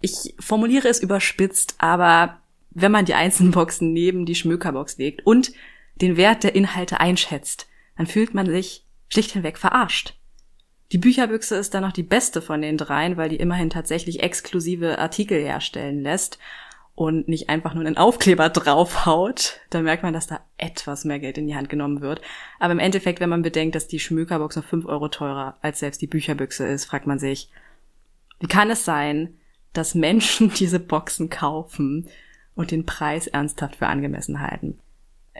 Ich 0.00 0.34
formuliere 0.40 0.88
es 0.88 1.00
überspitzt, 1.00 1.74
aber 1.78 2.38
wenn 2.70 2.92
man 2.92 3.04
die 3.04 3.14
einzelnen 3.14 3.52
Boxen 3.52 3.92
neben 3.92 4.24
die 4.24 4.34
Schmökerbox 4.34 4.96
legt 4.96 5.26
und 5.26 5.52
den 5.96 6.16
Wert 6.16 6.44
der 6.44 6.54
Inhalte 6.54 6.98
einschätzt, 6.98 7.68
dann 7.98 8.06
fühlt 8.06 8.32
man 8.32 8.46
sich 8.46 8.86
schlicht 9.10 9.32
hinweg 9.32 9.58
verarscht. 9.58 10.14
Die 10.92 10.98
Bücherbüchse 10.98 11.56
ist 11.56 11.72
dann 11.72 11.82
noch 11.82 11.92
die 11.92 12.02
beste 12.02 12.42
von 12.42 12.60
den 12.60 12.76
dreien, 12.76 13.16
weil 13.16 13.30
die 13.30 13.36
immerhin 13.36 13.70
tatsächlich 13.70 14.22
exklusive 14.22 14.98
Artikel 14.98 15.42
herstellen 15.42 16.02
lässt 16.02 16.38
und 16.94 17.28
nicht 17.28 17.48
einfach 17.48 17.72
nur 17.72 17.86
einen 17.86 17.96
Aufkleber 17.96 18.48
draufhaut. 18.50 19.60
Da 19.70 19.80
merkt 19.80 20.02
man, 20.02 20.12
dass 20.12 20.26
da 20.26 20.40
etwas 20.58 21.06
mehr 21.06 21.18
Geld 21.18 21.38
in 21.38 21.46
die 21.46 21.56
Hand 21.56 21.70
genommen 21.70 22.02
wird. 22.02 22.20
Aber 22.58 22.72
im 22.72 22.78
Endeffekt, 22.78 23.20
wenn 23.20 23.30
man 23.30 23.40
bedenkt, 23.40 23.74
dass 23.74 23.88
die 23.88 24.00
Schmökerbox 24.00 24.56
noch 24.56 24.64
fünf 24.64 24.84
Euro 24.84 25.08
teurer 25.08 25.56
als 25.62 25.78
selbst 25.78 26.02
die 26.02 26.06
Bücherbüchse 26.06 26.66
ist, 26.66 26.84
fragt 26.84 27.06
man 27.06 27.18
sich, 27.18 27.48
wie 28.40 28.46
kann 28.46 28.70
es 28.70 28.84
sein, 28.84 29.38
dass 29.72 29.94
Menschen 29.94 30.52
diese 30.58 30.78
Boxen 30.78 31.30
kaufen 31.30 32.06
und 32.54 32.70
den 32.70 32.84
Preis 32.84 33.28
ernsthaft 33.28 33.76
für 33.76 33.86
angemessen 33.86 34.40
halten? 34.40 34.78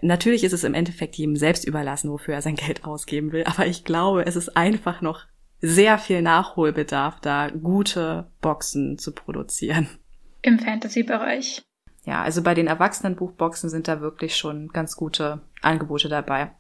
Natürlich 0.01 0.45
ist 0.45 0.55
es 0.55 0.65
im 0.65 0.73
Endeffekt 0.73 1.17
jedem 1.17 1.37
selbst 1.37 1.67
überlassen, 1.67 2.11
wofür 2.11 2.33
er 2.33 2.41
sein 2.41 2.57
Geld 2.57 2.85
ausgeben 2.85 3.33
will, 3.33 3.45
aber 3.45 3.67
ich 3.67 3.85
glaube, 3.85 4.25
es 4.25 4.37
ist 4.37 4.57
einfach 4.57 5.03
noch 5.03 5.27
sehr 5.63 5.97
viel 5.99 6.21
Nachholbedarf 6.21 7.21
da, 7.21 7.49
gute 7.49 8.27
Boxen 8.41 8.99
zu 8.99 9.13
produzieren. 9.13 9.89
Im 10.43 10.59
Fantasy-Bereich. 10.59 11.63
Ja, 12.05 12.23
also 12.23 12.43
bei 12.43 12.55
den 12.55 12.67
Erwachsenenbuchboxen 12.67 13.71
sind 13.71 13.87
da 13.87 14.01
wirklich 14.01 14.37
schon 14.37 14.69
ganz 14.69 14.97
gute 14.97 15.41
Angebote 15.63 16.09
dabei. 16.09 16.51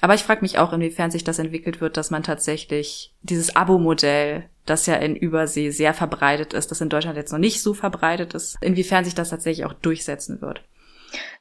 Aber 0.00 0.14
ich 0.14 0.24
frage 0.24 0.40
mich 0.40 0.58
auch, 0.58 0.72
inwiefern 0.72 1.12
sich 1.12 1.22
das 1.22 1.38
entwickelt 1.38 1.80
wird, 1.80 1.96
dass 1.96 2.10
man 2.10 2.24
tatsächlich 2.24 3.14
dieses 3.22 3.54
Abo-Modell, 3.54 4.48
das 4.66 4.86
ja 4.86 4.96
in 4.96 5.14
Übersee 5.14 5.70
sehr 5.70 5.94
verbreitet 5.94 6.52
ist, 6.52 6.72
das 6.72 6.80
in 6.80 6.88
Deutschland 6.88 7.16
jetzt 7.16 7.30
noch 7.30 7.38
nicht 7.38 7.62
so 7.62 7.72
verbreitet 7.72 8.34
ist, 8.34 8.58
inwiefern 8.60 9.04
sich 9.04 9.14
das 9.14 9.30
tatsächlich 9.30 9.64
auch 9.64 9.74
durchsetzen 9.74 10.40
wird. 10.40 10.64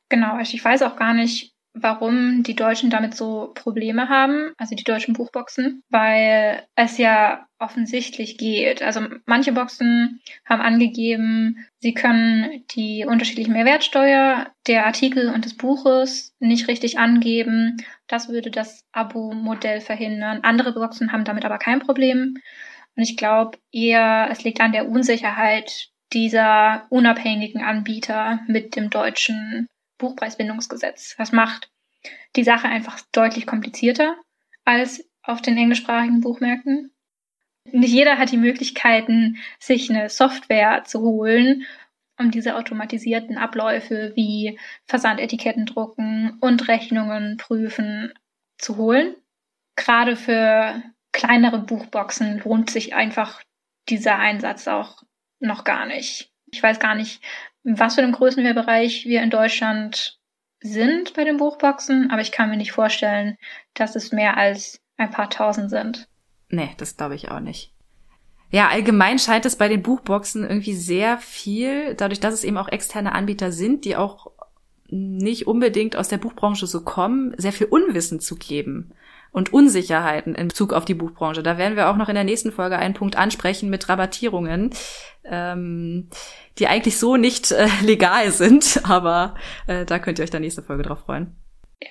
Genau, 0.09 0.35
also 0.35 0.53
ich 0.53 0.63
weiß 0.63 0.83
auch 0.83 0.95
gar 0.95 1.15
nicht, 1.15 1.55
warum 1.74 2.43
die 2.43 2.55
Deutschen 2.55 2.89
damit 2.89 3.15
so 3.15 3.51
Probleme 3.55 4.09
haben, 4.09 4.51
also 4.57 4.76
die 4.76 4.84
deutschen 4.84 5.13
Buchboxen, 5.13 5.84
weil 5.89 6.65
es 6.76 6.97
ja 6.97 7.45
offensichtlich 7.59 8.38
geht. 8.38 8.82
Also 8.82 9.01
manche 9.26 9.53
Boxen 9.53 10.19
haben 10.45 10.61
angegeben, 10.61 11.65
sie 11.80 11.93
können 11.93 12.65
die 12.76 13.05
unterschiedliche 13.07 13.51
Mehrwertsteuer 13.51 14.47
der 14.67 14.86
Artikel 14.86 15.30
und 15.30 15.45
des 15.45 15.55
Buches 15.55 16.34
nicht 16.39 16.67
richtig 16.67 16.99
angeben. 16.99 17.78
Das 18.07 18.30
würde 18.30 18.51
das 18.51 18.86
Abo-Modell 18.91 19.80
verhindern. 19.80 20.41
Andere 20.43 20.74
Boxen 20.74 21.11
haben 21.11 21.24
damit 21.24 21.45
aber 21.45 21.57
kein 21.57 21.80
Problem. 21.80 22.38
Und 22.95 23.03
ich 23.03 23.15
glaube 23.15 23.57
eher, 23.72 24.28
es 24.30 24.43
liegt 24.43 24.59
an 24.59 24.74
der 24.74 24.89
Unsicherheit 24.89 25.89
dieser 26.11 26.88
unabhängigen 26.89 27.61
Anbieter 27.61 28.41
mit 28.47 28.76
dem 28.76 28.89
deutschen 28.89 29.67
Buchpreisbindungsgesetz. 30.01 31.15
Das 31.17 31.31
macht 31.31 31.71
die 32.35 32.43
Sache 32.43 32.67
einfach 32.67 32.99
deutlich 33.11 33.45
komplizierter 33.45 34.15
als 34.65 35.07
auf 35.23 35.41
den 35.41 35.57
englischsprachigen 35.57 36.21
Buchmärkten. 36.21 36.91
Nicht 37.71 37.93
jeder 37.93 38.17
hat 38.17 38.31
die 38.31 38.37
Möglichkeiten, 38.37 39.37
sich 39.59 39.89
eine 39.89 40.09
Software 40.09 40.83
zu 40.83 41.01
holen, 41.01 41.65
um 42.17 42.31
diese 42.31 42.55
automatisierten 42.55 43.37
Abläufe 43.37 44.13
wie 44.15 44.59
Versandetiketten 44.87 45.65
drucken 45.65 46.37
und 46.41 46.67
Rechnungen 46.67 47.37
prüfen 47.37 48.13
zu 48.57 48.77
holen. 48.77 49.15
Gerade 49.75 50.15
für 50.15 50.81
kleinere 51.11 51.59
Buchboxen 51.59 52.39
lohnt 52.39 52.69
sich 52.69 52.93
einfach 52.95 53.41
dieser 53.89 54.17
Einsatz 54.17 54.67
auch 54.67 55.03
noch 55.39 55.63
gar 55.63 55.85
nicht. 55.85 56.31
Ich 56.51 56.61
weiß 56.61 56.79
gar 56.79 56.95
nicht, 56.95 57.23
was 57.64 57.95
für 57.95 58.01
einen 58.01 58.12
Größenbereich 58.12 59.05
wir 59.05 59.22
in 59.22 59.30
Deutschland 59.30 60.20
sind 60.62 61.14
bei 61.14 61.24
den 61.24 61.38
Buchboxen, 61.38 62.09
aber 62.12 62.22
ich 62.22 62.32
kann 62.32 62.49
mir 62.49 62.57
nicht 62.57 62.72
vorstellen, 62.72 63.38
dass 63.74 63.95
es 63.95 64.12
mehr 64.12 64.38
als 64.38 64.80
ein 64.97 65.12
paar 65.12 65.30
tausend 65.30 65.70
sind. 65.70 66.07
Nee, 66.49 66.70
das 66.78 66.97
glaube 66.97 67.16
ich 67.16 67.32
auch 67.32 67.39
nicht. 67.39 67.74
Ja, 68.51 68.68
allgemein 68.68 69.18
scheint 69.18 69.45
es 69.45 69.55
bei 69.55 69.70
den 69.70 69.82
Buchboxen 69.82 70.43
irgendwie 70.43 70.76
sehr 70.76 71.18
viel, 71.18 71.95
dadurch, 71.95 72.20
dass 72.20 72.34
es 72.34 72.43
eben 72.43 72.57
auch 72.57 72.68
externe 72.68 73.14
Anbieter 73.14 73.51
sind, 73.51 73.86
die 73.86 73.95
auch 73.95 74.32
nicht 74.89 75.47
unbedingt 75.47 75.95
aus 75.95 76.09
der 76.09 76.18
Buchbranche 76.18 76.68
so 76.68 76.82
kommen, 76.82 77.34
sehr 77.38 77.53
viel 77.53 77.68
Unwissen 77.68 78.20
zu 78.20 78.36
geben 78.36 78.93
und 79.32 79.53
Unsicherheiten 79.53 80.36
in 80.36 80.49
Bezug 80.49 80.73
auf 80.73 80.86
die 80.86 80.93
Buchbranche. 80.93 81.43
Da 81.43 81.57
werden 81.57 81.75
wir 81.75 81.89
auch 81.89 81.95
noch 81.95 82.09
in 82.09 82.15
der 82.15 82.23
nächsten 82.23 82.51
Folge 82.51 82.77
einen 82.77 82.93
Punkt 82.93 83.15
ansprechen 83.15 83.69
mit 83.69 83.88
Rabattierungen, 83.88 84.71
ähm, 85.23 86.09
die 86.57 86.67
eigentlich 86.67 86.97
so 86.97 87.17
nicht 87.17 87.51
äh, 87.51 87.67
legal 87.84 88.32
sind, 88.32 88.82
aber 88.89 89.36
äh, 89.67 89.86
da 89.86 89.99
könnt 89.99 90.19
ihr 90.19 90.23
euch 90.23 90.32
da 90.32 90.39
nächste 90.39 90.63
Folge 90.63 90.84
drauf 90.84 90.99
freuen. 91.05 91.36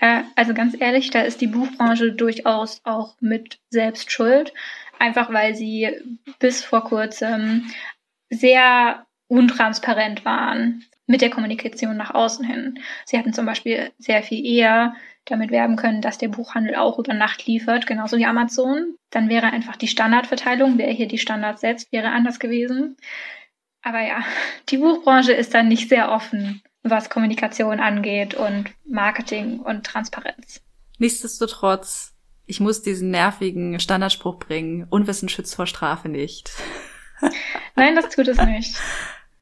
Ja, 0.01 0.25
also 0.37 0.55
ganz 0.55 0.77
ehrlich, 0.79 1.11
da 1.11 1.23
ist 1.23 1.41
die 1.41 1.49
Buchbranche 1.49 2.13
durchaus 2.13 2.81
auch 2.85 3.17
mit 3.21 3.59
selbst 3.71 4.13
schuld, 4.13 4.53
einfach 4.99 5.33
weil 5.33 5.57
sie 5.57 5.89
bis 6.39 6.63
vor 6.63 6.85
kurzem 6.85 7.65
sehr 8.29 9.05
untransparent 9.27 10.25
waren 10.25 10.85
mit 11.07 11.23
der 11.23 11.31
Kommunikation 11.31 11.97
nach 11.97 12.15
außen 12.15 12.45
hin. 12.45 12.79
Sie 13.05 13.19
hatten 13.19 13.33
zum 13.33 13.47
Beispiel 13.47 13.91
sehr 13.99 14.23
viel 14.23 14.47
eher 14.47 14.95
damit 15.31 15.51
werben 15.51 15.77
können, 15.77 16.03
dass 16.03 16.19
der 16.19 16.29
Buchhandel 16.29 16.75
auch 16.77 16.99
über 16.99 17.15
Nacht 17.15 17.47
liefert, 17.47 17.87
genauso 17.87 18.17
wie 18.17 18.27
Amazon. 18.27 18.97
Dann 19.11 19.29
wäre 19.29 19.47
einfach 19.47 19.77
die 19.77 19.89
Standardverteilung, 19.89 20.79
wer 20.79 20.91
hier 20.91 21.09
die 21.09 21.19
Standards 21.19 21.61
setzt, 21.61 21.93
wäre 21.93 22.11
anders 22.11 22.39
gewesen. 22.39 22.97
Aber 23.83 24.01
ja, 24.01 24.23
die 24.69 24.79
Buchbranche 24.79 25.33
ist 25.33 25.55
dann 25.55 25.69
nicht 25.69 25.89
sehr 25.89 26.11
offen, 26.11 26.63
was 26.83 27.11
Kommunikation 27.11 27.81
angeht 27.81 28.35
und 28.35 28.71
Marketing 28.85 29.61
und 29.61 29.85
Transparenz. 29.85 30.63
Nichtsdestotrotz, 30.99 32.15
ich 32.47 32.61
muss 32.61 32.83
diesen 32.83 33.11
nervigen 33.11 33.81
Standardspruch 33.81 34.39
bringen, 34.39 34.87
Unwissen 34.91 35.29
schützt 35.29 35.55
vor 35.55 35.67
Strafe 35.67 36.09
nicht. 36.09 36.51
Nein, 37.77 37.97
das 37.97 38.15
tut 38.15 38.29
es 38.29 38.39
nicht. 38.39 38.77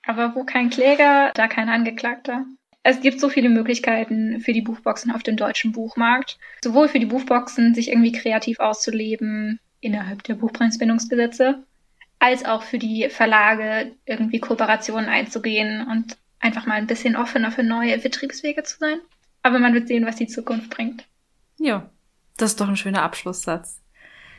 Aber 0.06 0.34
wo 0.34 0.44
kein 0.44 0.70
Kläger, 0.70 1.32
da 1.34 1.48
kein 1.48 1.68
Angeklagter. 1.68 2.46
Es 2.88 3.02
gibt 3.02 3.20
so 3.20 3.28
viele 3.28 3.50
Möglichkeiten 3.50 4.40
für 4.40 4.54
die 4.54 4.62
Buchboxen 4.62 5.10
auf 5.12 5.22
dem 5.22 5.36
deutschen 5.36 5.72
Buchmarkt. 5.72 6.38
Sowohl 6.64 6.88
für 6.88 6.98
die 6.98 7.04
Buchboxen, 7.04 7.74
sich 7.74 7.90
irgendwie 7.90 8.12
kreativ 8.12 8.60
auszuleben 8.60 9.60
innerhalb 9.80 10.22
der 10.22 10.36
Buchpreisbindungsgesetze, 10.36 11.62
als 12.18 12.46
auch 12.46 12.62
für 12.62 12.78
die 12.78 13.10
Verlage 13.10 13.92
irgendwie 14.06 14.38
Kooperationen 14.40 15.10
einzugehen 15.10 15.86
und 15.86 16.16
einfach 16.40 16.64
mal 16.64 16.76
ein 16.76 16.86
bisschen 16.86 17.14
offener 17.14 17.52
für 17.52 17.62
neue 17.62 17.98
Vertriebswege 17.98 18.62
zu 18.62 18.78
sein. 18.78 18.96
Aber 19.42 19.58
man 19.58 19.74
wird 19.74 19.86
sehen, 19.86 20.06
was 20.06 20.16
die 20.16 20.26
Zukunft 20.26 20.70
bringt. 20.70 21.04
Ja, 21.58 21.90
das 22.38 22.52
ist 22.52 22.60
doch 22.62 22.70
ein 22.70 22.78
schöner 22.78 23.02
Abschlusssatz. 23.02 23.82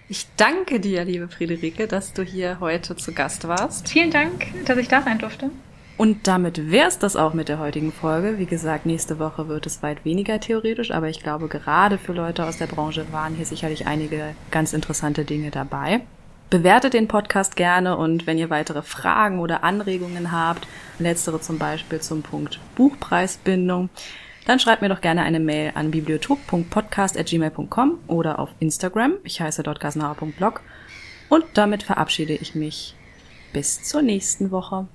Ich 0.08 0.26
danke 0.38 0.80
dir, 0.80 1.06
liebe 1.06 1.28
Friederike, 1.28 1.88
dass 1.88 2.14
du 2.14 2.24
hier 2.24 2.60
heute 2.60 2.95
zu 2.95 3.14
Gast 3.14 3.47
warst. 3.47 3.89
Vielen 3.89 4.10
Dank, 4.10 4.47
dass 4.66 4.80
ich 4.80 4.88
da 4.88 5.04
sein 5.04 5.20
durfte. 5.20 5.52
Und 6.00 6.28
damit 6.28 6.72
wäre 6.72 6.88
es 6.88 6.97
das 6.97 7.16
auch 7.18 7.34
mit 7.34 7.50
der 7.50 7.60
heutigen 7.60 7.91
Folge. 7.91 8.38
Wie 8.38 8.45
gesagt, 8.45 8.86
nächste 8.86 9.20
Woche 9.20 9.50
wird 9.50 9.66
es 9.66 9.84
weit 9.84 10.06
weniger 10.06 10.39
theoretisch, 10.39 10.91
aber 10.91 11.10
ich 11.10 11.22
glaube, 11.22 11.50
gerade 11.50 11.97
für 11.97 12.14
Leute 12.14 12.45
aus 12.45 12.58
der 12.58 12.68
Branche 12.68 13.12
waren 13.12 13.36
hier 13.36 13.45
sicherlich 13.45 13.86
einige 13.86 14.34
ganz 14.50 14.72
interessante 14.72 15.26
Dinge 15.26 15.52
dabei. 15.52 16.00
Bewertet 16.50 16.93
den 16.93 17.10
Podcast 17.10 17.58
gerne 17.58 17.97
und 17.97 18.28
wenn 18.28 18.38
ihr 18.38 18.50
weitere 18.50 18.82
Fragen 18.82 19.39
oder 19.39 19.66
Anregungen 19.66 20.32
habt, 20.32 20.70
letztere 21.00 21.41
zum 21.41 21.58
Beispiel 21.58 22.00
zum 22.00 22.22
Punkt 22.22 22.62
Buchpreisbindung, 22.78 23.89
dann 24.45 24.62
schreibt 24.62 24.82
mir 24.82 24.88
doch 24.88 25.02
gerne 25.02 25.24
eine 25.24 25.41
Mail 25.41 25.74
an 25.76 25.91
bibliothek.podcast.gmail.com 25.91 28.00
oder 28.08 28.39
auf 28.39 28.52
Instagram. 28.60 29.16
Ich 29.26 29.41
heiße 29.41 29.64
dort 29.64 29.82
gasnauer.blog. 29.82 30.62
Und 31.28 31.43
damit 31.56 31.84
verabschiede 31.84 32.36
ich 32.36 32.56
mich. 32.56 32.95
Bis 33.52 33.84
zur 33.84 34.02
nächsten 34.02 34.52
Woche. 34.52 34.88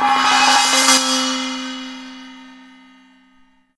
Bye. 0.00 0.37